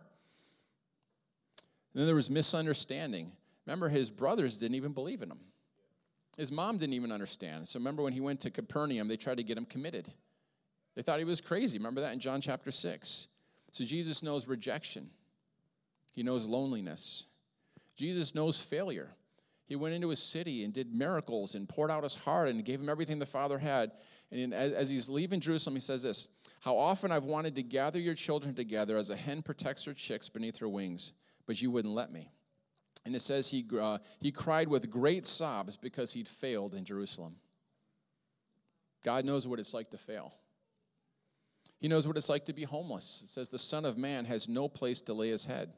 then 1.94 2.06
there 2.06 2.14
was 2.14 2.30
misunderstanding. 2.30 3.32
Remember, 3.66 3.88
his 3.88 4.10
brothers 4.10 4.56
didn't 4.56 4.76
even 4.76 4.92
believe 4.92 5.22
in 5.22 5.30
him. 5.30 5.40
His 6.36 6.50
mom 6.50 6.78
didn't 6.78 6.94
even 6.94 7.12
understand. 7.12 7.68
So 7.68 7.78
remember 7.78 8.02
when 8.02 8.12
he 8.12 8.20
went 8.20 8.40
to 8.40 8.50
Capernaum, 8.50 9.08
they 9.08 9.16
tried 9.16 9.36
to 9.36 9.42
get 9.42 9.58
him 9.58 9.66
committed. 9.66 10.12
They 10.94 11.02
thought 11.02 11.18
he 11.18 11.24
was 11.24 11.40
crazy. 11.40 11.78
Remember 11.78 12.00
that 12.00 12.12
in 12.12 12.20
John 12.20 12.40
chapter 12.40 12.70
6. 12.70 13.28
So 13.72 13.84
Jesus 13.84 14.22
knows 14.22 14.48
rejection, 14.48 15.10
he 16.12 16.22
knows 16.22 16.46
loneliness, 16.46 17.26
Jesus 17.96 18.34
knows 18.34 18.60
failure. 18.60 19.10
He 19.66 19.76
went 19.76 19.94
into 19.94 20.10
a 20.10 20.16
city 20.16 20.64
and 20.64 20.74
did 20.74 20.92
miracles 20.92 21.54
and 21.54 21.68
poured 21.68 21.92
out 21.92 22.02
his 22.02 22.16
heart 22.16 22.48
and 22.48 22.64
gave 22.64 22.80
him 22.80 22.88
everything 22.88 23.20
the 23.20 23.24
Father 23.24 23.56
had. 23.56 23.92
And 24.32 24.52
as 24.52 24.90
he's 24.90 25.08
leaving 25.08 25.38
Jerusalem, 25.38 25.76
he 25.76 25.80
says 25.80 26.02
this 26.02 26.26
How 26.58 26.76
often 26.76 27.12
I've 27.12 27.22
wanted 27.22 27.54
to 27.54 27.62
gather 27.62 28.00
your 28.00 28.14
children 28.14 28.52
together 28.52 28.96
as 28.96 29.10
a 29.10 29.16
hen 29.16 29.42
protects 29.42 29.84
her 29.84 29.94
chicks 29.94 30.28
beneath 30.28 30.56
her 30.56 30.68
wings, 30.68 31.12
but 31.46 31.62
you 31.62 31.70
wouldn't 31.70 31.94
let 31.94 32.12
me. 32.12 32.32
And 33.04 33.14
it 33.14 33.22
says 33.22 33.48
he, 33.48 33.64
uh, 33.80 33.98
he 34.18 34.32
cried 34.32 34.66
with 34.66 34.90
great 34.90 35.24
sobs 35.24 35.76
because 35.76 36.12
he'd 36.12 36.28
failed 36.28 36.74
in 36.74 36.84
Jerusalem. 36.84 37.36
God 39.04 39.24
knows 39.24 39.46
what 39.46 39.60
it's 39.60 39.72
like 39.72 39.90
to 39.90 39.98
fail. 39.98 40.34
He 41.80 41.88
knows 41.88 42.06
what 42.06 42.16
it's 42.16 42.28
like 42.28 42.44
to 42.44 42.52
be 42.52 42.64
homeless. 42.64 43.22
It 43.24 43.30
says, 43.30 43.48
The 43.48 43.58
Son 43.58 43.84
of 43.84 43.96
Man 43.96 44.26
has 44.26 44.48
no 44.48 44.68
place 44.68 45.00
to 45.02 45.14
lay 45.14 45.30
his 45.30 45.46
head. 45.46 45.72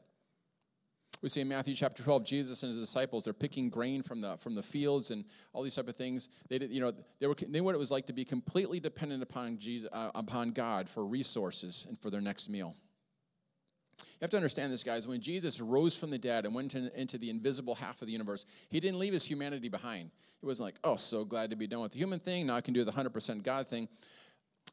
We 1.21 1.29
see 1.29 1.39
in 1.39 1.47
Matthew 1.47 1.73
chapter 1.73 2.03
12, 2.03 2.25
Jesus 2.25 2.63
and 2.63 2.73
his 2.73 2.81
disciples, 2.81 3.23
they're 3.23 3.31
picking 3.31 3.69
grain 3.69 4.03
from 4.03 4.19
the, 4.19 4.35
from 4.35 4.55
the 4.55 4.61
fields 4.61 5.09
and 5.09 5.23
all 5.53 5.63
these 5.63 5.75
type 5.75 5.87
of 5.87 5.95
things. 5.95 6.27
They, 6.49 6.57
did, 6.57 6.69
you 6.69 6.81
know, 6.81 6.91
they, 7.21 7.27
were, 7.27 7.35
knew 7.47 7.63
what 7.63 7.73
it 7.73 7.77
was 7.77 7.91
like 7.91 8.05
to 8.07 8.13
be 8.13 8.25
completely 8.25 8.81
dependent 8.81 9.23
upon, 9.23 9.57
Jesus, 9.57 9.89
uh, 9.93 10.11
upon 10.13 10.51
God 10.51 10.89
for 10.89 11.05
resources 11.05 11.85
and 11.87 11.97
for 11.97 12.09
their 12.09 12.19
next 12.19 12.49
meal. 12.49 12.75
You 13.99 14.05
have 14.19 14.31
to 14.31 14.37
understand 14.37 14.73
this, 14.73 14.83
guys. 14.83 15.07
When 15.07 15.21
Jesus 15.21 15.61
rose 15.61 15.95
from 15.95 16.09
the 16.09 16.17
dead 16.17 16.45
and 16.45 16.53
went 16.53 16.75
into 16.75 17.17
the 17.17 17.29
invisible 17.29 17.75
half 17.75 18.01
of 18.01 18.07
the 18.07 18.11
universe, 18.11 18.45
he 18.69 18.81
didn't 18.81 18.99
leave 18.99 19.13
his 19.13 19.23
humanity 19.23 19.69
behind. 19.69 20.11
It 20.41 20.45
wasn't 20.45 20.65
like, 20.65 20.75
oh, 20.83 20.97
so 20.97 21.23
glad 21.23 21.51
to 21.51 21.55
be 21.55 21.67
done 21.67 21.79
with 21.79 21.93
the 21.93 21.99
human 21.99 22.19
thing. 22.19 22.47
Now 22.47 22.57
I 22.57 22.61
can 22.61 22.73
do 22.73 22.83
the 22.83 22.91
100% 22.91 23.43
God 23.43 23.65
thing 23.65 23.87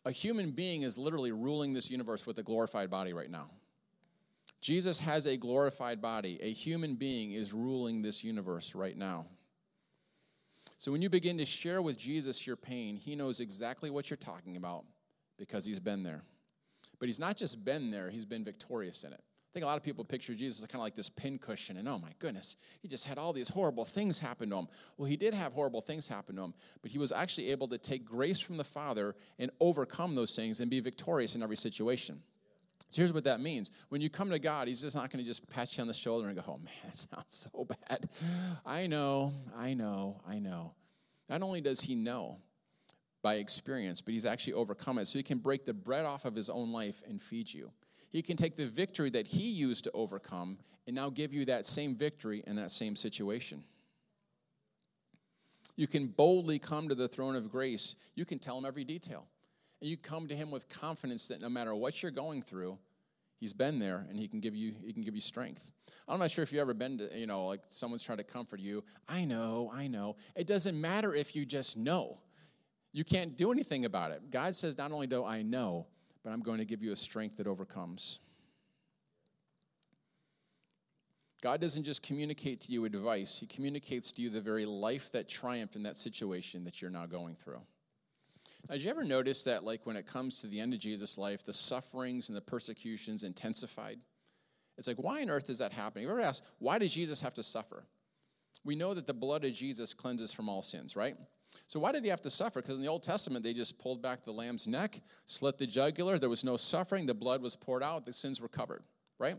a 0.04 0.10
human 0.10 0.50
being 0.50 0.82
is 0.82 0.96
literally 0.96 1.32
ruling 1.32 1.74
this 1.74 1.90
universe 1.90 2.26
with 2.26 2.38
a 2.38 2.42
glorified 2.42 2.90
body 2.90 3.12
right 3.12 3.30
now. 3.30 3.50
Jesus 4.60 4.98
has 4.98 5.26
a 5.26 5.36
glorified 5.36 6.00
body. 6.00 6.38
A 6.42 6.52
human 6.52 6.94
being 6.94 7.32
is 7.32 7.52
ruling 7.52 8.02
this 8.02 8.22
universe 8.22 8.74
right 8.74 8.96
now. 8.96 9.26
So 10.76 10.92
when 10.92 11.02
you 11.02 11.10
begin 11.10 11.38
to 11.38 11.46
share 11.46 11.82
with 11.82 11.98
Jesus 11.98 12.46
your 12.46 12.56
pain, 12.56 12.96
he 12.96 13.14
knows 13.14 13.40
exactly 13.40 13.90
what 13.90 14.08
you're 14.08 14.16
talking 14.16 14.56
about 14.56 14.84
because 15.38 15.64
he's 15.64 15.80
been 15.80 16.02
there. 16.02 16.22
But 16.98 17.08
he's 17.08 17.18
not 17.18 17.36
just 17.36 17.64
been 17.64 17.90
there, 17.90 18.10
he's 18.10 18.24
been 18.24 18.44
victorious 18.44 19.04
in 19.04 19.12
it. 19.12 19.22
I 19.50 19.52
think 19.52 19.64
a 19.64 19.66
lot 19.66 19.76
of 19.76 19.82
people 19.82 20.04
picture 20.04 20.32
Jesus 20.32 20.64
kind 20.66 20.76
of 20.76 20.82
like 20.82 20.94
this 20.94 21.10
pincushion, 21.10 21.76
and 21.76 21.88
oh 21.88 21.98
my 21.98 22.12
goodness, 22.20 22.54
he 22.80 22.86
just 22.86 23.04
had 23.04 23.18
all 23.18 23.32
these 23.32 23.48
horrible 23.48 23.84
things 23.84 24.20
happen 24.20 24.48
to 24.50 24.56
him. 24.56 24.68
Well, 24.96 25.08
he 25.08 25.16
did 25.16 25.34
have 25.34 25.52
horrible 25.52 25.80
things 25.80 26.06
happen 26.06 26.36
to 26.36 26.42
him, 26.42 26.54
but 26.82 26.92
he 26.92 26.98
was 26.98 27.10
actually 27.10 27.50
able 27.50 27.66
to 27.68 27.78
take 27.78 28.04
grace 28.04 28.38
from 28.38 28.58
the 28.58 28.64
Father 28.64 29.16
and 29.40 29.50
overcome 29.58 30.14
those 30.14 30.36
things 30.36 30.60
and 30.60 30.70
be 30.70 30.78
victorious 30.78 31.34
in 31.34 31.42
every 31.42 31.56
situation. 31.56 32.22
So 32.90 33.02
here's 33.02 33.12
what 33.12 33.24
that 33.24 33.40
means. 33.40 33.72
When 33.88 34.00
you 34.00 34.08
come 34.08 34.30
to 34.30 34.38
God, 34.38 34.68
He's 34.68 34.82
just 34.82 34.94
not 34.94 35.10
going 35.10 35.24
to 35.24 35.28
just 35.28 35.48
pat 35.50 35.76
you 35.76 35.80
on 35.80 35.88
the 35.88 35.94
shoulder 35.94 36.28
and 36.28 36.36
go, 36.36 36.44
oh 36.46 36.58
man, 36.58 36.72
that 36.84 36.96
sounds 36.96 37.48
so 37.52 37.64
bad. 37.64 38.08
I 38.64 38.86
know, 38.86 39.32
I 39.56 39.74
know, 39.74 40.20
I 40.28 40.38
know. 40.38 40.74
Not 41.28 41.42
only 41.42 41.60
does 41.60 41.80
He 41.80 41.96
know 41.96 42.38
by 43.20 43.34
experience, 43.34 44.00
but 44.00 44.14
He's 44.14 44.24
actually 44.24 44.52
overcome 44.52 44.98
it. 44.98 45.08
So 45.08 45.18
He 45.18 45.24
can 45.24 45.38
break 45.38 45.64
the 45.64 45.74
bread 45.74 46.04
off 46.04 46.24
of 46.24 46.36
His 46.36 46.48
own 46.48 46.70
life 46.70 47.02
and 47.08 47.20
feed 47.20 47.52
you. 47.52 47.72
He 48.10 48.22
can 48.22 48.36
take 48.36 48.56
the 48.56 48.66
victory 48.66 49.10
that 49.10 49.26
he 49.26 49.48
used 49.48 49.84
to 49.84 49.90
overcome 49.92 50.58
and 50.86 50.94
now 50.94 51.08
give 51.10 51.32
you 51.32 51.44
that 51.46 51.64
same 51.64 51.94
victory 51.94 52.42
in 52.46 52.56
that 52.56 52.70
same 52.70 52.96
situation. 52.96 53.64
You 55.76 55.86
can 55.86 56.08
boldly 56.08 56.58
come 56.58 56.88
to 56.88 56.94
the 56.94 57.08
throne 57.08 57.36
of 57.36 57.50
grace. 57.50 57.94
You 58.14 58.24
can 58.24 58.38
tell 58.38 58.58
him 58.58 58.64
every 58.64 58.84
detail. 58.84 59.26
And 59.80 59.88
you 59.88 59.96
come 59.96 60.28
to 60.28 60.36
him 60.36 60.50
with 60.50 60.68
confidence 60.68 61.28
that 61.28 61.40
no 61.40 61.48
matter 61.48 61.74
what 61.74 62.02
you're 62.02 62.10
going 62.10 62.42
through, 62.42 62.78
he's 63.38 63.52
been 63.52 63.78
there 63.78 64.04
and 64.08 64.18
he 64.18 64.28
can 64.28 64.40
give 64.40 64.54
you 64.54 64.74
he 64.84 64.92
can 64.92 65.02
give 65.02 65.14
you 65.14 65.20
strength. 65.20 65.70
I'm 66.06 66.18
not 66.18 66.30
sure 66.30 66.42
if 66.42 66.52
you've 66.52 66.60
ever 66.60 66.74
been 66.74 66.98
to, 66.98 67.16
you 67.16 67.26
know, 67.26 67.46
like 67.46 67.60
someone's 67.68 68.02
trying 68.02 68.18
to 68.18 68.24
comfort 68.24 68.60
you. 68.60 68.82
I 69.08 69.24
know, 69.24 69.70
I 69.72 69.86
know. 69.86 70.16
It 70.34 70.46
doesn't 70.46 70.78
matter 70.78 71.14
if 71.14 71.36
you 71.36 71.46
just 71.46 71.76
know. 71.76 72.18
You 72.92 73.04
can't 73.04 73.36
do 73.36 73.52
anything 73.52 73.84
about 73.84 74.10
it. 74.10 74.30
God 74.30 74.56
says, 74.56 74.76
not 74.76 74.90
only 74.90 75.06
do 75.06 75.24
I 75.24 75.42
know, 75.42 75.86
but 76.22 76.32
I'm 76.32 76.40
going 76.40 76.58
to 76.58 76.64
give 76.64 76.82
you 76.82 76.92
a 76.92 76.96
strength 76.96 77.36
that 77.38 77.46
overcomes. 77.46 78.20
God 81.42 81.60
doesn't 81.60 81.84
just 81.84 82.02
communicate 82.02 82.60
to 82.62 82.72
you 82.72 82.84
advice, 82.84 83.38
He 83.38 83.46
communicates 83.46 84.12
to 84.12 84.22
you 84.22 84.30
the 84.30 84.40
very 84.40 84.66
life 84.66 85.10
that 85.12 85.28
triumphed 85.28 85.76
in 85.76 85.82
that 85.84 85.96
situation 85.96 86.64
that 86.64 86.82
you're 86.82 86.90
now 86.90 87.06
going 87.06 87.34
through. 87.34 87.60
Now, 88.68 88.74
did 88.74 88.84
you 88.84 88.90
ever 88.90 89.04
notice 89.04 89.42
that, 89.44 89.64
like, 89.64 89.86
when 89.86 89.96
it 89.96 90.06
comes 90.06 90.40
to 90.40 90.46
the 90.46 90.60
end 90.60 90.74
of 90.74 90.80
Jesus' 90.80 91.16
life, 91.16 91.44
the 91.44 91.52
sufferings 91.52 92.28
and 92.28 92.36
the 92.36 92.42
persecutions 92.42 93.22
intensified? 93.22 93.98
It's 94.76 94.86
like, 94.86 94.98
why 94.98 95.22
on 95.22 95.30
earth 95.30 95.50
is 95.50 95.58
that 95.58 95.72
happening? 95.72 96.04
You 96.04 96.10
ever 96.10 96.20
asked, 96.20 96.44
why 96.58 96.78
did 96.78 96.90
Jesus 96.90 97.20
have 97.22 97.34
to 97.34 97.42
suffer? 97.42 97.84
We 98.64 98.76
know 98.76 98.92
that 98.92 99.06
the 99.06 99.14
blood 99.14 99.44
of 99.44 99.54
Jesus 99.54 99.94
cleanses 99.94 100.32
from 100.32 100.48
all 100.48 100.62
sins, 100.62 100.94
right? 100.94 101.16
So 101.66 101.80
why 101.80 101.92
did 101.92 102.04
he 102.04 102.10
have 102.10 102.22
to 102.22 102.30
suffer? 102.30 102.60
Because 102.60 102.76
in 102.76 102.82
the 102.82 102.88
Old 102.88 103.02
Testament, 103.02 103.44
they 103.44 103.54
just 103.54 103.78
pulled 103.78 104.02
back 104.02 104.22
the 104.22 104.32
lamb's 104.32 104.66
neck, 104.66 105.00
slit 105.26 105.58
the 105.58 105.66
jugular, 105.66 106.18
there 106.18 106.28
was 106.28 106.44
no 106.44 106.56
suffering, 106.56 107.06
the 107.06 107.14
blood 107.14 107.42
was 107.42 107.56
poured 107.56 107.82
out, 107.82 108.06
the 108.06 108.12
sins 108.12 108.40
were 108.40 108.48
covered, 108.48 108.82
right? 109.18 109.36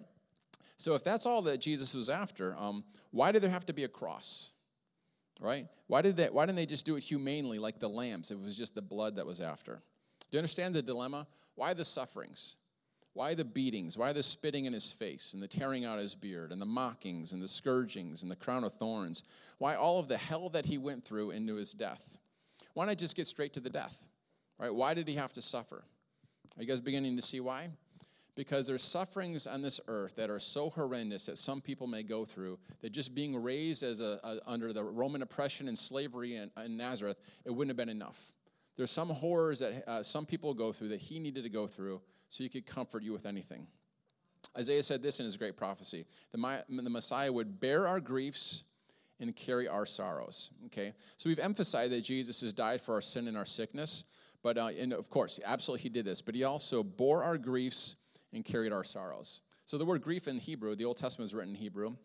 So 0.78 0.96
if 0.96 1.04
that's 1.04 1.26
all 1.26 1.42
that 1.44 1.60
Jesus 1.60 1.94
was 1.94 2.10
after, 2.10 2.56
um, 2.58 2.84
why 3.12 3.32
did 3.32 3.44
there 3.44 3.50
have 3.50 3.66
to 3.68 3.74
be 3.74 3.84
a 3.84 3.88
cross? 3.88 4.52
Right? 5.40 5.68
Why 5.88 6.02
did 6.02 6.16
they, 6.18 6.28
why 6.28 6.46
didn't 6.46 6.58
they 6.58 6.66
just 6.66 6.86
do 6.86 6.96
it 6.96 7.04
humanely 7.04 7.60
like 7.60 7.80
the 7.80 7.90
lambs? 7.90 8.32
It 8.32 8.40
was 8.40 8.56
just 8.56 8.76
the 8.76 8.82
blood 8.82 9.16
that 9.18 9.26
was 9.26 9.42
after. 9.42 9.82
Do 10.20 10.38
you 10.38 10.40
understand 10.40 10.76
the 10.76 10.82
dilemma? 10.82 11.28
Why 11.56 11.74
the 11.74 11.86
sufferings? 11.86 12.56
Why 13.14 13.34
the 13.34 13.44
beatings? 13.44 13.98
Why 13.98 14.14
the 14.14 14.24
spitting 14.24 14.66
in 14.66 14.74
his 14.74 14.92
face 14.92 15.34
and 15.34 15.44
the 15.44 15.48
tearing 15.48 15.84
out 15.84 16.00
his 16.00 16.16
beard 16.16 16.52
and 16.52 16.62
the 16.62 16.66
mockings 16.66 17.34
and 17.34 17.42
the 17.42 17.48
scourgings 17.48 18.22
and 18.24 18.32
the 18.32 18.36
crown 18.38 18.64
of 18.64 18.74
thorns? 18.74 19.24
Why 19.58 19.76
all 19.76 20.00
of 20.00 20.08
the 20.08 20.18
hell 20.18 20.50
that 20.50 20.66
he 20.66 20.78
went 20.78 21.04
through 21.04 21.32
into 21.32 21.56
his 21.56 21.74
death? 21.74 22.18
Why 22.74 22.86
not 22.86 22.98
just 22.98 23.16
get 23.16 23.28
straight 23.28 23.54
to 23.54 23.60
the 23.60 23.70
death? 23.70 24.04
Right? 24.58 24.74
Why 24.74 24.94
did 24.94 25.08
he 25.08 25.16
have 25.16 25.34
to 25.34 25.42
suffer? 25.42 25.84
Are 26.58 26.62
you 26.62 26.68
guys 26.68 26.80
beginning 26.80 27.16
to 27.18 27.22
see 27.22 27.40
why? 27.40 27.70
because 28.36 28.66
there's 28.66 28.82
sufferings 28.82 29.46
on 29.46 29.62
this 29.62 29.80
earth 29.88 30.16
that 30.16 30.30
are 30.30 30.40
so 30.40 30.70
horrendous 30.70 31.26
that 31.26 31.38
some 31.38 31.62
people 31.62 31.88
may 31.88 32.04
go 32.04 32.26
through 32.26 32.58
that 32.82 32.92
just 32.92 33.14
being 33.14 33.36
raised 33.36 33.84
as 33.84 34.02
a, 34.02 34.20
a 34.24 34.40
under 34.48 34.74
the 34.74 34.84
roman 34.84 35.22
oppression 35.22 35.68
and 35.68 35.78
slavery 35.78 36.36
in, 36.36 36.50
in, 36.64 36.78
nazareth 36.78 37.20
it 37.46 37.52
wouldn't 37.52 37.70
have 37.70 37.78
been 37.78 37.94
enough 37.94 38.32
there's 38.78 38.92
some 38.92 39.10
horrors 39.10 39.60
that 39.60 39.88
uh, 39.88 40.02
some 40.02 40.26
people 40.26 40.54
go 40.54 40.72
through 40.72 40.88
that 40.88 41.00
he 41.00 41.20
needed 41.20 41.44
to 41.44 41.50
go 41.50 41.68
through 41.68 42.02
so 42.32 42.44
he 42.44 42.50
could 42.50 42.66
comfort 42.66 43.04
you 43.04 43.14
with 43.14 43.28
anything 43.28 43.68
isaiah 44.58 44.82
said 44.82 45.04
this 45.04 45.20
in 45.20 45.26
his 45.26 45.38
great 45.38 45.56
prophecy 45.56 46.08
the, 46.32 46.64
the 46.68 46.90
messiah 46.90 47.32
would 47.32 47.60
bear 47.60 47.88
our 47.88 48.00
griefs 48.00 48.64
and 49.20 49.36
carry 49.36 49.68
our 49.68 49.86
sorrows 49.86 50.50
okay 50.66 50.94
so 51.18 51.30
we've 51.30 51.38
emphasized 51.38 51.92
that 51.92 52.02
jesus 52.02 52.42
has 52.42 52.52
died 52.52 52.82
for 52.82 52.96
our 52.96 53.02
sin 53.02 53.28
and 53.28 53.38
our 53.38 53.46
sickness 53.46 54.06
but 54.42 54.58
uh, 54.58 54.72
and 54.80 54.92
of 54.92 55.12
course 55.12 55.40
absolutely 55.46 55.84
he 55.84 55.90
did 55.90 56.06
this 56.06 56.24
but 56.24 56.34
he 56.34 56.44
also 56.44 56.82
bore 56.82 57.24
our 57.24 57.38
griefs 57.38 57.98
and 58.34 58.46
carried 58.46 58.72
our 58.72 58.84
sorrows. 58.84 59.42
So 59.66 59.78
the 59.78 59.86
word 59.86 60.02
grief 60.02 60.28
in 60.28 60.38
Hebrew, 60.38 60.76
the 60.76 60.86
Old 60.86 60.98
Testament 60.98 61.30
is 61.30 61.36
written 61.36 61.56
in 61.56 61.62
Hebrew. 61.62 61.96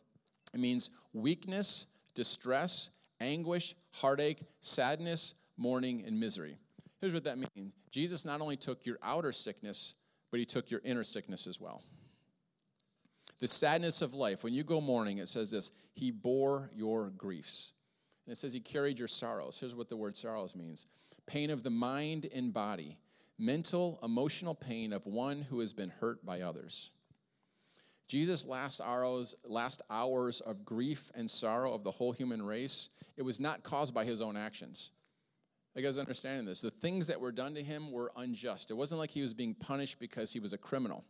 It 0.54 0.60
means 0.60 0.90
weakness, 1.12 1.86
distress, 2.14 2.90
anguish, 3.20 3.74
heartache, 3.92 4.42
sadness, 4.60 5.34
mourning, 5.56 6.04
and 6.06 6.18
misery. 6.18 6.56
Here's 7.00 7.12
what 7.12 7.24
that 7.24 7.38
means 7.38 7.72
Jesus 7.90 8.24
not 8.24 8.40
only 8.40 8.56
took 8.56 8.86
your 8.86 8.98
outer 9.02 9.32
sickness, 9.32 9.94
but 10.36 10.40
he 10.40 10.44
took 10.44 10.70
your 10.70 10.82
inner 10.84 11.02
sickness 11.02 11.46
as 11.46 11.58
well. 11.58 11.82
The 13.40 13.48
sadness 13.48 14.02
of 14.02 14.12
life, 14.12 14.44
when 14.44 14.52
you 14.52 14.64
go 14.64 14.82
mourning, 14.82 15.16
it 15.16 15.28
says 15.28 15.50
this 15.50 15.70
He 15.94 16.10
bore 16.10 16.70
your 16.74 17.08
griefs. 17.08 17.72
And 18.26 18.32
it 18.34 18.36
says 18.36 18.52
He 18.52 18.60
carried 18.60 18.98
your 18.98 19.08
sorrows. 19.08 19.56
Here's 19.58 19.74
what 19.74 19.88
the 19.88 19.96
word 19.96 20.14
sorrows 20.14 20.54
means 20.54 20.84
pain 21.26 21.48
of 21.48 21.62
the 21.62 21.70
mind 21.70 22.28
and 22.34 22.52
body, 22.52 22.98
mental, 23.38 23.98
emotional 24.02 24.54
pain 24.54 24.92
of 24.92 25.06
one 25.06 25.40
who 25.40 25.60
has 25.60 25.72
been 25.72 25.88
hurt 25.88 26.22
by 26.22 26.42
others. 26.42 26.90
Jesus' 28.06 28.44
last 28.44 28.82
hours, 28.82 29.36
last 29.42 29.80
hours 29.88 30.42
of 30.42 30.66
grief 30.66 31.10
and 31.14 31.30
sorrow 31.30 31.72
of 31.72 31.82
the 31.82 31.92
whole 31.92 32.12
human 32.12 32.44
race, 32.44 32.90
it 33.16 33.22
was 33.22 33.40
not 33.40 33.62
caused 33.62 33.94
by 33.94 34.04
his 34.04 34.20
own 34.20 34.36
actions. 34.36 34.90
You 35.76 35.82
guys 35.82 35.98
understanding 35.98 36.46
this? 36.46 36.62
The 36.62 36.70
things 36.70 37.06
that 37.08 37.20
were 37.20 37.32
done 37.32 37.54
to 37.54 37.62
him 37.62 37.92
were 37.92 38.10
unjust. 38.16 38.70
It 38.70 38.74
wasn't 38.74 38.98
like 38.98 39.10
he 39.10 39.20
was 39.20 39.34
being 39.34 39.54
punished 39.54 39.98
because 39.98 40.32
he 40.32 40.40
was 40.40 40.54
a 40.54 40.58
criminal. 40.58 41.04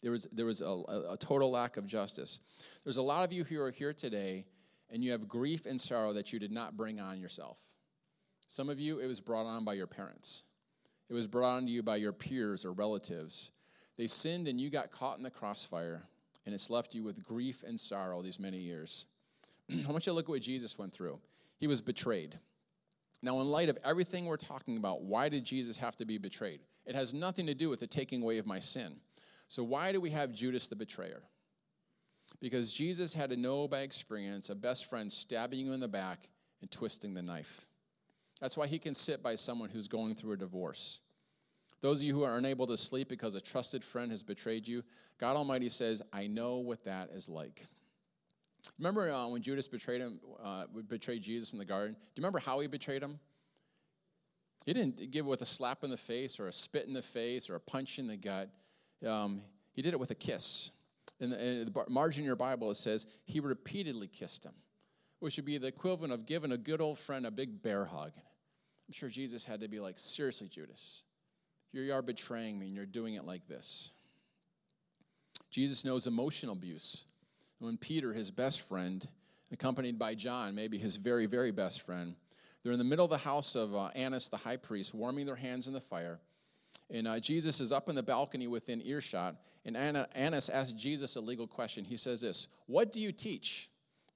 There 0.00 0.12
was, 0.12 0.28
there 0.30 0.46
was 0.46 0.60
a, 0.60 0.64
a, 0.64 1.12
a 1.14 1.16
total 1.16 1.50
lack 1.50 1.76
of 1.76 1.86
justice. 1.86 2.38
There's 2.84 2.98
a 2.98 3.02
lot 3.02 3.24
of 3.24 3.32
you 3.32 3.42
who 3.42 3.60
are 3.60 3.72
here 3.72 3.92
today, 3.92 4.46
and 4.90 5.02
you 5.02 5.10
have 5.10 5.28
grief 5.28 5.66
and 5.66 5.80
sorrow 5.80 6.12
that 6.12 6.32
you 6.32 6.38
did 6.38 6.52
not 6.52 6.76
bring 6.76 7.00
on 7.00 7.18
yourself. 7.18 7.58
Some 8.46 8.68
of 8.68 8.78
you, 8.78 9.00
it 9.00 9.06
was 9.06 9.20
brought 9.20 9.46
on 9.46 9.64
by 9.64 9.74
your 9.74 9.88
parents. 9.88 10.44
It 11.08 11.14
was 11.14 11.26
brought 11.26 11.56
on 11.56 11.66
to 11.66 11.72
you 11.72 11.82
by 11.82 11.96
your 11.96 12.12
peers 12.12 12.64
or 12.64 12.70
relatives. 12.70 13.50
They 13.98 14.06
sinned 14.06 14.46
and 14.46 14.60
you 14.60 14.70
got 14.70 14.92
caught 14.92 15.18
in 15.18 15.24
the 15.24 15.30
crossfire, 15.30 16.04
and 16.46 16.54
it's 16.54 16.70
left 16.70 16.94
you 16.94 17.02
with 17.02 17.24
grief 17.24 17.64
and 17.66 17.78
sorrow 17.78 18.22
these 18.22 18.38
many 18.38 18.58
years. 18.58 19.06
I 19.70 19.90
want 19.90 20.06
you 20.06 20.12
to 20.12 20.14
look 20.14 20.26
at 20.26 20.30
what 20.30 20.42
Jesus 20.42 20.78
went 20.78 20.92
through. 20.92 21.18
He 21.58 21.66
was 21.66 21.80
betrayed. 21.80 22.38
Now, 23.22 23.40
in 23.40 23.48
light 23.48 23.68
of 23.68 23.78
everything 23.84 24.26
we're 24.26 24.36
talking 24.36 24.78
about, 24.78 25.02
why 25.02 25.28
did 25.28 25.44
Jesus 25.44 25.76
have 25.76 25.96
to 25.96 26.04
be 26.04 26.18
betrayed? 26.18 26.60
It 26.86 26.94
has 26.94 27.12
nothing 27.12 27.46
to 27.46 27.54
do 27.54 27.68
with 27.68 27.80
the 27.80 27.86
taking 27.86 28.22
away 28.22 28.38
of 28.38 28.46
my 28.46 28.60
sin. 28.60 28.96
So, 29.48 29.62
why 29.62 29.92
do 29.92 30.00
we 30.00 30.10
have 30.10 30.32
Judas 30.32 30.68
the 30.68 30.76
betrayer? 30.76 31.22
Because 32.40 32.72
Jesus 32.72 33.12
had 33.12 33.30
to 33.30 33.36
know 33.36 33.68
by 33.68 33.80
experience 33.80 34.48
a 34.48 34.54
best 34.54 34.88
friend 34.88 35.12
stabbing 35.12 35.58
you 35.58 35.72
in 35.72 35.80
the 35.80 35.88
back 35.88 36.28
and 36.62 36.70
twisting 36.70 37.12
the 37.12 37.22
knife. 37.22 37.60
That's 38.40 38.56
why 38.56 38.66
he 38.66 38.78
can 38.78 38.94
sit 38.94 39.22
by 39.22 39.34
someone 39.34 39.68
who's 39.68 39.88
going 39.88 40.14
through 40.14 40.32
a 40.32 40.36
divorce. 40.38 41.00
Those 41.82 42.00
of 42.00 42.06
you 42.06 42.14
who 42.14 42.22
are 42.22 42.38
unable 42.38 42.66
to 42.68 42.76
sleep 42.76 43.08
because 43.08 43.34
a 43.34 43.40
trusted 43.40 43.84
friend 43.84 44.10
has 44.10 44.22
betrayed 44.22 44.66
you, 44.66 44.82
God 45.18 45.36
Almighty 45.36 45.68
says, 45.68 46.02
I 46.12 46.26
know 46.26 46.56
what 46.56 46.84
that 46.84 47.10
is 47.14 47.28
like. 47.28 47.66
Remember 48.78 49.10
uh, 49.10 49.28
when 49.28 49.42
Judas 49.42 49.68
betrayed 49.68 50.00
him, 50.00 50.20
uh, 50.42 50.64
betrayed 50.88 51.22
Jesus 51.22 51.52
in 51.52 51.58
the 51.58 51.64
garden? 51.64 51.92
Do 51.94 51.98
you 52.16 52.22
remember 52.22 52.38
how 52.38 52.60
he 52.60 52.66
betrayed 52.66 53.02
him? 53.02 53.18
He 54.66 54.72
didn't 54.72 55.10
give 55.10 55.26
it 55.26 55.28
with 55.28 55.42
a 55.42 55.46
slap 55.46 55.84
in 55.84 55.90
the 55.90 55.96
face 55.96 56.38
or 56.38 56.48
a 56.48 56.52
spit 56.52 56.86
in 56.86 56.92
the 56.92 57.02
face 57.02 57.48
or 57.48 57.54
a 57.54 57.60
punch 57.60 57.98
in 57.98 58.06
the 58.06 58.16
gut. 58.16 58.50
Um, 59.06 59.42
he 59.72 59.82
did 59.82 59.94
it 59.94 60.00
with 60.00 60.10
a 60.10 60.14
kiss. 60.14 60.70
In 61.18 61.30
the, 61.30 61.42
in 61.42 61.72
the 61.72 61.84
margin 61.88 62.22
of 62.22 62.26
your 62.26 62.36
Bible, 62.36 62.70
it 62.70 62.76
says 62.76 63.06
he 63.24 63.40
repeatedly 63.40 64.06
kissed 64.06 64.44
him, 64.44 64.54
which 65.20 65.36
would 65.36 65.44
be 65.44 65.58
the 65.58 65.66
equivalent 65.66 66.12
of 66.12 66.26
giving 66.26 66.52
a 66.52 66.56
good 66.58 66.80
old 66.80 66.98
friend 66.98 67.26
a 67.26 67.30
big 67.30 67.62
bear 67.62 67.84
hug. 67.84 68.12
I'm 68.16 68.92
sure 68.92 69.08
Jesus 69.08 69.44
had 69.44 69.60
to 69.60 69.68
be 69.68 69.80
like, 69.80 69.98
seriously, 69.98 70.48
Judas, 70.48 71.02
you 71.72 71.92
are 71.92 72.02
betraying 72.02 72.58
me 72.58 72.66
and 72.66 72.74
you're 72.74 72.86
doing 72.86 73.14
it 73.14 73.24
like 73.24 73.46
this. 73.46 73.90
Jesus 75.50 75.84
knows 75.84 76.06
emotional 76.06 76.54
abuse. 76.54 77.04
When 77.60 77.76
Peter, 77.76 78.12
his 78.12 78.30
best 78.30 78.62
friend, 78.62 79.06
accompanied 79.52 79.98
by 79.98 80.14
John, 80.14 80.54
maybe 80.54 80.78
his 80.78 80.96
very, 80.96 81.26
very 81.26 81.52
best 81.52 81.82
friend, 81.82 82.14
they're 82.62 82.72
in 82.72 82.78
the 82.78 82.84
middle 82.84 83.04
of 83.04 83.10
the 83.10 83.18
house 83.18 83.54
of 83.54 83.74
uh, 83.74 83.86
Annas, 83.94 84.28
the 84.28 84.36
high 84.36 84.56
priest, 84.56 84.94
warming 84.94 85.26
their 85.26 85.36
hands 85.36 85.66
in 85.66 85.72
the 85.72 85.80
fire. 85.80 86.18
And 86.90 87.06
uh, 87.06 87.20
Jesus 87.20 87.60
is 87.60 87.70
up 87.70 87.88
in 87.88 87.94
the 87.94 88.02
balcony 88.02 88.46
within 88.46 88.84
earshot. 88.84 89.36
And 89.64 89.76
Anna, 89.76 90.08
Annas 90.14 90.48
asks 90.48 90.72
Jesus 90.72 91.16
a 91.16 91.20
legal 91.20 91.46
question. 91.46 91.84
He 91.84 91.96
says 91.96 92.20
this 92.20 92.48
What 92.66 92.92
do 92.92 93.00
you 93.00 93.12
teach? 93.12 93.70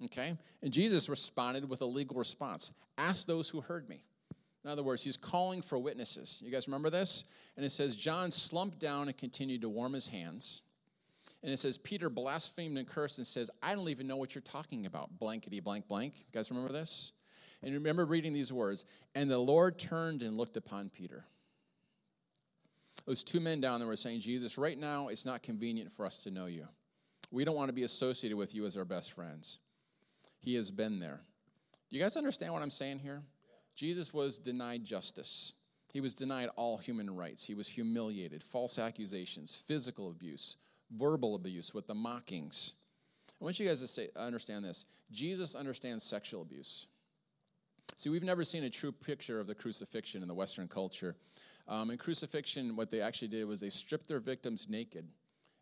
Okay? 0.04 0.36
And 0.62 0.72
Jesus 0.72 1.08
responded 1.08 1.68
with 1.68 1.82
a 1.82 1.86
legal 1.86 2.16
response 2.16 2.70
Ask 2.98 3.26
those 3.26 3.48
who 3.48 3.60
heard 3.60 3.88
me. 3.88 4.04
In 4.64 4.70
other 4.70 4.82
words, 4.82 5.02
he's 5.02 5.18
calling 5.18 5.60
for 5.60 5.78
witnesses. 5.78 6.40
You 6.42 6.50
guys 6.50 6.66
remember 6.66 6.88
this? 6.88 7.24
And 7.56 7.66
it 7.66 7.70
says, 7.70 7.94
John 7.94 8.30
slumped 8.30 8.78
down 8.78 9.08
and 9.08 9.16
continued 9.16 9.60
to 9.60 9.68
warm 9.68 9.92
his 9.92 10.06
hands. 10.06 10.62
And 11.44 11.52
it 11.52 11.58
says, 11.58 11.76
Peter 11.76 12.08
blasphemed 12.08 12.78
and 12.78 12.88
cursed 12.88 13.18
and 13.18 13.26
says, 13.26 13.50
I 13.62 13.74
don't 13.74 13.90
even 13.90 14.06
know 14.06 14.16
what 14.16 14.34
you're 14.34 14.42
talking 14.42 14.86
about. 14.86 15.18
Blankety 15.18 15.60
blank 15.60 15.86
blank. 15.86 16.14
You 16.16 16.32
guys 16.32 16.50
remember 16.50 16.72
this? 16.72 17.12
And 17.62 17.70
you 17.70 17.78
remember 17.78 18.06
reading 18.06 18.32
these 18.32 18.50
words. 18.50 18.86
And 19.14 19.30
the 19.30 19.38
Lord 19.38 19.78
turned 19.78 20.22
and 20.22 20.38
looked 20.38 20.56
upon 20.56 20.88
Peter. 20.88 21.26
Those 23.04 23.22
two 23.22 23.40
men 23.40 23.60
down 23.60 23.78
there 23.78 23.86
were 23.86 23.94
saying, 23.94 24.20
Jesus, 24.20 24.56
right 24.56 24.78
now 24.78 25.08
it's 25.08 25.26
not 25.26 25.42
convenient 25.42 25.92
for 25.92 26.06
us 26.06 26.22
to 26.22 26.30
know 26.30 26.46
you. 26.46 26.66
We 27.30 27.44
don't 27.44 27.56
want 27.56 27.68
to 27.68 27.74
be 27.74 27.82
associated 27.82 28.38
with 28.38 28.54
you 28.54 28.64
as 28.64 28.78
our 28.78 28.86
best 28.86 29.12
friends. 29.12 29.58
He 30.38 30.54
has 30.54 30.70
been 30.70 30.98
there. 30.98 31.20
Do 31.90 31.98
you 31.98 32.02
guys 32.02 32.16
understand 32.16 32.54
what 32.54 32.62
I'm 32.62 32.70
saying 32.70 33.00
here? 33.00 33.22
Jesus 33.74 34.14
was 34.14 34.38
denied 34.38 34.82
justice. 34.82 35.52
He 35.92 36.00
was 36.00 36.14
denied 36.14 36.48
all 36.56 36.78
human 36.78 37.14
rights. 37.14 37.44
He 37.44 37.54
was 37.54 37.68
humiliated, 37.68 38.42
false 38.42 38.78
accusations, 38.78 39.54
physical 39.54 40.10
abuse, 40.10 40.56
verbal 40.98 41.34
abuse 41.34 41.74
with 41.74 41.86
the 41.86 41.94
mockings. 41.94 42.74
I 43.40 43.44
want 43.44 43.58
you 43.58 43.66
guys 43.66 43.80
to 43.80 43.86
say, 43.86 44.08
understand 44.16 44.64
this. 44.64 44.86
Jesus 45.10 45.54
understands 45.54 46.04
sexual 46.04 46.42
abuse. 46.42 46.86
See, 47.96 48.08
we've 48.08 48.22
never 48.22 48.44
seen 48.44 48.64
a 48.64 48.70
true 48.70 48.92
picture 48.92 49.38
of 49.38 49.46
the 49.46 49.54
crucifixion 49.54 50.22
in 50.22 50.28
the 50.28 50.34
Western 50.34 50.68
culture. 50.68 51.16
Um, 51.68 51.90
in 51.90 51.98
crucifixion, 51.98 52.76
what 52.76 52.90
they 52.90 53.00
actually 53.00 53.28
did 53.28 53.44
was 53.44 53.60
they 53.60 53.70
stripped 53.70 54.08
their 54.08 54.20
victims 54.20 54.66
naked, 54.68 55.06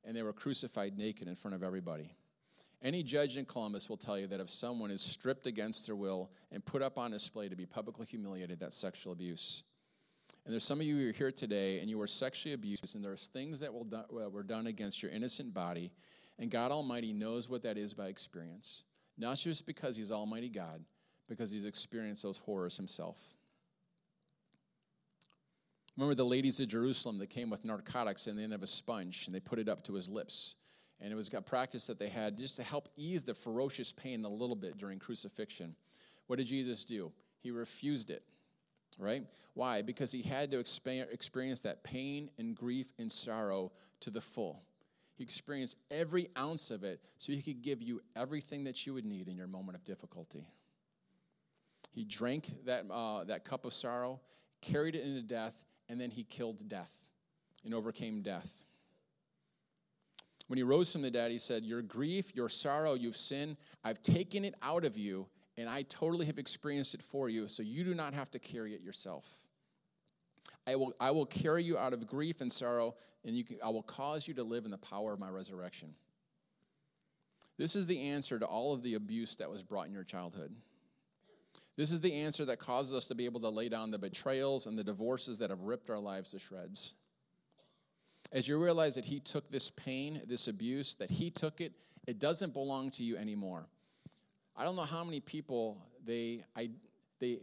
and 0.04 0.16
they 0.16 0.22
were 0.22 0.32
crucified 0.32 0.96
naked 0.96 1.28
in 1.28 1.34
front 1.34 1.54
of 1.54 1.62
everybody. 1.62 2.14
Any 2.82 3.02
judge 3.02 3.36
in 3.36 3.44
Columbus 3.44 3.88
will 3.88 3.96
tell 3.96 4.18
you 4.18 4.26
that 4.26 4.40
if 4.40 4.50
someone 4.50 4.90
is 4.90 5.00
stripped 5.00 5.46
against 5.46 5.86
their 5.86 5.94
will 5.94 6.30
and 6.50 6.64
put 6.64 6.82
up 6.82 6.98
on 6.98 7.12
display 7.12 7.48
to 7.48 7.54
be 7.54 7.66
publicly 7.66 8.06
humiliated, 8.06 8.58
that's 8.58 8.76
sexual 8.76 9.12
abuse. 9.12 9.62
And 10.44 10.52
there's 10.52 10.64
some 10.64 10.80
of 10.80 10.86
you 10.86 10.96
who 10.96 11.08
are 11.10 11.12
here 11.12 11.30
today 11.30 11.80
and 11.80 11.88
you 11.88 11.98
were 11.98 12.06
sexually 12.06 12.54
abused, 12.54 12.94
and 12.94 13.04
there's 13.04 13.28
things 13.28 13.60
that 13.60 13.72
were 13.72 14.42
done 14.42 14.66
against 14.66 15.02
your 15.02 15.12
innocent 15.12 15.54
body, 15.54 15.92
and 16.38 16.50
God 16.50 16.72
Almighty 16.72 17.12
knows 17.12 17.48
what 17.48 17.62
that 17.62 17.78
is 17.78 17.94
by 17.94 18.08
experience. 18.08 18.84
Not 19.18 19.36
just 19.36 19.66
because 19.66 19.96
He's 19.96 20.10
Almighty 20.10 20.48
God, 20.48 20.84
because 21.28 21.50
He's 21.50 21.64
experienced 21.64 22.22
those 22.22 22.38
horrors 22.38 22.76
Himself. 22.76 23.18
Remember 25.96 26.14
the 26.14 26.24
ladies 26.24 26.58
of 26.58 26.68
Jerusalem 26.68 27.18
that 27.18 27.28
came 27.28 27.50
with 27.50 27.64
narcotics 27.66 28.26
and 28.26 28.38
the 28.38 28.42
end 28.42 28.54
of 28.54 28.62
a 28.62 28.66
sponge, 28.66 29.26
and 29.26 29.34
they 29.34 29.40
put 29.40 29.58
it 29.58 29.68
up 29.68 29.84
to 29.84 29.92
his 29.92 30.08
lips. 30.08 30.56
And 31.00 31.12
it 31.12 31.16
was 31.16 31.28
a 31.34 31.42
practice 31.42 31.86
that 31.88 31.98
they 31.98 32.08
had 32.08 32.38
just 32.38 32.56
to 32.56 32.62
help 32.62 32.88
ease 32.96 33.24
the 33.24 33.34
ferocious 33.34 33.92
pain 33.92 34.24
a 34.24 34.28
little 34.28 34.56
bit 34.56 34.78
during 34.78 34.98
crucifixion. 34.98 35.76
What 36.28 36.36
did 36.36 36.46
Jesus 36.46 36.84
do? 36.84 37.12
He 37.40 37.50
refused 37.50 38.08
it, 38.08 38.22
right? 38.98 39.24
Why? 39.54 39.82
Because 39.82 40.12
he 40.12 40.22
had 40.22 40.50
to 40.52 40.58
experience 40.58 41.60
that 41.60 41.84
pain 41.84 42.30
and 42.38 42.54
grief 42.54 42.92
and 42.98 43.10
sorrow 43.10 43.72
to 44.00 44.10
the 44.10 44.20
full. 44.20 44.62
He 45.14 45.24
experienced 45.24 45.76
every 45.90 46.28
ounce 46.36 46.70
of 46.70 46.84
it 46.84 47.00
so 47.18 47.32
he 47.32 47.42
could 47.42 47.62
give 47.62 47.82
you 47.82 48.00
everything 48.16 48.64
that 48.64 48.86
you 48.86 48.94
would 48.94 49.04
need 49.04 49.28
in 49.28 49.36
your 49.36 49.46
moment 49.46 49.76
of 49.76 49.84
difficulty. 49.84 50.48
He 51.92 52.04
drank 52.04 52.64
that, 52.64 52.86
uh, 52.90 53.24
that 53.24 53.44
cup 53.44 53.64
of 53.64 53.74
sorrow, 53.74 54.20
carried 54.62 54.94
it 54.94 55.04
into 55.04 55.22
death, 55.22 55.64
and 55.88 56.00
then 56.00 56.10
he 56.10 56.24
killed 56.24 56.66
death 56.68 57.08
and 57.64 57.74
overcame 57.74 58.22
death. 58.22 58.62
When 60.48 60.56
he 60.56 60.62
rose 60.62 60.90
from 60.90 61.02
the 61.02 61.10
dead, 61.10 61.30
he 61.30 61.38
said, 61.38 61.64
Your 61.64 61.82
grief, 61.82 62.34
your 62.34 62.48
sorrow, 62.48 62.94
you've 62.94 63.16
sinned, 63.16 63.56
I've 63.84 64.02
taken 64.02 64.44
it 64.44 64.54
out 64.62 64.84
of 64.84 64.96
you, 64.96 65.26
and 65.56 65.68
I 65.68 65.82
totally 65.82 66.26
have 66.26 66.38
experienced 66.38 66.94
it 66.94 67.02
for 67.02 67.28
you, 67.28 67.48
so 67.48 67.62
you 67.62 67.84
do 67.84 67.94
not 67.94 68.14
have 68.14 68.30
to 68.32 68.38
carry 68.38 68.74
it 68.74 68.80
yourself. 68.80 69.26
I 70.66 70.76
will, 70.76 70.94
I 71.00 71.10
will 71.10 71.26
carry 71.26 71.64
you 71.64 71.76
out 71.76 71.92
of 71.92 72.06
grief 72.06 72.40
and 72.40 72.52
sorrow, 72.52 72.94
and 73.24 73.36
you 73.36 73.44
can, 73.44 73.58
I 73.62 73.68
will 73.68 73.82
cause 73.82 74.26
you 74.26 74.34
to 74.34 74.42
live 74.42 74.64
in 74.64 74.70
the 74.70 74.78
power 74.78 75.12
of 75.12 75.18
my 75.18 75.28
resurrection. 75.28 75.94
This 77.58 77.76
is 77.76 77.86
the 77.86 78.00
answer 78.10 78.38
to 78.38 78.46
all 78.46 78.72
of 78.72 78.82
the 78.82 78.94
abuse 78.94 79.36
that 79.36 79.50
was 79.50 79.62
brought 79.62 79.86
in 79.86 79.92
your 79.92 80.04
childhood. 80.04 80.54
This 81.76 81.90
is 81.90 82.00
the 82.00 82.12
answer 82.12 82.44
that 82.46 82.58
causes 82.58 82.94
us 82.94 83.06
to 83.08 83.14
be 83.14 83.24
able 83.24 83.40
to 83.40 83.48
lay 83.48 83.68
down 83.68 83.90
the 83.90 83.98
betrayals 83.98 84.66
and 84.66 84.78
the 84.78 84.84
divorces 84.84 85.38
that 85.38 85.50
have 85.50 85.60
ripped 85.60 85.90
our 85.90 85.98
lives 85.98 86.30
to 86.30 86.38
shreds. 86.38 86.94
As 88.30 88.48
you 88.48 88.62
realize 88.62 88.94
that 88.94 89.04
He 89.04 89.20
took 89.20 89.50
this 89.50 89.70
pain, 89.70 90.22
this 90.26 90.48
abuse, 90.48 90.94
that 90.94 91.10
He 91.10 91.30
took 91.30 91.60
it, 91.60 91.72
it 92.06 92.18
doesn't 92.18 92.52
belong 92.52 92.90
to 92.92 93.04
you 93.04 93.16
anymore. 93.16 93.66
I 94.56 94.64
don't 94.64 94.76
know 94.76 94.82
how 94.82 95.04
many 95.04 95.20
people 95.20 95.78
they, 96.04 96.44
I, 96.56 96.70
they, 97.18 97.38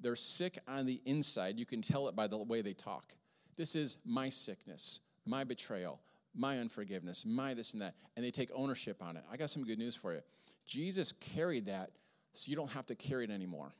they're 0.00 0.16
sick 0.16 0.58
on 0.68 0.86
the 0.86 1.00
inside. 1.04 1.58
You 1.58 1.66
can 1.66 1.82
tell 1.82 2.08
it 2.08 2.16
by 2.16 2.26
the 2.26 2.38
way 2.38 2.62
they 2.62 2.74
talk. 2.74 3.14
This 3.56 3.74
is 3.74 3.98
my 4.04 4.28
sickness, 4.28 5.00
my 5.26 5.44
betrayal, 5.44 6.00
my 6.34 6.58
unforgiveness, 6.58 7.24
my 7.26 7.54
this 7.54 7.72
and 7.72 7.82
that. 7.82 7.94
And 8.16 8.24
they 8.24 8.30
take 8.30 8.50
ownership 8.54 9.02
on 9.02 9.16
it. 9.16 9.24
I 9.30 9.36
got 9.36 9.50
some 9.50 9.64
good 9.64 9.78
news 9.78 9.96
for 9.96 10.14
you. 10.14 10.20
Jesus 10.64 11.12
carried 11.12 11.66
that 11.66 11.90
so 12.34 12.48
you 12.50 12.56
don't 12.56 12.70
have 12.70 12.86
to 12.86 12.94
carry 12.94 13.24
it 13.24 13.30
anymore. 13.30 13.72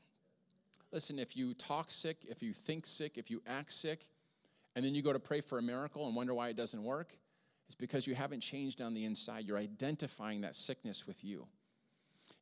Listen, 0.91 1.19
if 1.19 1.37
you 1.37 1.53
talk 1.53 1.91
sick, 1.91 2.25
if 2.27 2.41
you 2.41 2.51
think 2.51 2.85
sick, 2.85 3.17
if 3.17 3.29
you 3.29 3.41
act 3.47 3.71
sick, 3.71 4.09
and 4.75 4.83
then 4.83 4.95
you 4.95 5.01
go 5.01 5.13
to 5.13 5.19
pray 5.19 5.41
for 5.41 5.57
a 5.57 5.61
miracle 5.61 6.07
and 6.07 6.15
wonder 6.15 6.33
why 6.33 6.49
it 6.49 6.55
doesn't 6.57 6.83
work, 6.83 7.13
it's 7.67 7.75
because 7.75 8.07
you 8.07 8.15
haven't 8.15 8.41
changed 8.41 8.81
on 8.81 8.93
the 8.93 9.05
inside. 9.05 9.45
You're 9.45 9.57
identifying 9.57 10.41
that 10.41 10.55
sickness 10.55 11.05
with 11.05 11.23
you. 11.23 11.47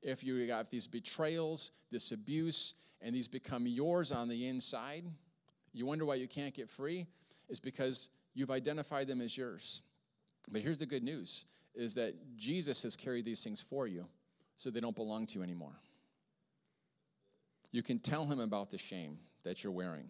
If 0.01 0.23
you 0.23 0.35
have 0.49 0.69
these 0.69 0.87
betrayals, 0.87 1.71
this 1.91 2.11
abuse, 2.11 2.73
and 3.01 3.15
these 3.15 3.27
become 3.27 3.67
yours 3.67 4.11
on 4.11 4.27
the 4.29 4.47
inside, 4.47 5.05
you 5.73 5.85
wonder 5.85 6.05
why 6.05 6.15
you 6.15 6.27
can't 6.27 6.53
get 6.53 6.69
free, 6.69 7.07
is 7.49 7.59
because 7.59 8.09
you've 8.33 8.51
identified 8.51 9.07
them 9.07 9.21
as 9.21 9.37
yours. 9.37 9.81
But 10.49 10.61
here's 10.61 10.79
the 10.79 10.85
good 10.85 11.03
news 11.03 11.45
is 11.75 11.93
that 11.93 12.15
Jesus 12.35 12.81
has 12.81 12.95
carried 12.95 13.23
these 13.23 13.43
things 13.43 13.61
for 13.61 13.85
you, 13.85 14.07
so 14.55 14.71
they 14.71 14.79
don't 14.79 14.95
belong 14.95 15.27
to 15.27 15.35
you 15.35 15.43
anymore. 15.43 15.75
You 17.71 17.83
can 17.83 17.99
tell 17.99 18.25
him 18.25 18.39
about 18.39 18.71
the 18.71 18.79
shame 18.79 19.19
that 19.43 19.63
you're 19.63 19.73
wearing, 19.73 20.09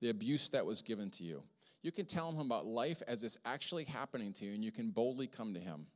the 0.00 0.10
abuse 0.10 0.50
that 0.50 0.66
was 0.66 0.82
given 0.82 1.08
to 1.10 1.24
you. 1.24 1.42
You 1.82 1.92
can 1.92 2.04
tell 2.04 2.30
him 2.30 2.40
about 2.40 2.66
life 2.66 3.02
as 3.06 3.22
it's 3.22 3.38
actually 3.46 3.84
happening 3.84 4.32
to 4.34 4.44
you, 4.44 4.52
and 4.52 4.62
you 4.62 4.72
can 4.72 4.90
boldly 4.90 5.26
come 5.26 5.54
to 5.54 5.60
him. 5.60 5.86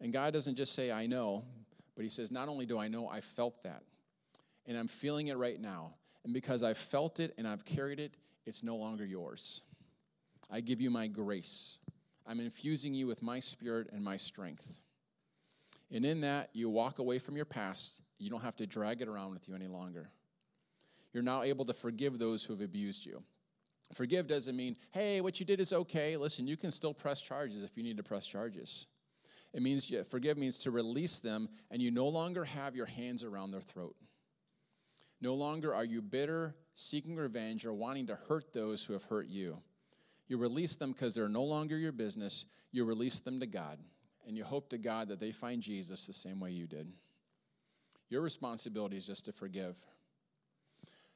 And 0.00 0.12
God 0.12 0.32
doesn't 0.32 0.56
just 0.56 0.74
say, 0.74 0.92
I 0.92 1.06
know, 1.06 1.44
but 1.94 2.04
he 2.04 2.08
says, 2.08 2.30
Not 2.30 2.48
only 2.48 2.66
do 2.66 2.78
I 2.78 2.88
know, 2.88 3.08
I 3.08 3.20
felt 3.20 3.62
that, 3.64 3.82
and 4.66 4.76
I'm 4.76 4.88
feeling 4.88 5.28
it 5.28 5.36
right 5.36 5.60
now. 5.60 5.94
And 6.24 6.32
because 6.32 6.62
I've 6.62 6.78
felt 6.78 7.18
it 7.18 7.34
and 7.36 7.48
I've 7.48 7.64
carried 7.64 7.98
it, 7.98 8.16
it's 8.46 8.62
no 8.62 8.76
longer 8.76 9.04
yours. 9.04 9.62
I 10.50 10.60
give 10.60 10.80
you 10.80 10.90
my 10.90 11.08
grace. 11.08 11.78
I'm 12.26 12.38
infusing 12.38 12.94
you 12.94 13.08
with 13.08 13.22
my 13.22 13.40
spirit 13.40 13.88
and 13.92 14.04
my 14.04 14.16
strength. 14.16 14.76
And 15.90 16.04
in 16.04 16.20
that, 16.20 16.50
you 16.52 16.70
walk 16.70 17.00
away 17.00 17.18
from 17.18 17.34
your 17.34 17.44
past. 17.44 18.00
You 18.18 18.30
don't 18.30 18.42
have 18.42 18.56
to 18.56 18.66
drag 18.66 19.02
it 19.02 19.08
around 19.08 19.32
with 19.32 19.48
you 19.48 19.56
any 19.56 19.66
longer 19.66 20.10
you're 21.12 21.22
now 21.22 21.42
able 21.42 21.64
to 21.66 21.74
forgive 21.74 22.18
those 22.18 22.44
who 22.44 22.54
have 22.54 22.62
abused 22.62 23.04
you. 23.04 23.22
Forgive 23.92 24.26
doesn't 24.26 24.56
mean, 24.56 24.76
hey, 24.90 25.20
what 25.20 25.38
you 25.38 25.44
did 25.44 25.60
is 25.60 25.72
okay. 25.72 26.16
Listen, 26.16 26.48
you 26.48 26.56
can 26.56 26.70
still 26.70 26.94
press 26.94 27.20
charges 27.20 27.62
if 27.62 27.76
you 27.76 27.82
need 27.82 27.98
to 27.98 28.02
press 28.02 28.26
charges. 28.26 28.86
It 29.52 29.62
means 29.62 29.90
yeah, 29.90 30.02
forgive 30.02 30.38
means 30.38 30.58
to 30.58 30.70
release 30.70 31.20
them, 31.20 31.48
and 31.70 31.82
you 31.82 31.90
no 31.90 32.08
longer 32.08 32.44
have 32.44 32.74
your 32.74 32.86
hands 32.86 33.22
around 33.22 33.50
their 33.50 33.60
throat. 33.60 33.96
No 35.20 35.34
longer 35.34 35.74
are 35.74 35.84
you 35.84 36.02
bitter, 36.02 36.54
seeking 36.74 37.16
revenge, 37.16 37.64
or 37.64 37.72
wanting 37.72 38.06
to 38.08 38.16
hurt 38.16 38.52
those 38.52 38.84
who 38.84 38.92
have 38.94 39.04
hurt 39.04 39.28
you. 39.28 39.58
You 40.26 40.38
release 40.38 40.76
them 40.76 40.92
because 40.92 41.14
they're 41.14 41.28
no 41.28 41.44
longer 41.44 41.76
your 41.76 41.92
business. 41.92 42.46
You 42.70 42.84
release 42.84 43.20
them 43.20 43.38
to 43.40 43.46
God, 43.46 43.78
and 44.26 44.36
you 44.36 44.44
hope 44.44 44.70
to 44.70 44.78
God 44.78 45.08
that 45.08 45.20
they 45.20 45.30
find 45.30 45.62
Jesus 45.62 46.06
the 46.06 46.12
same 46.12 46.40
way 46.40 46.50
you 46.50 46.66
did. 46.66 46.90
Your 48.08 48.22
responsibility 48.22 48.96
is 48.96 49.06
just 49.06 49.26
to 49.26 49.32
forgive. 49.32 49.76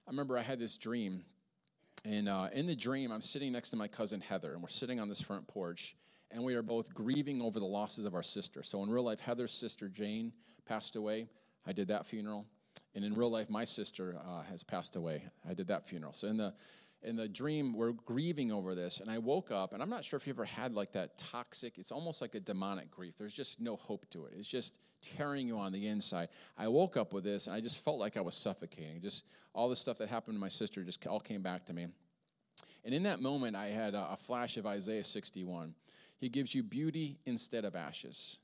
I 0.06 0.10
remember 0.10 0.38
I 0.38 0.42
had 0.42 0.58
this 0.58 0.76
dream, 0.76 1.24
and 2.04 2.28
uh, 2.28 2.48
in 2.52 2.66
the 2.66 2.76
dream, 2.76 3.10
I'm 3.10 3.22
sitting 3.22 3.52
next 3.52 3.70
to 3.70 3.76
my 3.76 3.88
cousin 3.88 4.20
Heather, 4.20 4.52
and 4.52 4.62
we're 4.62 4.68
sitting 4.68 5.00
on 5.00 5.08
this 5.08 5.20
front 5.20 5.48
porch, 5.48 5.96
and 6.30 6.42
we 6.42 6.54
are 6.54 6.62
both 6.62 6.92
grieving 6.94 7.40
over 7.40 7.58
the 7.58 7.66
losses 7.66 8.04
of 8.04 8.14
our 8.14 8.22
sister. 8.22 8.62
So 8.62 8.82
in 8.82 8.90
real 8.90 9.04
life, 9.04 9.20
Heather's 9.20 9.52
sister 9.52 9.88
Jane 9.88 10.32
passed 10.66 10.96
away. 10.96 11.28
I 11.66 11.72
did 11.72 11.88
that 11.88 12.06
funeral, 12.06 12.46
and 12.94 13.04
in 13.04 13.14
real 13.14 13.30
life, 13.30 13.50
my 13.50 13.64
sister 13.64 14.16
uh, 14.24 14.42
has 14.42 14.62
passed 14.62 14.96
away. 14.96 15.24
I 15.48 15.54
did 15.54 15.68
that 15.68 15.88
funeral. 15.88 16.12
So 16.12 16.28
in 16.28 16.36
the 16.36 16.54
in 17.02 17.14
the 17.14 17.28
dream, 17.28 17.72
we're 17.72 17.92
grieving 17.92 18.50
over 18.50 18.74
this, 18.74 19.00
and 19.00 19.10
I 19.10 19.18
woke 19.18 19.50
up, 19.50 19.72
and 19.72 19.82
I'm 19.82 19.90
not 19.90 20.04
sure 20.04 20.16
if 20.16 20.26
you 20.26 20.32
ever 20.32 20.44
had 20.44 20.74
like 20.74 20.92
that 20.92 21.16
toxic. 21.18 21.78
It's 21.78 21.92
almost 21.92 22.20
like 22.20 22.34
a 22.34 22.40
demonic 22.40 22.90
grief. 22.90 23.14
There's 23.18 23.34
just 23.34 23.60
no 23.60 23.76
hope 23.76 24.08
to 24.10 24.24
it. 24.26 24.32
It's 24.36 24.48
just 24.48 24.78
tearing 25.02 25.46
you 25.46 25.58
on 25.58 25.72
the 25.72 25.86
inside. 25.86 26.30
I 26.56 26.68
woke 26.68 26.96
up 26.96 27.12
with 27.12 27.22
this, 27.22 27.46
and 27.46 27.54
I 27.54 27.60
just 27.60 27.84
felt 27.84 27.98
like 27.98 28.16
I 28.16 28.22
was 28.22 28.34
suffocating. 28.34 29.00
Just 29.00 29.24
all 29.54 29.68
the 29.68 29.76
stuff 29.76 29.98
that 29.98 30.08
happened 30.08 30.36
to 30.36 30.40
my 30.40 30.48
sister 30.48 30.82
just 30.82 31.06
all 31.06 31.20
came 31.20 31.42
back 31.42 31.66
to 31.66 31.72
me. 31.72 31.86
And 32.84 32.94
in 32.94 33.02
that 33.04 33.20
moment, 33.20 33.56
I 33.56 33.68
had 33.68 33.94
a, 33.94 34.16
flash 34.16 34.56
of 34.56 34.66
Isaiah 34.66 35.04
61. 35.04 35.74
He 36.18 36.28
gives 36.28 36.54
you 36.54 36.62
beauty 36.62 37.18
instead 37.26 37.64
of 37.64 37.74
ashes, 37.74 38.38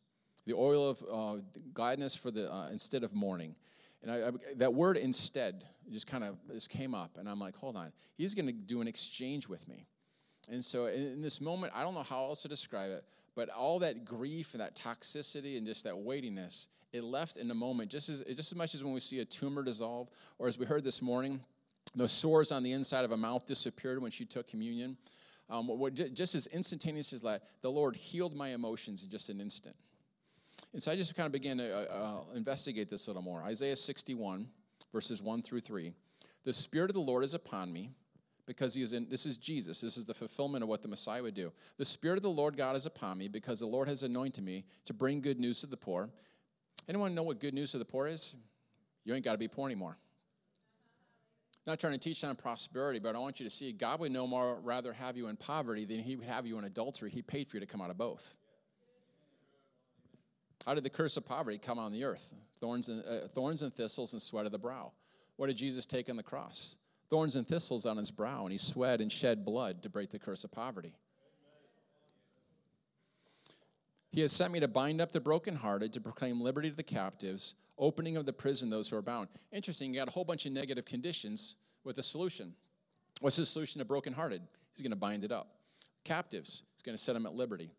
the 0.46 0.54
oil 0.54 0.90
of 0.90 1.04
uh, 1.10 1.42
gladness 1.72 2.14
for 2.14 2.30
the 2.30 2.52
uh, 2.52 2.68
instead 2.70 3.02
of 3.02 3.14
mourning. 3.14 3.54
And 4.02 4.10
I, 4.10 4.28
I, 4.28 4.30
that 4.56 4.74
word 4.74 4.96
instead 4.96 5.64
just 5.90 6.06
kind 6.06 6.24
of 6.24 6.36
just 6.52 6.70
came 6.70 6.94
up, 6.94 7.16
and 7.18 7.28
I'm 7.28 7.40
like, 7.40 7.56
hold 7.56 7.76
on, 7.76 7.92
he's 8.16 8.34
going 8.34 8.46
to 8.46 8.52
do 8.52 8.80
an 8.80 8.88
exchange 8.88 9.48
with 9.48 9.66
me. 9.68 9.86
And 10.50 10.64
so 10.64 10.86
in, 10.86 11.00
in 11.00 11.22
this 11.22 11.40
moment, 11.40 11.72
I 11.74 11.82
don't 11.82 11.94
know 11.94 12.02
how 12.02 12.24
else 12.24 12.42
to 12.42 12.48
describe 12.48 12.90
it, 12.90 13.04
but 13.34 13.48
all 13.48 13.78
that 13.78 14.04
grief 14.04 14.54
and 14.54 14.60
that 14.60 14.76
toxicity 14.76 15.56
and 15.56 15.66
just 15.66 15.84
that 15.84 15.96
weightiness, 15.96 16.68
it 16.92 17.04
left 17.04 17.36
in 17.36 17.50
a 17.50 17.54
moment, 17.54 17.90
just 17.90 18.08
as, 18.08 18.22
just 18.34 18.52
as 18.52 18.54
much 18.54 18.74
as 18.74 18.82
when 18.84 18.92
we 18.92 19.00
see 19.00 19.20
a 19.20 19.24
tumor 19.24 19.62
dissolve, 19.62 20.10
or 20.38 20.48
as 20.48 20.58
we 20.58 20.66
heard 20.66 20.84
this 20.84 21.00
morning, 21.00 21.40
those 21.94 22.12
sores 22.12 22.52
on 22.52 22.62
the 22.62 22.72
inside 22.72 23.04
of 23.04 23.12
a 23.12 23.16
mouth 23.16 23.46
disappeared 23.46 24.02
when 24.02 24.10
she 24.10 24.24
took 24.24 24.46
communion. 24.46 24.96
Um, 25.51 25.68
what, 25.68 25.95
just 25.95 26.34
as 26.34 26.47
instantaneous 26.47 27.12
as 27.12 27.22
that, 27.22 27.43
the 27.61 27.70
Lord 27.70 27.97
healed 27.97 28.34
my 28.34 28.49
emotions 28.49 29.03
in 29.03 29.11
just 29.11 29.28
an 29.28 29.40
instant. 29.40 29.76
And 30.72 30.82
so 30.82 30.90
I 30.90 30.97
just 30.97 31.14
kind 31.14 31.26
of 31.26 31.32
began 31.32 31.59
to 31.59 31.74
uh, 31.74 31.95
uh, 31.95 32.34
investigate 32.34 32.88
this 32.88 33.07
a 33.07 33.11
little 33.11 33.22
more. 33.22 33.43
Isaiah 33.43 33.76
61, 33.76 34.49
verses 34.93 35.22
1 35.22 35.43
through 35.43 35.61
3. 35.61 35.93
The 36.45 36.53
Spirit 36.53 36.90
of 36.90 36.95
the 36.95 37.01
Lord 37.01 37.24
is 37.24 37.34
upon 37.34 37.72
me 37.72 37.90
because 38.47 38.74
he 38.74 38.82
is 38.82 38.93
in, 38.93 39.09
this 39.09 39.26
is 39.26 39.36
Jesus. 39.36 39.80
This 39.80 39.97
is 39.97 40.05
the 40.05 40.14
fulfillment 40.14 40.62
of 40.62 40.68
what 40.68 40.82
the 40.82 40.88
Messiah 40.88 41.22
would 41.22 41.34
do. 41.34 41.53
The 41.76 41.84
Spirit 41.84 42.16
of 42.16 42.22
the 42.22 42.30
Lord 42.30 42.57
God 42.57 42.76
is 42.76 42.86
upon 42.86 43.18
me 43.18 43.28
because 43.28 43.61
the 43.61 43.66
Lord 43.66 43.88
has 43.88 44.03
anointed 44.03 44.45
me 44.45 44.64
to 44.84 44.95
bring 44.95 45.20
good 45.20 45.38
news 45.38 45.61
to 45.61 45.66
the 45.66 45.76
poor. 45.76 46.09
Anyone 46.88 47.14
know 47.14 47.22
what 47.22 47.38
good 47.38 47.55
news 47.55 47.72
to 47.72 47.78
the 47.78 47.84
poor 47.84 48.07
is? 48.07 48.34
You 49.05 49.14
ain't 49.14 49.24
got 49.24 49.32
to 49.32 49.38
be 49.38 49.49
poor 49.49 49.68
anymore. 49.68 49.97
Not 51.66 51.78
trying 51.78 51.92
to 51.92 51.98
teach 51.98 52.24
on 52.24 52.34
prosperity, 52.36 52.98
but 52.98 53.14
I 53.14 53.18
want 53.18 53.38
you 53.40 53.44
to 53.44 53.50
see 53.50 53.72
God 53.72 54.00
would 54.00 54.12
no 54.12 54.26
more 54.26 54.58
rather 54.60 54.92
have 54.92 55.16
you 55.16 55.28
in 55.28 55.36
poverty 55.36 55.84
than 55.84 56.00
he 56.00 56.16
would 56.16 56.26
have 56.26 56.46
you 56.46 56.58
in 56.58 56.64
adultery. 56.64 57.10
He 57.10 57.22
paid 57.22 57.48
for 57.48 57.56
you 57.56 57.60
to 57.60 57.66
come 57.66 57.80
out 57.80 57.90
of 57.90 57.98
both. 57.98 58.34
How 60.66 60.74
did 60.74 60.84
the 60.84 60.90
curse 60.90 61.16
of 61.16 61.26
poverty 61.26 61.58
come 61.58 61.78
on 61.78 61.92
the 61.92 62.04
earth? 62.04 62.32
Thorns 62.60 62.88
and, 62.88 63.04
uh, 63.04 63.28
thorns 63.28 63.62
and 63.62 63.74
thistles 63.74 64.12
and 64.12 64.22
sweat 64.22 64.46
of 64.46 64.52
the 64.52 64.58
brow. 64.58 64.92
What 65.36 65.48
did 65.48 65.56
Jesus 65.56 65.86
take 65.86 66.08
on 66.08 66.16
the 66.16 66.22
cross? 66.22 66.76
thorns 67.12 67.36
and 67.36 67.46
thistles 67.46 67.84
on 67.84 67.98
his 67.98 68.10
brow, 68.10 68.44
and 68.44 68.52
he 68.52 68.56
sweat 68.56 69.02
and 69.02 69.12
shed 69.12 69.44
blood 69.44 69.82
to 69.82 69.90
break 69.90 70.08
the 70.08 70.18
curse 70.18 70.44
of 70.44 70.50
poverty. 70.50 70.94
He 74.12 74.20
has 74.20 74.30
sent 74.30 74.52
me 74.52 74.60
to 74.60 74.68
bind 74.68 75.00
up 75.00 75.10
the 75.10 75.20
brokenhearted, 75.20 75.94
to 75.94 76.00
proclaim 76.00 76.40
liberty 76.40 76.68
to 76.68 76.76
the 76.76 76.82
captives, 76.82 77.54
opening 77.78 78.18
of 78.18 78.26
the 78.26 78.32
prison 78.32 78.68
those 78.68 78.90
who 78.90 78.96
are 78.96 79.02
bound. 79.02 79.28
Interesting, 79.50 79.92
you 79.92 80.00
got 80.00 80.08
a 80.08 80.12
whole 80.12 80.24
bunch 80.24 80.44
of 80.44 80.52
negative 80.52 80.84
conditions 80.84 81.56
with 81.82 81.96
a 81.96 82.02
solution. 82.02 82.52
What's 83.20 83.36
the 83.36 83.46
solution 83.46 83.78
to 83.78 83.86
brokenhearted? 83.86 84.42
He's 84.74 84.82
going 84.82 84.90
to 84.90 84.96
bind 84.96 85.24
it 85.24 85.32
up. 85.32 85.48
Captives, 86.04 86.62
he's 86.74 86.82
going 86.82 86.96
to 86.96 87.02
set 87.02 87.14
them 87.14 87.24
at 87.24 87.32
liberty. 87.32 87.72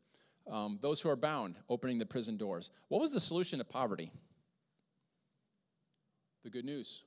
Um, 0.50 0.80
those 0.82 1.00
who 1.00 1.10
are 1.10 1.16
bound, 1.16 1.56
opening 1.70 2.00
the 2.00 2.06
prison 2.06 2.36
doors. 2.36 2.72
What 2.88 3.00
was 3.00 3.14
the 3.14 3.20
solution 3.20 3.60
to 3.60 3.66
poverty? 3.66 4.12
The 6.44 6.50
good 6.50 6.66
news. 6.66 7.04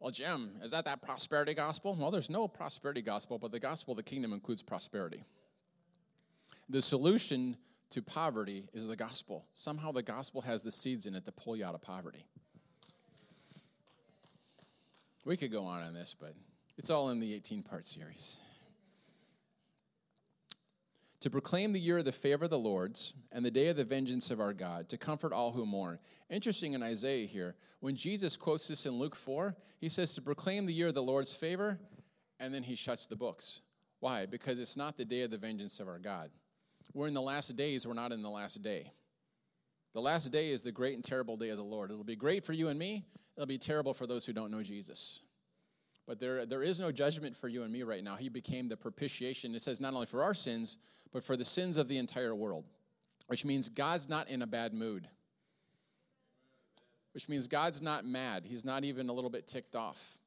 Well, 0.00 0.10
Jim, 0.10 0.52
is 0.62 0.70
that 0.72 0.86
that 0.86 1.02
prosperity 1.02 1.54
gospel? 1.54 1.96
Well, 1.98 2.10
there's 2.10 2.30
no 2.30 2.48
prosperity 2.48 3.02
gospel, 3.02 3.38
but 3.38 3.52
the 3.52 3.60
gospel 3.60 3.92
of 3.92 3.96
the 3.96 4.02
kingdom 4.02 4.32
includes 4.32 4.62
prosperity. 4.62 5.24
The 6.68 6.82
solution 6.82 7.56
to 7.90 8.02
poverty 8.02 8.68
is 8.72 8.86
the 8.86 8.96
gospel. 8.96 9.46
Somehow 9.52 9.92
the 9.92 10.02
gospel 10.02 10.40
has 10.42 10.62
the 10.62 10.70
seeds 10.70 11.06
in 11.06 11.14
it 11.14 11.24
to 11.26 11.32
pull 11.32 11.56
you 11.56 11.64
out 11.64 11.74
of 11.74 11.82
poverty. 11.82 12.26
We 15.24 15.36
could 15.36 15.52
go 15.52 15.64
on 15.64 15.82
on 15.82 15.94
this, 15.94 16.14
but 16.18 16.34
it's 16.76 16.90
all 16.90 17.10
in 17.10 17.20
the 17.20 17.32
18 17.34 17.62
part 17.62 17.84
series. 17.84 18.38
To 21.20 21.30
proclaim 21.30 21.72
the 21.72 21.80
year 21.80 21.98
of 21.98 22.04
the 22.04 22.12
favor 22.12 22.44
of 22.44 22.50
the 22.50 22.58
Lord's 22.58 23.14
and 23.32 23.42
the 23.42 23.50
day 23.50 23.68
of 23.68 23.76
the 23.76 23.84
vengeance 23.84 24.30
of 24.30 24.40
our 24.40 24.52
God, 24.52 24.90
to 24.90 24.98
comfort 24.98 25.32
all 25.32 25.52
who 25.52 25.64
mourn. 25.64 25.98
Interesting 26.28 26.74
in 26.74 26.82
Isaiah 26.82 27.26
here, 27.26 27.56
when 27.80 27.96
Jesus 27.96 28.36
quotes 28.36 28.68
this 28.68 28.84
in 28.84 28.98
Luke 28.98 29.16
4, 29.16 29.56
he 29.80 29.88
says 29.88 30.14
to 30.14 30.22
proclaim 30.22 30.66
the 30.66 30.74
year 30.74 30.88
of 30.88 30.94
the 30.94 31.02
Lord's 31.02 31.32
favor, 31.32 31.78
and 32.38 32.52
then 32.52 32.62
he 32.62 32.76
shuts 32.76 33.06
the 33.06 33.16
books. 33.16 33.62
Why? 34.00 34.26
Because 34.26 34.58
it's 34.58 34.76
not 34.76 34.98
the 34.98 35.04
day 35.06 35.22
of 35.22 35.30
the 35.30 35.38
vengeance 35.38 35.80
of 35.80 35.88
our 35.88 35.98
God. 35.98 36.30
We're 36.92 37.08
in 37.08 37.14
the 37.14 37.22
last 37.22 37.56
days, 37.56 37.86
we're 37.86 37.94
not 37.94 38.12
in 38.12 38.22
the 38.22 38.30
last 38.30 38.62
day. 38.62 38.92
The 39.94 40.00
last 40.00 40.32
day 40.32 40.50
is 40.50 40.62
the 40.62 40.72
great 40.72 40.94
and 40.94 41.04
terrible 41.04 41.36
day 41.36 41.50
of 41.50 41.56
the 41.56 41.64
Lord. 41.64 41.90
It'll 41.90 42.04
be 42.04 42.16
great 42.16 42.44
for 42.44 42.52
you 42.52 42.68
and 42.68 42.78
me, 42.78 43.04
it'll 43.36 43.46
be 43.46 43.58
terrible 43.58 43.94
for 43.94 44.06
those 44.06 44.26
who 44.26 44.32
don't 44.32 44.50
know 44.50 44.62
Jesus. 44.62 45.22
But 46.06 46.20
there, 46.20 46.44
there 46.44 46.62
is 46.62 46.78
no 46.78 46.92
judgment 46.92 47.34
for 47.34 47.48
you 47.48 47.62
and 47.62 47.72
me 47.72 47.82
right 47.82 48.04
now. 48.04 48.16
He 48.16 48.28
became 48.28 48.68
the 48.68 48.76
propitiation. 48.76 49.54
It 49.54 49.62
says 49.62 49.80
not 49.80 49.94
only 49.94 50.06
for 50.06 50.22
our 50.22 50.34
sins, 50.34 50.76
but 51.12 51.24
for 51.24 51.36
the 51.36 51.44
sins 51.44 51.76
of 51.76 51.88
the 51.88 51.96
entire 51.96 52.34
world, 52.34 52.64
which 53.26 53.44
means 53.44 53.68
God's 53.68 54.08
not 54.08 54.28
in 54.28 54.42
a 54.42 54.46
bad 54.46 54.74
mood, 54.74 55.08
which 57.12 57.28
means 57.28 57.46
God's 57.46 57.80
not 57.80 58.04
mad. 58.04 58.44
He's 58.44 58.64
not 58.64 58.84
even 58.84 59.08
a 59.08 59.12
little 59.12 59.30
bit 59.30 59.46
ticked 59.46 59.76
off. 59.76 60.18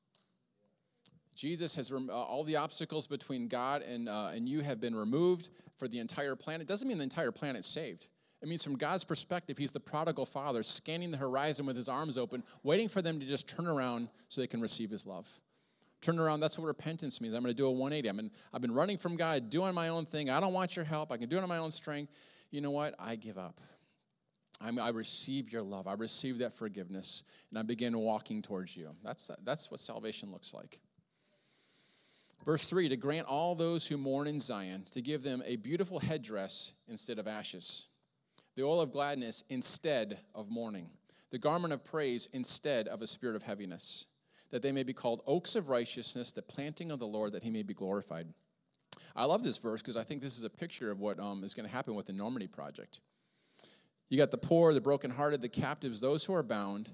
Jesus 1.35 1.75
has 1.75 1.91
uh, 1.91 2.11
all 2.11 2.43
the 2.43 2.55
obstacles 2.55 3.05
between 3.05 3.47
God 3.47 3.83
and, 3.83 4.09
uh, 4.09 4.31
and 4.33 4.49
you 4.49 4.61
have 4.61 4.81
been 4.81 4.95
removed 4.95 5.49
for 5.77 5.87
the 5.87 5.99
entire 5.99 6.35
planet. 6.35 6.61
It 6.61 6.67
doesn't 6.67 6.87
mean 6.87 6.97
the 6.97 7.03
entire 7.03 7.31
planet's 7.31 7.67
saved. 7.67 8.07
It 8.41 8.47
means 8.47 8.63
from 8.63 8.75
God's 8.75 9.03
perspective, 9.03 9.57
He's 9.57 9.71
the 9.71 9.79
prodigal 9.79 10.25
father, 10.25 10.61
scanning 10.63 11.11
the 11.11 11.17
horizon 11.17 11.65
with 11.65 11.75
His 11.75 11.89
arms 11.89 12.17
open, 12.17 12.43
waiting 12.63 12.87
for 12.87 13.01
them 13.01 13.19
to 13.19 13.25
just 13.25 13.47
turn 13.47 13.67
around 13.67 14.09
so 14.29 14.41
they 14.41 14.47
can 14.47 14.61
receive 14.61 14.91
His 14.91 15.05
love. 15.05 15.27
Turn 16.01 16.19
around, 16.19 16.41
that's 16.41 16.59
what 16.59 16.65
repentance 16.65 17.19
means. 17.19 17.33
I'm 17.33 17.41
going 17.41 17.53
to 17.53 17.57
do 17.57 17.65
a 17.65 17.71
180. 17.71 18.07
I 18.07 18.11
mean, 18.11 18.31
I've 18.53 18.61
been 18.61 18.73
running 18.73 18.99
from 18.99 19.17
God, 19.17 19.49
doing 19.49 19.73
my 19.73 19.89
own 19.89 20.05
thing. 20.05 20.29
I 20.29 20.39
don't 20.39 20.53
want 20.53 20.75
your 20.75 20.85
help. 20.85 21.11
I 21.11 21.17
can 21.17 21.27
do 21.27 21.37
it 21.37 21.41
on 21.41 21.49
my 21.49 21.57
own 21.57 21.71
strength. 21.71 22.13
You 22.51 22.61
know 22.61 22.69
what? 22.69 22.93
I 22.99 23.15
give 23.15 23.39
up. 23.39 23.59
I'm, 24.61 24.79
i 24.79 24.89
receive 24.89 25.51
your 25.51 25.63
love. 25.63 25.87
I 25.87 25.93
receive 25.93 26.39
that 26.39 26.53
forgiveness, 26.53 27.23
and 27.49 27.59
I 27.59 27.63
begin 27.63 27.97
walking 27.97 28.41
towards 28.41 28.75
you. 28.75 28.89
That's, 29.03 29.29
that's 29.43 29.71
what 29.71 29.79
salvation 29.79 30.31
looks 30.31 30.53
like. 30.53 30.79
Verse 32.45 32.69
3 32.69 32.89
to 32.89 32.97
grant 32.97 33.27
all 33.27 33.55
those 33.55 33.87
who 33.87 33.97
mourn 33.97 34.27
in 34.27 34.39
Zion, 34.39 34.85
to 34.93 35.01
give 35.01 35.23
them 35.23 35.43
a 35.45 35.57
beautiful 35.57 35.99
headdress 35.99 36.73
instead 36.87 37.19
of 37.19 37.27
ashes, 37.27 37.87
the 38.55 38.63
oil 38.63 38.81
of 38.81 38.91
gladness 38.91 39.43
instead 39.49 40.19
of 40.33 40.49
mourning, 40.49 40.89
the 41.31 41.37
garment 41.37 41.73
of 41.73 41.83
praise 41.83 42.27
instead 42.33 42.87
of 42.87 43.01
a 43.01 43.07
spirit 43.07 43.35
of 43.35 43.43
heaviness 43.43 44.05
that 44.51 44.61
they 44.61 44.71
may 44.71 44.83
be 44.83 44.93
called 44.93 45.21
oaks 45.27 45.55
of 45.55 45.69
righteousness, 45.69 46.31
the 46.31 46.41
planting 46.41 46.91
of 46.91 46.99
the 46.99 47.07
Lord, 47.07 47.33
that 47.33 47.43
he 47.43 47.49
may 47.49 47.63
be 47.63 47.73
glorified. 47.73 48.27
I 49.15 49.25
love 49.25 49.43
this 49.43 49.57
verse 49.57 49.81
because 49.81 49.97
I 49.97 50.03
think 50.03 50.21
this 50.21 50.37
is 50.37 50.43
a 50.43 50.49
picture 50.49 50.91
of 50.91 50.99
what 50.99 51.19
um, 51.19 51.43
is 51.43 51.53
going 51.53 51.67
to 51.67 51.73
happen 51.73 51.95
with 51.95 52.05
the 52.05 52.13
Normandy 52.13 52.47
Project. 52.47 53.01
You 54.09 54.17
got 54.17 54.31
the 54.31 54.37
poor, 54.37 54.73
the 54.73 54.81
brokenhearted, 54.81 55.41
the 55.41 55.49
captives, 55.49 55.99
those 55.99 56.23
who 56.23 56.33
are 56.33 56.43
bound. 56.43 56.89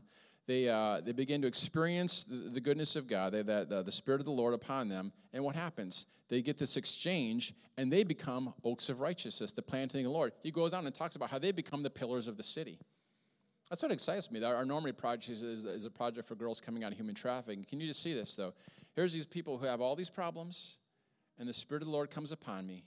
They, 0.45 0.67
uh, 0.67 1.01
they 1.01 1.13
begin 1.13 1.41
to 1.43 1.47
experience 1.47 2.25
the, 2.27 2.59
goodness 2.59 2.95
of 2.95 3.07
God. 3.07 3.33
They 3.33 3.43
that, 3.43 3.69
the, 3.69 3.81
the 3.81 3.91
Spirit 3.91 4.19
of 4.19 4.25
the 4.25 4.31
Lord 4.31 4.53
upon 4.53 4.89
them. 4.89 5.13
And 5.31 5.43
what 5.43 5.55
happens? 5.55 6.05
They 6.29 6.41
get 6.41 6.57
this 6.57 6.75
exchange 6.75 7.53
and 7.77 7.91
they 7.91 8.03
become 8.03 8.53
oaks 8.63 8.89
of 8.89 8.99
righteousness, 8.99 9.51
the 9.51 9.61
planting 9.61 10.05
of 10.05 10.11
the 10.11 10.17
Lord. 10.17 10.33
He 10.43 10.51
goes 10.51 10.73
on 10.73 10.85
and 10.85 10.93
talks 10.93 11.15
about 11.15 11.29
how 11.29 11.39
they 11.39 11.51
become 11.51 11.81
the 11.81 11.89
pillars 11.89 12.27
of 12.27 12.37
the 12.37 12.43
city. 12.43 12.79
That's 13.69 13.81
what 13.81 13.91
excites 13.91 14.29
me. 14.29 14.43
Our 14.43 14.65
Normandy 14.65 14.95
project 14.95 15.29
is, 15.29 15.41
is, 15.41 15.85
a 15.85 15.89
project 15.89 16.27
for 16.27 16.35
girls 16.35 16.61
coming 16.61 16.83
out 16.83 16.91
of 16.91 16.97
human 16.97 17.15
trafficking. 17.15 17.63
Can 17.63 17.79
you 17.79 17.87
just 17.87 18.03
see 18.03 18.13
this, 18.13 18.35
though? 18.35 18.53
Here's 18.95 19.13
these 19.13 19.25
people 19.25 19.57
who 19.57 19.65
have 19.65 19.81
all 19.81 19.95
these 19.95 20.11
problems, 20.11 20.77
and 21.39 21.49
the 21.49 21.53
Spirit 21.53 21.81
of 21.81 21.87
the 21.87 21.91
Lord 21.91 22.11
comes 22.11 22.31
upon 22.31 22.67
me, 22.67 22.85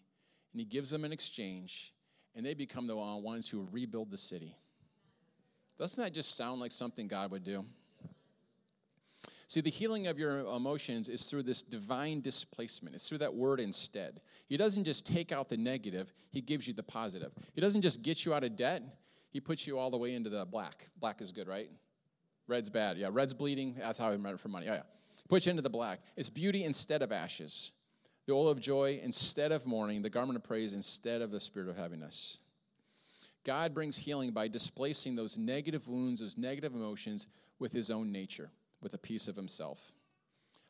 and 0.52 0.60
He 0.60 0.64
gives 0.64 0.90
them 0.90 1.04
an 1.04 1.10
exchange, 1.10 1.92
and 2.36 2.46
they 2.46 2.54
become 2.54 2.86
the 2.86 2.94
ones 2.94 3.48
who 3.48 3.66
rebuild 3.72 4.12
the 4.12 4.18
city. 4.18 4.56
Doesn't 5.78 6.02
that 6.02 6.12
just 6.12 6.36
sound 6.36 6.60
like 6.60 6.72
something 6.72 7.08
God 7.08 7.30
would 7.30 7.44
do? 7.44 7.64
See, 9.48 9.60
the 9.60 9.70
healing 9.70 10.08
of 10.08 10.18
your 10.18 10.40
emotions 10.40 11.08
is 11.08 11.24
through 11.26 11.44
this 11.44 11.62
divine 11.62 12.20
displacement. 12.20 12.96
It's 12.96 13.08
through 13.08 13.18
that 13.18 13.34
word 13.34 13.60
instead. 13.60 14.20
He 14.48 14.56
doesn't 14.56 14.84
just 14.84 15.06
take 15.06 15.30
out 15.30 15.48
the 15.48 15.56
negative, 15.56 16.12
He 16.30 16.40
gives 16.40 16.66
you 16.66 16.74
the 16.74 16.82
positive. 16.82 17.32
He 17.54 17.60
doesn't 17.60 17.82
just 17.82 18.02
get 18.02 18.24
you 18.24 18.34
out 18.34 18.42
of 18.42 18.56
debt, 18.56 18.82
he 19.36 19.40
puts 19.40 19.66
you 19.66 19.78
all 19.78 19.90
the 19.90 19.98
way 19.98 20.14
into 20.14 20.30
the 20.30 20.46
black. 20.46 20.88
Black 20.98 21.20
is 21.20 21.30
good, 21.30 21.46
right? 21.46 21.68
Red's 22.48 22.70
bad. 22.70 22.96
Yeah, 22.96 23.08
red's 23.12 23.34
bleeding. 23.34 23.76
That's 23.78 23.98
how 23.98 24.08
I 24.08 24.12
remember 24.12 24.38
for 24.38 24.48
money. 24.48 24.66
Oh, 24.66 24.72
yeah. 24.72 24.82
Puts 25.28 25.44
you 25.44 25.50
into 25.50 25.60
the 25.60 25.68
black. 25.68 26.00
It's 26.16 26.30
beauty 26.30 26.64
instead 26.64 27.02
of 27.02 27.12
ashes. 27.12 27.72
The 28.26 28.32
oil 28.32 28.48
of 28.48 28.60
joy 28.60 28.98
instead 29.02 29.52
of 29.52 29.66
mourning. 29.66 30.00
The 30.00 30.08
garment 30.08 30.38
of 30.38 30.42
praise 30.42 30.72
instead 30.72 31.20
of 31.20 31.30
the 31.30 31.38
spirit 31.38 31.68
of 31.68 31.76
heaviness. 31.76 32.38
God 33.46 33.72
brings 33.72 33.96
healing 33.96 34.32
by 34.32 34.48
displacing 34.48 35.14
those 35.14 35.38
negative 35.38 35.86
wounds, 35.86 36.20
those 36.20 36.36
negative 36.36 36.74
emotions 36.74 37.28
with 37.60 37.72
his 37.72 37.90
own 37.90 38.10
nature, 38.10 38.50
with 38.82 38.92
a 38.94 38.98
piece 38.98 39.28
of 39.28 39.36
himself. 39.36 39.92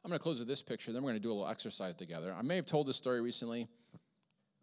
I'm 0.04 0.10
going 0.10 0.18
to 0.18 0.22
close 0.22 0.40
with 0.40 0.46
this 0.46 0.62
picture, 0.62 0.92
then 0.92 1.02
we're 1.02 1.10
going 1.10 1.22
to 1.22 1.26
do 1.26 1.32
a 1.32 1.34
little 1.34 1.48
exercise 1.48 1.96
together. 1.96 2.34
I 2.38 2.42
may 2.42 2.54
have 2.56 2.66
told 2.66 2.86
this 2.86 2.96
story 2.96 3.22
recently. 3.22 3.66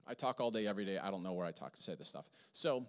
I 0.06 0.14
talk 0.14 0.40
all 0.40 0.52
day, 0.52 0.68
every 0.68 0.86
day. 0.86 1.00
I 1.00 1.10
don't 1.10 1.24
know 1.24 1.34
where 1.34 1.48
I 1.48 1.52
talk 1.52 1.74
to 1.74 1.82
say 1.82 1.96
this 1.96 2.08
stuff. 2.08 2.30
So, 2.54 2.86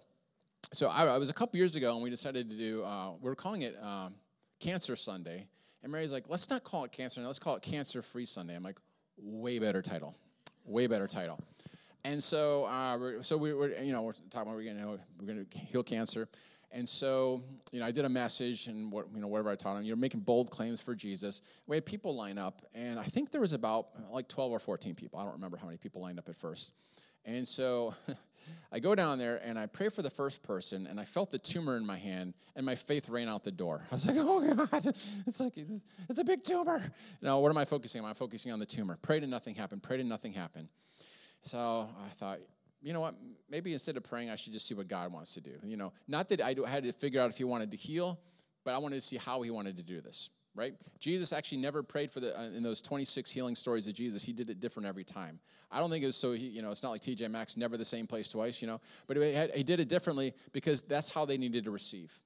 so 0.71 0.89
I, 0.89 1.05
I, 1.05 1.17
was 1.17 1.31
a 1.31 1.33
couple 1.33 1.57
years 1.57 1.75
ago, 1.75 1.95
and 1.95 2.03
we 2.03 2.11
decided 2.11 2.47
to 2.51 2.55
do. 2.55 2.83
Uh, 2.83 3.13
we 3.19 3.31
are 3.31 3.35
calling 3.35 3.63
it 3.63 3.75
um, 3.81 4.13
Cancer 4.59 4.95
Sunday, 4.95 5.47
and 5.81 5.91
Mary's 5.91 6.11
like, 6.11 6.25
"Let's 6.27 6.49
not 6.49 6.63
call 6.63 6.83
it 6.83 6.91
Cancer. 6.91 7.19
now. 7.21 7.27
Let's 7.27 7.39
call 7.39 7.55
it 7.55 7.61
Cancer 7.61 8.01
Free 8.01 8.25
Sunday." 8.25 8.55
I'm 8.55 8.63
like, 8.63 8.77
"Way 9.17 9.59
better 9.59 9.81
title, 9.81 10.13
way 10.65 10.87
better 10.87 11.07
title." 11.07 11.39
And 12.05 12.23
so, 12.23 12.65
uh, 12.65 13.21
so 13.21 13.35
we 13.35 13.51
were, 13.53 13.75
you 13.81 13.91
know, 13.91 14.03
we're 14.03 14.13
talking 14.13 14.41
about 14.43 14.55
we're 14.55 14.63
going 14.63 14.77
to 14.77 14.99
we're 15.19 15.25
going 15.25 15.43
to 15.43 15.57
heal 15.57 15.81
cancer, 15.81 16.29
and 16.71 16.87
so, 16.87 17.41
you 17.71 17.79
know, 17.79 17.85
I 17.87 17.91
did 17.91 18.05
a 18.05 18.09
message 18.09 18.67
and 18.67 18.91
what, 18.91 19.07
you 19.13 19.21
know 19.21 19.27
whatever 19.27 19.49
I 19.49 19.55
taught 19.55 19.75
them. 19.75 19.83
You're 19.83 19.95
making 19.95 20.19
bold 20.19 20.51
claims 20.51 20.79
for 20.79 20.93
Jesus. 20.93 21.41
We 21.67 21.77
had 21.77 21.85
people 21.85 22.15
line 22.15 22.37
up, 22.37 22.63
and 22.75 22.99
I 22.99 23.05
think 23.05 23.31
there 23.31 23.41
was 23.41 23.53
about 23.53 23.87
like 24.11 24.27
12 24.27 24.51
or 24.51 24.59
14 24.59 24.93
people. 24.93 25.17
I 25.17 25.23
don't 25.23 25.33
remember 25.33 25.57
how 25.57 25.65
many 25.65 25.77
people 25.77 26.01
lined 26.01 26.19
up 26.19 26.29
at 26.29 26.35
first. 26.35 26.73
And 27.23 27.47
so 27.47 27.95
I 28.71 28.79
go 28.79 28.93
down 28.93 29.17
there 29.17 29.37
and 29.43 29.57
I 29.57 29.65
pray 29.65 29.89
for 29.89 30.01
the 30.03 30.09
first 30.11 30.43
person, 30.43 30.85
and 30.85 30.99
I 30.99 31.05
felt 31.05 31.31
the 31.31 31.39
tumor 31.39 31.75
in 31.77 31.85
my 31.85 31.97
hand, 31.97 32.35
and 32.55 32.65
my 32.65 32.75
faith 32.75 33.09
ran 33.09 33.29
out 33.29 33.43
the 33.43 33.51
door. 33.51 33.81
I 33.89 33.95
was 33.95 34.05
like, 34.05 34.17
oh 34.19 34.53
God, 34.53 34.95
it's 35.25 35.39
like, 35.39 35.57
it's 36.09 36.19
a 36.19 36.23
big 36.23 36.43
tumor. 36.43 36.83
Now, 37.21 37.39
what 37.39 37.49
am 37.49 37.57
I 37.57 37.65
focusing 37.65 38.03
on? 38.03 38.09
I'm 38.09 38.15
focusing 38.15 38.51
on 38.51 38.59
the 38.59 38.65
tumor. 38.65 38.99
Pray 39.01 39.19
to 39.19 39.25
nothing 39.27 39.55
happened, 39.55 39.81
pray 39.81 39.97
to 39.97 40.03
nothing 40.03 40.33
happened. 40.33 40.67
So 41.45 41.89
I 42.05 42.09
thought, 42.15 42.39
you 42.81 42.93
know 42.93 42.99
what? 42.99 43.15
Maybe 43.49 43.73
instead 43.73 43.97
of 43.97 44.03
praying, 44.03 44.29
I 44.29 44.35
should 44.35 44.53
just 44.53 44.67
see 44.67 44.73
what 44.73 44.87
God 44.87 45.11
wants 45.11 45.33
to 45.35 45.41
do. 45.41 45.53
You 45.63 45.77
know, 45.77 45.93
not 46.07 46.29
that 46.29 46.41
I 46.41 46.55
had 46.67 46.83
to 46.83 46.91
figure 46.91 47.21
out 47.21 47.29
if 47.29 47.37
He 47.37 47.43
wanted 47.43 47.71
to 47.71 47.77
heal, 47.77 48.19
but 48.63 48.73
I 48.73 48.77
wanted 48.77 48.95
to 48.95 49.01
see 49.01 49.17
how 49.17 49.41
He 49.41 49.51
wanted 49.51 49.77
to 49.77 49.83
do 49.83 50.01
this 50.01 50.29
right? 50.55 50.73
Jesus 50.99 51.33
actually 51.33 51.59
never 51.59 51.83
prayed 51.83 52.11
for 52.11 52.21
the 52.21 52.37
uh, 52.39 52.43
in 52.43 52.63
those 52.63 52.81
26 52.81 53.29
healing 53.29 53.55
stories 53.55 53.87
of 53.87 53.93
Jesus. 53.93 54.23
He 54.23 54.33
did 54.33 54.49
it 54.49 54.59
different 54.59 54.87
every 54.87 55.03
time. 55.03 55.39
I 55.69 55.79
don't 55.79 55.89
think 55.89 56.03
it 56.03 56.07
was 56.07 56.15
so 56.15 56.31
he, 56.31 56.47
you 56.47 56.61
know, 56.61 56.71
it's 56.71 56.81
not 56.81 56.91
like 56.91 57.01
TJ 57.01 57.29
Maxx 57.29 57.57
never 57.57 57.77
the 57.77 57.85
same 57.85 58.07
place 58.07 58.29
twice, 58.29 58.61
you 58.61 58.67
know, 58.67 58.79
but 59.07 59.17
he, 59.17 59.33
had, 59.33 59.51
he 59.53 59.63
did 59.63 59.79
it 59.79 59.89
differently 59.89 60.33
because 60.53 60.81
that's 60.81 61.09
how 61.09 61.25
they 61.25 61.37
needed 61.37 61.65
to 61.65 61.71
receive. 61.71 62.17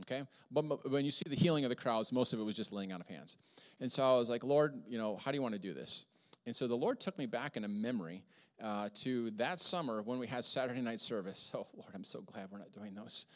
Okay? 0.00 0.26
But, 0.50 0.90
when 0.90 1.04
you 1.04 1.12
see 1.12 1.24
the 1.28 1.36
healing 1.36 1.64
of 1.64 1.68
the 1.68 1.76
crowds, 1.76 2.12
most 2.12 2.32
of 2.32 2.40
it 2.40 2.42
was 2.42 2.56
just 2.56 2.72
laying 2.72 2.92
on 2.92 3.00
of 3.00 3.06
hands. 3.06 3.36
And 3.80 3.90
so 3.90 4.02
I 4.02 4.18
was 4.18 4.28
like, 4.28 4.42
Lord, 4.42 4.74
you 4.88 4.98
know, 4.98 5.16
how 5.16 5.30
do 5.30 5.36
you 5.36 5.42
want 5.42 5.54
to 5.54 5.60
do 5.60 5.72
this? 5.72 6.06
And 6.46 6.54
so 6.54 6.66
the 6.66 6.76
Lord 6.76 7.00
took 7.00 7.16
me 7.18 7.26
back 7.26 7.56
in 7.56 7.64
a 7.64 7.68
memory 7.68 8.22
uh, 8.62 8.88
to 8.94 9.30
that 9.32 9.60
summer 9.60 10.02
when 10.02 10.18
we 10.18 10.26
had 10.26 10.44
Saturday 10.44 10.80
night 10.80 11.00
service. 11.00 11.50
Oh, 11.56 11.66
Lord, 11.74 11.90
I'm 11.94 12.04
so 12.04 12.20
glad 12.20 12.48
we're 12.50 12.58
not 12.58 12.72
doing 12.72 12.94
those. 12.94 13.26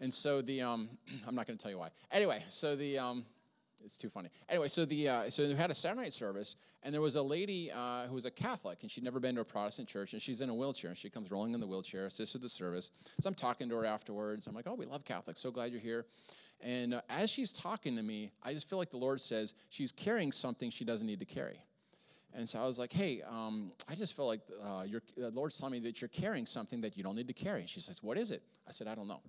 And 0.00 0.12
so 0.12 0.42
the, 0.42 0.62
um, 0.62 0.88
I'm 1.26 1.34
not 1.34 1.46
going 1.46 1.58
to 1.58 1.62
tell 1.62 1.70
you 1.70 1.78
why. 1.78 1.90
Anyway, 2.10 2.42
so 2.48 2.74
the, 2.76 2.98
um, 2.98 3.24
it's 3.84 3.98
too 3.98 4.08
funny. 4.08 4.30
Anyway, 4.48 4.68
so 4.68 4.84
the 4.84 5.08
uh, 5.08 5.30
so 5.30 5.46
we 5.46 5.54
had 5.54 5.70
a 5.70 5.74
Saturday 5.74 6.02
night 6.02 6.12
service, 6.12 6.56
and 6.82 6.94
there 6.94 7.02
was 7.02 7.16
a 7.16 7.22
lady 7.22 7.70
uh, 7.70 8.06
who 8.06 8.14
was 8.14 8.24
a 8.24 8.30
Catholic, 8.30 8.78
and 8.82 8.90
she'd 8.90 9.04
never 9.04 9.20
been 9.20 9.34
to 9.34 9.42
a 9.42 9.44
Protestant 9.44 9.88
church, 9.88 10.14
and 10.14 10.22
she's 10.22 10.40
in 10.40 10.48
a 10.48 10.54
wheelchair, 10.54 10.88
and 10.88 10.98
she 10.98 11.10
comes 11.10 11.30
rolling 11.30 11.52
in 11.52 11.60
the 11.60 11.66
wheelchair, 11.66 12.06
assists 12.06 12.32
with 12.32 12.42
the 12.42 12.48
service. 12.48 12.90
So 13.20 13.28
I'm 13.28 13.34
talking 13.34 13.68
to 13.68 13.76
her 13.76 13.84
afterwards. 13.84 14.46
I'm 14.46 14.54
like, 14.54 14.66
"Oh, 14.66 14.74
we 14.74 14.86
love 14.86 15.04
Catholics. 15.04 15.40
So 15.40 15.50
glad 15.50 15.70
you're 15.70 15.80
here." 15.80 16.06
And 16.62 16.94
uh, 16.94 17.02
as 17.10 17.28
she's 17.28 17.52
talking 17.52 17.96
to 17.96 18.02
me, 18.02 18.32
I 18.42 18.54
just 18.54 18.70
feel 18.70 18.78
like 18.78 18.90
the 18.90 18.96
Lord 18.96 19.20
says 19.20 19.52
she's 19.68 19.92
carrying 19.92 20.32
something 20.32 20.70
she 20.70 20.84
doesn't 20.84 21.06
need 21.06 21.20
to 21.20 21.26
carry. 21.26 21.60
And 22.36 22.48
so 22.48 22.58
I 22.58 22.66
was 22.66 22.78
like, 22.78 22.92
"Hey, 22.92 23.22
um, 23.22 23.72
I 23.88 23.94
just 23.94 24.14
feel 24.16 24.26
like 24.26 24.40
uh, 24.62 24.84
the 25.16 25.30
Lord's 25.30 25.56
telling 25.56 25.72
me 25.72 25.78
that 25.80 26.00
you're 26.00 26.08
carrying 26.08 26.46
something 26.46 26.80
that 26.80 26.96
you 26.96 27.02
don't 27.02 27.16
need 27.16 27.28
to 27.28 27.34
carry." 27.34 27.64
She 27.66 27.80
says, 27.80 28.02
"What 28.02 28.18
is 28.18 28.30
it?" 28.32 28.42
I 28.68 28.72
said, 28.72 28.88
"I 28.88 28.94
don't 28.94 29.08
know." 29.08 29.20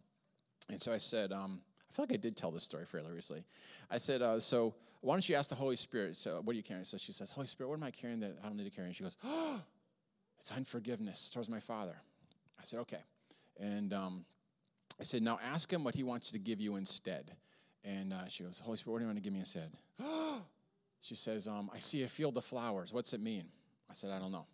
And 0.70 0.82
so 0.82 0.92
I 0.92 0.98
said. 0.98 1.32
Um, 1.32 1.62
I 1.96 1.96
feel 1.96 2.04
like 2.04 2.14
I 2.14 2.18
did 2.18 2.36
tell 2.36 2.52
this 2.52 2.64
story 2.64 2.84
fairly 2.86 3.14
recently. 3.14 3.46
I 3.90 4.00
said, 4.00 4.22
uh, 4.22 4.42
so 4.42 4.76
why 5.00 5.14
don't 5.14 5.30
you 5.30 5.36
ask 5.36 5.50
the 5.50 5.56
Holy 5.56 5.78
Spirit? 5.78 6.18
So 6.18 6.42
what 6.44 6.52
are 6.54 6.58
you 6.58 6.64
carrying? 6.64 6.84
So 6.84 6.98
she 6.98 7.14
says, 7.14 7.30
Holy 7.30 7.48
Spirit, 7.48 7.70
what 7.70 7.78
am 7.78 7.84
I 7.84 7.92
carrying 7.92 8.20
that 8.20 8.36
I 8.44 8.48
don't 8.48 8.58
need 8.58 8.66
to 8.66 8.70
carry? 8.70 8.88
And 8.88 8.96
she 8.96 9.04
goes, 9.04 9.16
oh, 9.24 9.62
it's 10.38 10.52
unforgiveness 10.52 11.30
towards 11.30 11.50
my 11.50 11.62
father. 11.62 11.96
I 12.60 12.64
said, 12.64 12.80
okay. 12.80 13.00
And 13.60 13.94
um, 13.94 14.26
I 15.00 15.04
said, 15.04 15.22
now 15.22 15.40
ask 15.42 15.72
him 15.72 15.86
what 15.86 15.96
he 15.96 16.04
wants 16.04 16.32
to 16.32 16.40
give 16.40 16.60
you 16.60 16.76
instead. 16.76 17.32
And 17.86 18.12
uh, 18.12 18.28
she 18.28 18.44
goes, 18.44 18.60
Holy 18.60 18.76
Spirit, 18.76 18.94
what 18.94 19.00
do 19.00 19.04
you 19.04 19.08
want 19.08 19.18
to 19.18 19.24
give 19.24 19.32
me 19.32 19.40
instead? 19.40 19.72
she 21.06 21.16
says, 21.16 21.48
um, 21.48 21.70
I 21.74 21.80
see 21.80 22.04
a 22.04 22.08
field 22.08 22.36
of 22.38 22.46
flowers. 22.46 22.92
What's 22.92 23.14
it 23.14 23.22
mean? 23.22 23.46
I 23.90 23.94
said, 23.94 24.10
I 24.10 24.18
don't 24.18 24.32
know. 24.32 24.48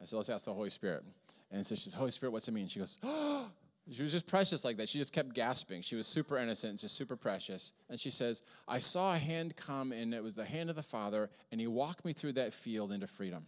I 0.00 0.04
said, 0.04 0.16
let's 0.16 0.28
ask 0.28 0.44
the 0.44 0.54
Holy 0.54 0.70
Spirit. 0.70 1.02
And 1.50 1.66
so 1.66 1.74
she 1.74 1.82
says, 1.82 1.94
Holy 1.94 2.10
Spirit, 2.10 2.30
what's 2.30 2.46
it 2.46 2.52
mean? 2.52 2.68
She 2.68 2.78
goes, 2.78 2.98
oh, 3.02 3.50
she 3.90 4.02
was 4.02 4.12
just 4.12 4.26
precious 4.26 4.64
like 4.64 4.76
that. 4.76 4.88
She 4.88 4.98
just 4.98 5.12
kept 5.12 5.34
gasping. 5.34 5.82
She 5.82 5.96
was 5.96 6.06
super 6.06 6.38
innocent, 6.38 6.78
just 6.78 6.94
super 6.94 7.16
precious. 7.16 7.72
And 7.90 7.98
she 7.98 8.10
says, 8.10 8.42
I 8.68 8.78
saw 8.78 9.14
a 9.14 9.18
hand 9.18 9.56
come, 9.56 9.90
and 9.90 10.14
it 10.14 10.22
was 10.22 10.36
the 10.36 10.44
hand 10.44 10.70
of 10.70 10.76
the 10.76 10.82
Father, 10.82 11.28
and 11.50 11.60
he 11.60 11.66
walked 11.66 12.04
me 12.04 12.12
through 12.12 12.34
that 12.34 12.54
field 12.54 12.92
into 12.92 13.08
freedom. 13.08 13.46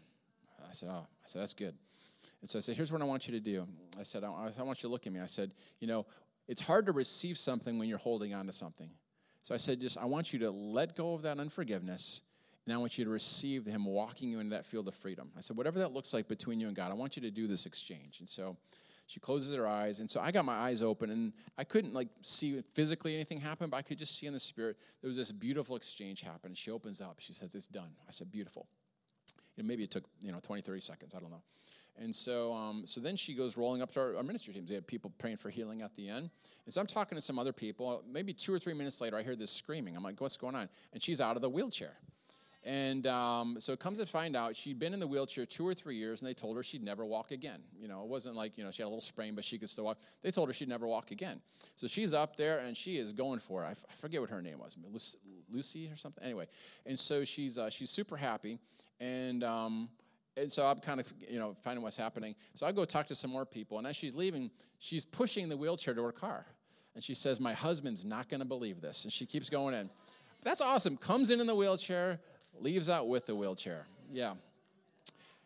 I 0.68 0.72
said, 0.72 0.88
Oh, 0.90 1.06
I 1.06 1.26
said, 1.26 1.40
that's 1.40 1.54
good. 1.54 1.74
And 2.40 2.50
so 2.50 2.58
I 2.58 2.60
said, 2.60 2.76
Here's 2.76 2.92
what 2.92 3.02
I 3.02 3.04
want 3.04 3.28
you 3.28 3.34
to 3.34 3.40
do. 3.40 3.66
I 3.98 4.02
said, 4.02 4.24
I, 4.24 4.50
I 4.58 4.62
want 4.62 4.82
you 4.82 4.88
to 4.88 4.92
look 4.92 5.06
at 5.06 5.12
me. 5.12 5.20
I 5.20 5.26
said, 5.26 5.52
You 5.78 5.86
know, 5.86 6.06
it's 6.48 6.62
hard 6.62 6.86
to 6.86 6.92
receive 6.92 7.38
something 7.38 7.78
when 7.78 7.88
you're 7.88 7.98
holding 7.98 8.34
on 8.34 8.46
to 8.46 8.52
something. 8.52 8.90
So 9.42 9.54
I 9.54 9.58
said, 9.58 9.80
Just, 9.80 9.98
I 9.98 10.04
want 10.04 10.32
you 10.32 10.38
to 10.40 10.50
let 10.50 10.96
go 10.96 11.14
of 11.14 11.22
that 11.22 11.38
unforgiveness, 11.38 12.22
and 12.68 12.74
I 12.74 12.78
want 12.78 12.98
you 12.98 13.04
to 13.04 13.10
receive 13.10 13.64
Him 13.64 13.86
walking 13.86 14.30
you 14.30 14.40
into 14.40 14.50
that 14.50 14.66
field 14.66 14.88
of 14.88 14.94
freedom. 14.94 15.30
I 15.36 15.40
said, 15.40 15.56
Whatever 15.56 15.78
that 15.78 15.92
looks 15.92 16.12
like 16.12 16.28
between 16.28 16.60
you 16.60 16.66
and 16.66 16.76
God, 16.76 16.90
I 16.90 16.94
want 16.94 17.16
you 17.16 17.22
to 17.22 17.30
do 17.30 17.46
this 17.46 17.64
exchange. 17.64 18.20
And 18.20 18.28
so, 18.28 18.56
she 19.06 19.20
closes 19.20 19.54
her 19.54 19.66
eyes, 19.66 20.00
and 20.00 20.10
so 20.10 20.20
I 20.20 20.30
got 20.30 20.44
my 20.44 20.52
eyes 20.52 20.82
open, 20.82 21.10
and 21.10 21.32
I 21.56 21.64
couldn't 21.64 21.94
like 21.94 22.08
see 22.20 22.62
physically 22.74 23.14
anything 23.14 23.40
happen, 23.40 23.70
but 23.70 23.78
I 23.78 23.82
could 23.82 23.98
just 23.98 24.18
see 24.18 24.26
in 24.26 24.34
the 24.34 24.40
spirit 24.40 24.76
there 25.00 25.08
was 25.08 25.16
this 25.16 25.32
beautiful 25.32 25.76
exchange 25.76 26.20
happen. 26.20 26.52
She 26.54 26.70
opens 26.70 27.00
up. 27.00 27.16
She 27.18 27.32
says, 27.32 27.54
"It's 27.54 27.66
done." 27.66 27.90
I 28.06 28.10
said, 28.10 28.30
"Beautiful." 28.30 28.68
Maybe 29.56 29.82
it 29.82 29.90
took 29.90 30.04
you 30.20 30.30
know 30.30 30.40
20, 30.42 30.60
30 30.60 30.80
seconds. 30.80 31.14
I 31.14 31.20
don't 31.20 31.30
know. 31.30 31.42
And 32.00 32.14
so, 32.14 32.52
um, 32.52 32.82
so 32.84 33.00
then 33.00 33.16
she 33.16 33.34
goes 33.34 33.56
rolling 33.56 33.80
up 33.82 33.90
to 33.92 34.00
our, 34.00 34.16
our, 34.16 34.22
ministry 34.22 34.54
teams. 34.54 34.68
They 34.68 34.76
had 34.76 34.86
people 34.86 35.10
praying 35.18 35.38
for 35.38 35.50
healing 35.50 35.82
at 35.82 35.96
the 35.96 36.08
end. 36.08 36.30
And 36.64 36.72
so 36.72 36.80
I'm 36.80 36.86
talking 36.86 37.16
to 37.16 37.22
some 37.22 37.38
other 37.38 37.52
people. 37.52 38.04
Maybe 38.08 38.32
two 38.32 38.54
or 38.54 38.58
three 38.60 38.74
minutes 38.74 39.00
later, 39.00 39.16
I 39.16 39.22
hear 39.22 39.34
this 39.34 39.50
screaming. 39.50 39.96
I'm 39.96 40.04
like, 40.04 40.20
what's 40.20 40.36
going 40.36 40.54
on? 40.54 40.68
And 40.92 41.02
she's 41.02 41.20
out 41.20 41.34
of 41.34 41.42
the 41.42 41.50
wheelchair. 41.50 41.96
And 42.64 43.06
um, 43.06 43.56
so 43.60 43.72
it 43.72 43.78
comes 43.78 43.98
to 43.98 44.06
find 44.06 44.34
out 44.34 44.56
she'd 44.56 44.78
been 44.78 44.92
in 44.92 45.00
the 45.00 45.06
wheelchair 45.06 45.46
two 45.46 45.66
or 45.66 45.74
three 45.74 45.96
years, 45.96 46.20
and 46.20 46.28
they 46.28 46.34
told 46.34 46.56
her 46.56 46.62
she'd 46.62 46.82
never 46.82 47.04
walk 47.04 47.30
again. 47.30 47.60
You 47.80 47.86
know, 47.86 48.02
it 48.02 48.08
wasn't 48.08 48.34
like, 48.34 48.58
you 48.58 48.64
know, 48.64 48.70
she 48.70 48.82
had 48.82 48.86
a 48.86 48.90
little 48.90 49.00
sprain, 49.00 49.34
but 49.34 49.44
she 49.44 49.58
could 49.58 49.70
still 49.70 49.84
walk. 49.84 49.98
They 50.22 50.30
told 50.30 50.48
her 50.48 50.52
she'd 50.52 50.68
never 50.68 50.86
walk 50.86 51.10
again. 51.10 51.40
So 51.76 51.86
she's 51.86 52.12
up 52.12 52.36
there, 52.36 52.58
and 52.58 52.76
she 52.76 52.96
is 52.96 53.12
going 53.12 53.38
for 53.38 53.62
it. 53.62 53.66
I, 53.66 53.70
f- 53.70 53.84
I 53.88 53.94
forget 53.94 54.20
what 54.20 54.30
her 54.30 54.42
name 54.42 54.58
was, 54.58 54.76
Lucy 55.50 55.88
or 55.90 55.96
something. 55.96 56.22
Anyway, 56.24 56.46
and 56.84 56.98
so 56.98 57.24
she's, 57.24 57.58
uh, 57.58 57.70
she's 57.70 57.90
super 57.90 58.16
happy. 58.16 58.58
And, 59.00 59.44
um, 59.44 59.88
and 60.36 60.50
so 60.50 60.66
I'm 60.66 60.78
kind 60.80 60.98
of, 60.98 61.12
you 61.28 61.38
know, 61.38 61.56
finding 61.62 61.82
what's 61.82 61.96
happening. 61.96 62.34
So 62.54 62.66
I 62.66 62.72
go 62.72 62.84
talk 62.84 63.06
to 63.06 63.14
some 63.14 63.30
more 63.30 63.46
people, 63.46 63.78
and 63.78 63.86
as 63.86 63.94
she's 63.94 64.14
leaving, 64.14 64.50
she's 64.78 65.04
pushing 65.04 65.48
the 65.48 65.56
wheelchair 65.56 65.94
to 65.94 66.02
her 66.02 66.12
car. 66.12 66.46
And 66.94 67.04
she 67.04 67.14
says, 67.14 67.38
My 67.38 67.52
husband's 67.52 68.04
not 68.04 68.28
going 68.28 68.40
to 68.40 68.46
believe 68.46 68.80
this. 68.80 69.04
And 69.04 69.12
she 69.12 69.24
keeps 69.24 69.48
going 69.48 69.72
in. 69.74 69.88
That's 70.42 70.60
awesome. 70.60 70.96
Comes 70.96 71.30
in 71.30 71.40
in 71.40 71.46
the 71.46 71.54
wheelchair, 71.54 72.20
leaves 72.62 72.88
out 72.88 73.08
with 73.08 73.26
the 73.26 73.34
wheelchair. 73.34 73.86
Yeah. 74.12 74.34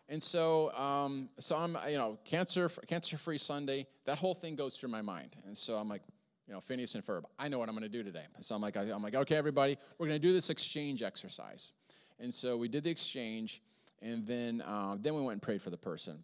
And 0.08 0.22
so, 0.22 0.72
um, 0.72 1.30
so 1.38 1.56
I'm, 1.56 1.76
you 1.88 1.96
know, 1.96 2.18
cancer, 2.24 2.68
cancer-free 2.68 3.38
Sunday. 3.38 3.86
That 4.04 4.18
whole 4.18 4.34
thing 4.34 4.56
goes 4.56 4.76
through 4.76 4.90
my 4.90 5.00
mind, 5.00 5.36
and 5.46 5.56
so 5.56 5.76
I'm 5.76 5.88
like, 5.88 6.02
you 6.46 6.52
know, 6.52 6.60
Phineas 6.60 6.94
and 6.96 7.06
Ferb. 7.06 7.22
I 7.38 7.48
know 7.48 7.58
what 7.58 7.68
I'm 7.68 7.74
going 7.74 7.90
to 7.90 7.98
do 7.98 8.02
today. 8.02 8.24
So 8.40 8.54
I'm 8.54 8.60
like, 8.60 8.76
I'm 8.76 9.02
like, 9.02 9.14
okay, 9.14 9.36
everybody, 9.36 9.78
we're 9.96 10.08
going 10.08 10.20
to 10.20 10.26
do 10.26 10.34
this 10.34 10.50
exchange 10.50 11.02
exercise. 11.02 11.72
And 12.18 12.34
so 12.34 12.56
we 12.56 12.68
did 12.68 12.84
the 12.84 12.90
exchange, 12.90 13.62
and 14.02 14.26
then 14.26 14.60
uh, 14.60 14.96
then 15.00 15.14
we 15.14 15.22
went 15.22 15.34
and 15.34 15.42
prayed 15.42 15.62
for 15.62 15.70
the 15.70 15.78
person. 15.78 16.22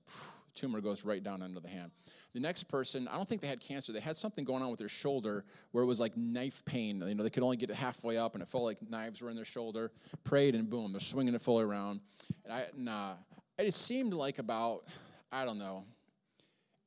Tumor 0.55 0.81
goes 0.81 1.05
right 1.05 1.23
down 1.23 1.41
under 1.41 1.61
the 1.61 1.69
hand. 1.69 1.93
The 2.35 2.41
next 2.41 2.65
person, 2.65 3.09
I 3.09 3.17
don't 3.17 3.29
think 3.29 3.41
they 3.41 3.49
had 3.49 3.61
cancer. 3.61 3.93
They 3.93 4.01
had 4.01 4.17
something 4.17 4.45
going 4.45 4.63
on 4.63 4.71
with 4.71 4.79
their 4.79 4.89
shoulder 4.89 5.45
where 5.73 5.83
it 5.83 5.87
was 5.87 5.99
like 5.99 6.17
knife 6.17 6.63
pain. 6.65 7.03
You 7.07 7.15
know, 7.15 7.23
they 7.23 7.31
could 7.31 7.43
only 7.43 7.57
get 7.57 7.71
it 7.71 7.77
halfway 7.77 8.19
up, 8.19 8.35
and 8.35 8.43
it 8.43 8.49
felt 8.49 8.65
like 8.65 8.79
knives 8.89 9.23
were 9.23 9.31
in 9.31 9.37
their 9.37 9.45
shoulder. 9.45 9.91
Prayed, 10.25 10.55
and 10.55 10.69
boom, 10.69 10.93
they're 10.93 11.01
swinging 11.01 11.35
it 11.35 11.41
fully 11.41 11.65
around. 11.65 12.01
And 12.45 12.53
I, 12.53 12.67
nah, 12.77 13.15
it 13.59 13.73
seemed 13.73 14.13
like 14.13 14.39
about, 14.39 14.85
I 15.33 15.45
don't 15.45 15.59
know, 15.59 15.85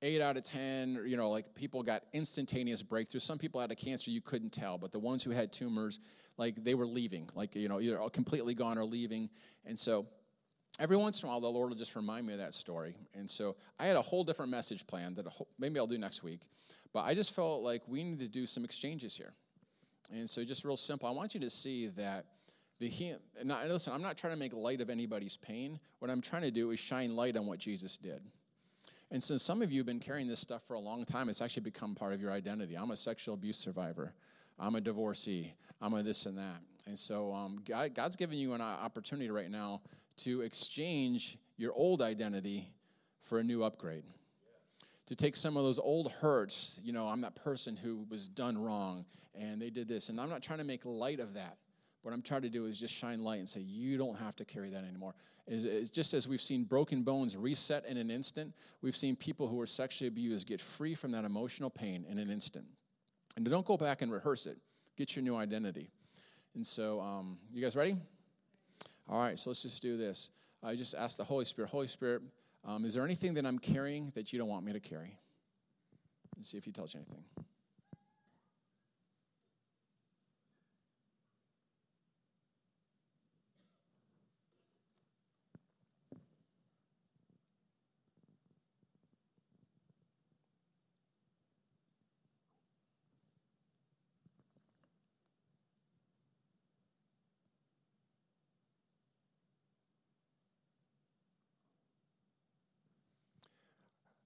eight 0.02 0.22
out 0.22 0.38
of 0.38 0.44
10, 0.44 1.04
you 1.06 1.18
know, 1.18 1.30
like 1.30 1.54
people 1.54 1.84
got 1.84 2.04
instantaneous 2.14 2.82
breakthroughs. 2.82 3.22
Some 3.22 3.38
people 3.38 3.62
had 3.62 3.72
a 3.72 3.76
cancer 3.76 4.12
you 4.12 4.22
couldn't 4.22 4.52
tell, 4.52 4.78
but 4.78 4.92
the 4.92 5.00
ones 5.00 5.24
who 5.24 5.32
had 5.32 5.52
tumors, 5.52 6.00
like 6.38 6.64
they 6.64 6.74
were 6.74 6.88
leaving, 6.88 7.30
like, 7.36 7.56
you 7.56 7.68
know, 7.68 7.80
either 7.80 7.98
completely 8.10 8.54
gone 8.54 8.78
or 8.78 8.86
leaving. 8.86 9.30
And 9.66 9.78
so 9.78 10.08
every 10.80 10.98
once 10.98 11.22
in 11.22 11.28
a 11.28 11.32
while, 11.32 11.42
the 11.42 11.48
Lord 11.48 11.70
will 11.70 11.78
just 11.78 11.96
remind 11.96 12.26
me 12.26 12.34
of 12.34 12.40
that 12.40 12.54
story. 12.54 12.96
And 13.14 13.30
so 13.30 13.56
I 13.80 13.86
had 13.86 13.96
a 13.96 14.02
whole 14.02 14.24
different 14.24 14.52
message 14.52 14.86
plan 14.88 15.14
that 15.16 15.26
maybe 15.60 15.80
I'll 15.80 15.88
do 15.88 15.98
next 15.98 16.24
week. 16.24 16.42
But 16.94 17.02
I 17.02 17.14
just 17.14 17.34
felt 17.34 17.64
like 17.64 17.82
we 17.88 18.04
need 18.04 18.20
to 18.20 18.28
do 18.28 18.46
some 18.46 18.66
exchanges 18.66 19.16
here. 19.16 19.34
And 20.14 20.30
so, 20.30 20.44
just 20.44 20.66
real 20.66 20.76
simple, 20.76 21.08
I 21.08 21.12
want 21.12 21.34
you 21.34 21.40
to 21.40 21.50
see 21.50 21.88
that 21.88 22.26
the 22.80 23.16
not, 23.44 23.68
listen, 23.70 23.94
I'm 23.94 24.02
not 24.02 24.18
trying 24.18 24.34
to 24.34 24.40
make 24.40 24.54
light 24.54 24.82
of 24.82 24.90
anybody's 24.90 25.38
pain. 25.38 25.80
What 26.00 26.12
I'm 26.12 26.20
trying 26.20 26.42
to 26.42 26.52
do 26.52 26.72
is 26.72 26.80
shine 26.80 27.16
light 27.16 27.38
on 27.38 27.46
what 27.46 27.60
Jesus 27.60 27.96
did. 27.96 28.22
And 29.12 29.22
since 29.22 29.44
some 29.44 29.62
of 29.62 29.72
you 29.72 29.80
have 29.80 29.86
been 29.86 30.00
carrying 30.00 30.28
this 30.28 30.40
stuff 30.40 30.64
for 30.64 30.74
a 30.74 30.80
long 30.80 31.06
time, 31.06 31.30
it's 31.30 31.42
actually 31.42 31.64
become 31.64 31.96
part 31.96 32.14
of 32.14 32.22
your 32.22 32.32
identity. 32.32 32.76
I'm 32.76 32.92
a 32.92 32.98
sexual 32.98 33.36
abuse 33.36 33.58
survivor. 33.58 34.14
I'm 34.58 34.76
a 34.76 34.82
divorcee. 34.82 35.54
I'm 35.82 35.94
a 35.94 36.02
this 36.02 36.26
and 36.26 36.38
that. 36.38 36.62
And 36.88 36.98
so 36.98 37.34
um, 37.34 37.62
God, 37.68 37.94
God's 37.94 38.16
giving 38.16 38.40
you 38.40 38.54
an 38.54 38.62
opportunity 38.62 39.30
right 39.30 39.52
now 39.52 39.82
to 40.18 40.42
exchange 40.42 41.38
your 41.58 41.74
old 41.74 42.02
identity 42.02 42.74
for 43.22 43.40
a 43.40 43.44
new 43.44 43.64
upgrade. 43.64 44.04
To 45.08 45.16
take 45.16 45.36
some 45.36 45.58
of 45.58 45.64
those 45.64 45.80
old 45.80 46.12
hurts, 46.12 46.80
you 46.84 46.94
know, 46.94 47.08
I'm 47.08 47.22
that 47.22 47.36
person 47.36 47.76
who 47.76 48.06
was 48.10 48.28
done 48.28 48.58
wrong 48.58 49.06
and 49.36 49.62
they 49.62 49.70
did 49.70 49.88
this. 49.88 50.10
And 50.10 50.20
I'm 50.20 50.30
not 50.30 50.42
trying 50.42 50.60
to 50.60 50.66
make 50.66 50.86
light 50.86 51.20
of 51.20 51.34
that. 51.34 51.58
What 52.02 52.14
I'm 52.14 52.22
trying 52.22 52.42
to 52.44 52.50
do 52.50 52.66
is 52.66 52.80
just 52.80 52.94
shine 52.94 53.24
light 53.24 53.40
and 53.40 53.48
say, 53.48 53.60
you 53.60 53.98
don't 53.98 54.18
have 54.18 54.36
to 54.38 54.46
carry 54.46 54.70
that 54.72 54.84
anymore. 54.84 55.14
It's, 55.48 55.66
it's 55.66 55.90
just 55.90 56.14
as 56.14 56.28
we've 56.28 56.42
seen 56.42 56.64
broken 56.64 57.04
bones 57.04 57.38
reset 57.38 57.86
in 57.86 57.98
an 57.98 58.10
instant, 58.10 58.54
we've 58.82 58.96
seen 58.96 59.16
people 59.16 59.48
who 59.48 59.56
were 59.56 59.68
sexually 59.68 60.08
abused 60.08 60.48
get 60.48 60.62
free 60.62 60.96
from 60.96 61.12
that 61.12 61.26
emotional 61.26 61.70
pain 61.70 62.06
in 62.10 62.18
an 62.18 62.30
instant. 62.30 62.66
And 63.36 63.46
don't 63.46 63.66
go 63.66 63.78
back 63.78 64.02
and 64.02 64.12
rehearse 64.12 64.46
it. 64.46 64.58
Get 64.98 65.16
your 65.16 65.24
new 65.24 65.36
identity. 65.36 65.90
And 66.56 66.66
so, 66.66 67.00
um, 67.00 67.38
you 67.54 67.62
guys 67.62 67.76
ready? 67.76 67.98
All 69.08 69.20
right, 69.20 69.38
so 69.38 69.50
let's 69.50 69.62
just 69.62 69.82
do 69.82 69.98
this. 69.98 70.30
I 70.64 70.76
just 70.76 70.96
ask 70.96 71.18
the 71.18 71.24
Holy 71.24 71.46
Spirit, 71.46 71.70
Holy 71.70 71.88
Spirit, 71.88 72.22
um, 72.64 72.86
is 72.86 72.94
there 72.94 73.04
anything 73.04 73.34
that 73.36 73.46
I'm 73.46 73.58
carrying 73.58 74.12
that 74.16 74.32
you 74.32 74.40
don't 74.40 74.48
want 74.48 74.66
me 74.66 74.74
to 74.74 74.80
carry? 74.80 75.18
And 76.36 76.46
see 76.46 76.58
if 76.58 76.64
He 76.64 76.72
tells 76.72 76.94
you 76.94 77.00
anything. 77.00 77.24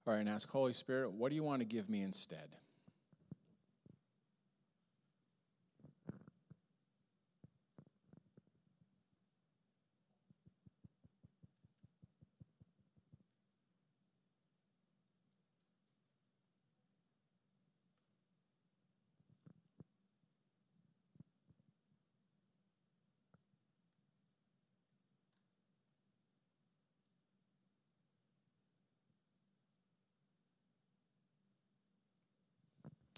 All 0.08 0.14
right, 0.14 0.20
and 0.20 0.30
ask 0.30 0.48
Holy 0.50 0.74
Spirit, 0.74 1.12
what 1.12 1.30
do 1.30 1.36
you 1.36 1.44
want 1.44 1.62
to 1.62 1.66
give 1.66 1.90
me 1.90 2.02
instead? 2.02 2.56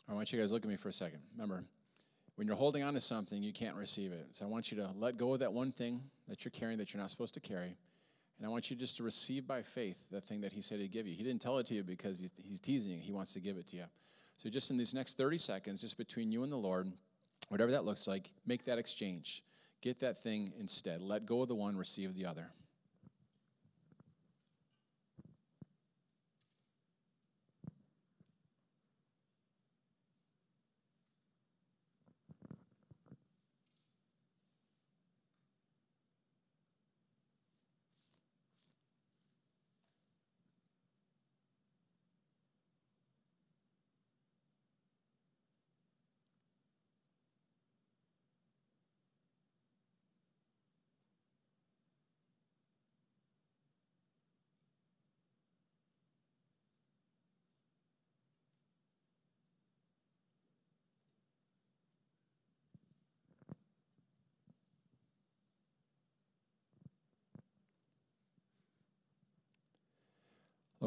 I 0.09 0.13
want 0.13 0.31
you 0.31 0.39
guys 0.39 0.49
to 0.49 0.53
look 0.53 0.63
at 0.63 0.69
me 0.69 0.77
for 0.77 0.89
a 0.89 0.93
second. 0.93 1.19
Remember, 1.33 1.63
when 2.35 2.47
you're 2.47 2.55
holding 2.55 2.83
on 2.83 2.93
to 2.93 3.01
something, 3.01 3.41
you 3.43 3.51
can't 3.51 3.75
receive 3.75 4.11
it. 4.11 4.27
So 4.31 4.45
I 4.45 4.47
want 4.47 4.71
you 4.71 4.77
to 4.77 4.91
let 4.95 5.17
go 5.17 5.33
of 5.33 5.39
that 5.39 5.51
one 5.51 5.71
thing 5.71 6.01
that 6.27 6.45
you're 6.45 6.51
carrying 6.51 6.77
that 6.77 6.93
you're 6.93 7.01
not 7.01 7.09
supposed 7.09 7.33
to 7.33 7.39
carry. 7.39 7.75
And 8.37 8.45
I 8.45 8.49
want 8.49 8.69
you 8.69 8.75
just 8.75 8.97
to 8.97 9.03
receive 9.03 9.47
by 9.47 9.63
faith 9.63 9.97
the 10.11 10.21
thing 10.21 10.41
that 10.41 10.53
He 10.53 10.61
said 10.61 10.79
He'd 10.79 10.91
give 10.91 11.07
you. 11.07 11.15
He 11.15 11.23
didn't 11.23 11.41
tell 11.41 11.57
it 11.57 11.65
to 11.67 11.73
you 11.73 11.83
because 11.83 12.19
He's, 12.19 12.31
he's 12.47 12.59
teasing, 12.59 12.99
He 12.99 13.11
wants 13.11 13.33
to 13.33 13.39
give 13.39 13.57
it 13.57 13.67
to 13.67 13.77
you. 13.77 13.85
So 14.37 14.49
just 14.49 14.69
in 14.69 14.77
these 14.77 14.93
next 14.93 15.17
30 15.17 15.39
seconds, 15.39 15.81
just 15.81 15.97
between 15.97 16.31
you 16.31 16.43
and 16.43 16.51
the 16.51 16.57
Lord, 16.57 16.91
whatever 17.49 17.71
that 17.71 17.85
looks 17.85 18.07
like, 18.07 18.29
make 18.45 18.65
that 18.65 18.77
exchange. 18.77 19.43
Get 19.81 19.99
that 20.01 20.19
thing 20.19 20.53
instead. 20.59 21.01
Let 21.01 21.25
go 21.25 21.41
of 21.41 21.47
the 21.47 21.55
one, 21.55 21.75
receive 21.75 22.13
the 22.13 22.25
other. 22.25 22.51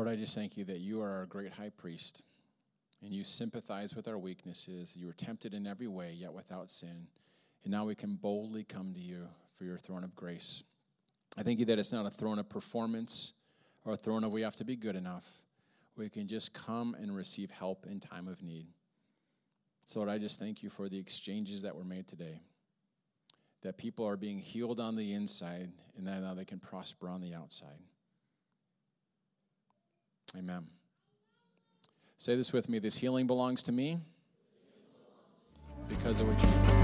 Lord, 0.01 0.09
I 0.09 0.17
just 0.17 0.35
thank 0.35 0.57
you 0.57 0.65
that 0.65 0.79
you 0.79 1.03
are 1.03 1.11
our 1.11 1.27
great 1.27 1.53
high 1.53 1.69
priest 1.69 2.23
and 3.03 3.13
you 3.13 3.23
sympathize 3.23 3.95
with 3.95 4.09
our 4.09 4.17
weaknesses. 4.17 4.97
You 4.97 5.07
were 5.07 5.13
tempted 5.13 5.53
in 5.53 5.67
every 5.67 5.89
way, 5.89 6.15
yet 6.17 6.33
without 6.33 6.71
sin. 6.71 7.07
And 7.65 7.71
now 7.71 7.85
we 7.85 7.95
can 7.95 8.15
boldly 8.15 8.65
come 8.65 8.95
to 8.95 8.99
you 8.99 9.29
for 9.59 9.65
your 9.65 9.77
throne 9.77 10.03
of 10.03 10.15
grace. 10.15 10.65
I 11.37 11.43
thank 11.43 11.59
you 11.59 11.67
that 11.67 11.79
it's 11.79 11.93
not 11.93 12.07
a 12.07 12.11
throne 12.11 12.39
of 12.39 12.49
performance 12.49 13.35
or 13.85 13.93
a 13.93 13.97
throne 13.99 14.25
of 14.25 14.33
we 14.33 14.41
have 14.41 14.57
to 14.57 14.65
be 14.65 14.75
good 14.75 14.97
enough. 14.97 15.27
We 15.99 16.09
can 16.09 16.29
just 16.29 16.55
come 16.55 16.97
and 16.99 17.15
receive 17.15 17.51
help 17.51 17.85
in 17.87 18.01
time 18.01 18.27
of 18.27 18.43
need. 18.43 18.69
So, 19.85 20.01
Lord, 20.01 20.09
I 20.09 20.17
just 20.17 20.41
thank 20.41 20.63
you 20.63 20.71
for 20.71 20.89
the 20.89 20.99
exchanges 20.99 21.61
that 21.61 21.77
were 21.77 21.85
made 21.85 22.09
today. 22.09 22.41
That 23.61 23.77
people 23.77 24.09
are 24.09 24.17
being 24.17 24.39
healed 24.39 24.81
on 24.81 24.97
the 24.97 25.13
inside 25.13 25.71
and 25.95 26.07
that 26.07 26.23
now 26.23 26.33
they 26.33 26.47
can 26.47 26.59
prosper 26.59 27.11
on 27.11 27.21
the 27.21 27.35
outside. 27.35 27.81
Amen. 30.37 30.67
Say 32.19 32.37
this 32.37 32.53
with 32.53 32.69
me 32.69 32.79
this 32.79 32.97
healing 32.97 33.27
belongs 33.27 33.63
to 33.65 33.73
me 33.73 33.99
because 35.89 36.21
of 36.21 36.29
what 36.29 36.39
Jesus 36.39 36.80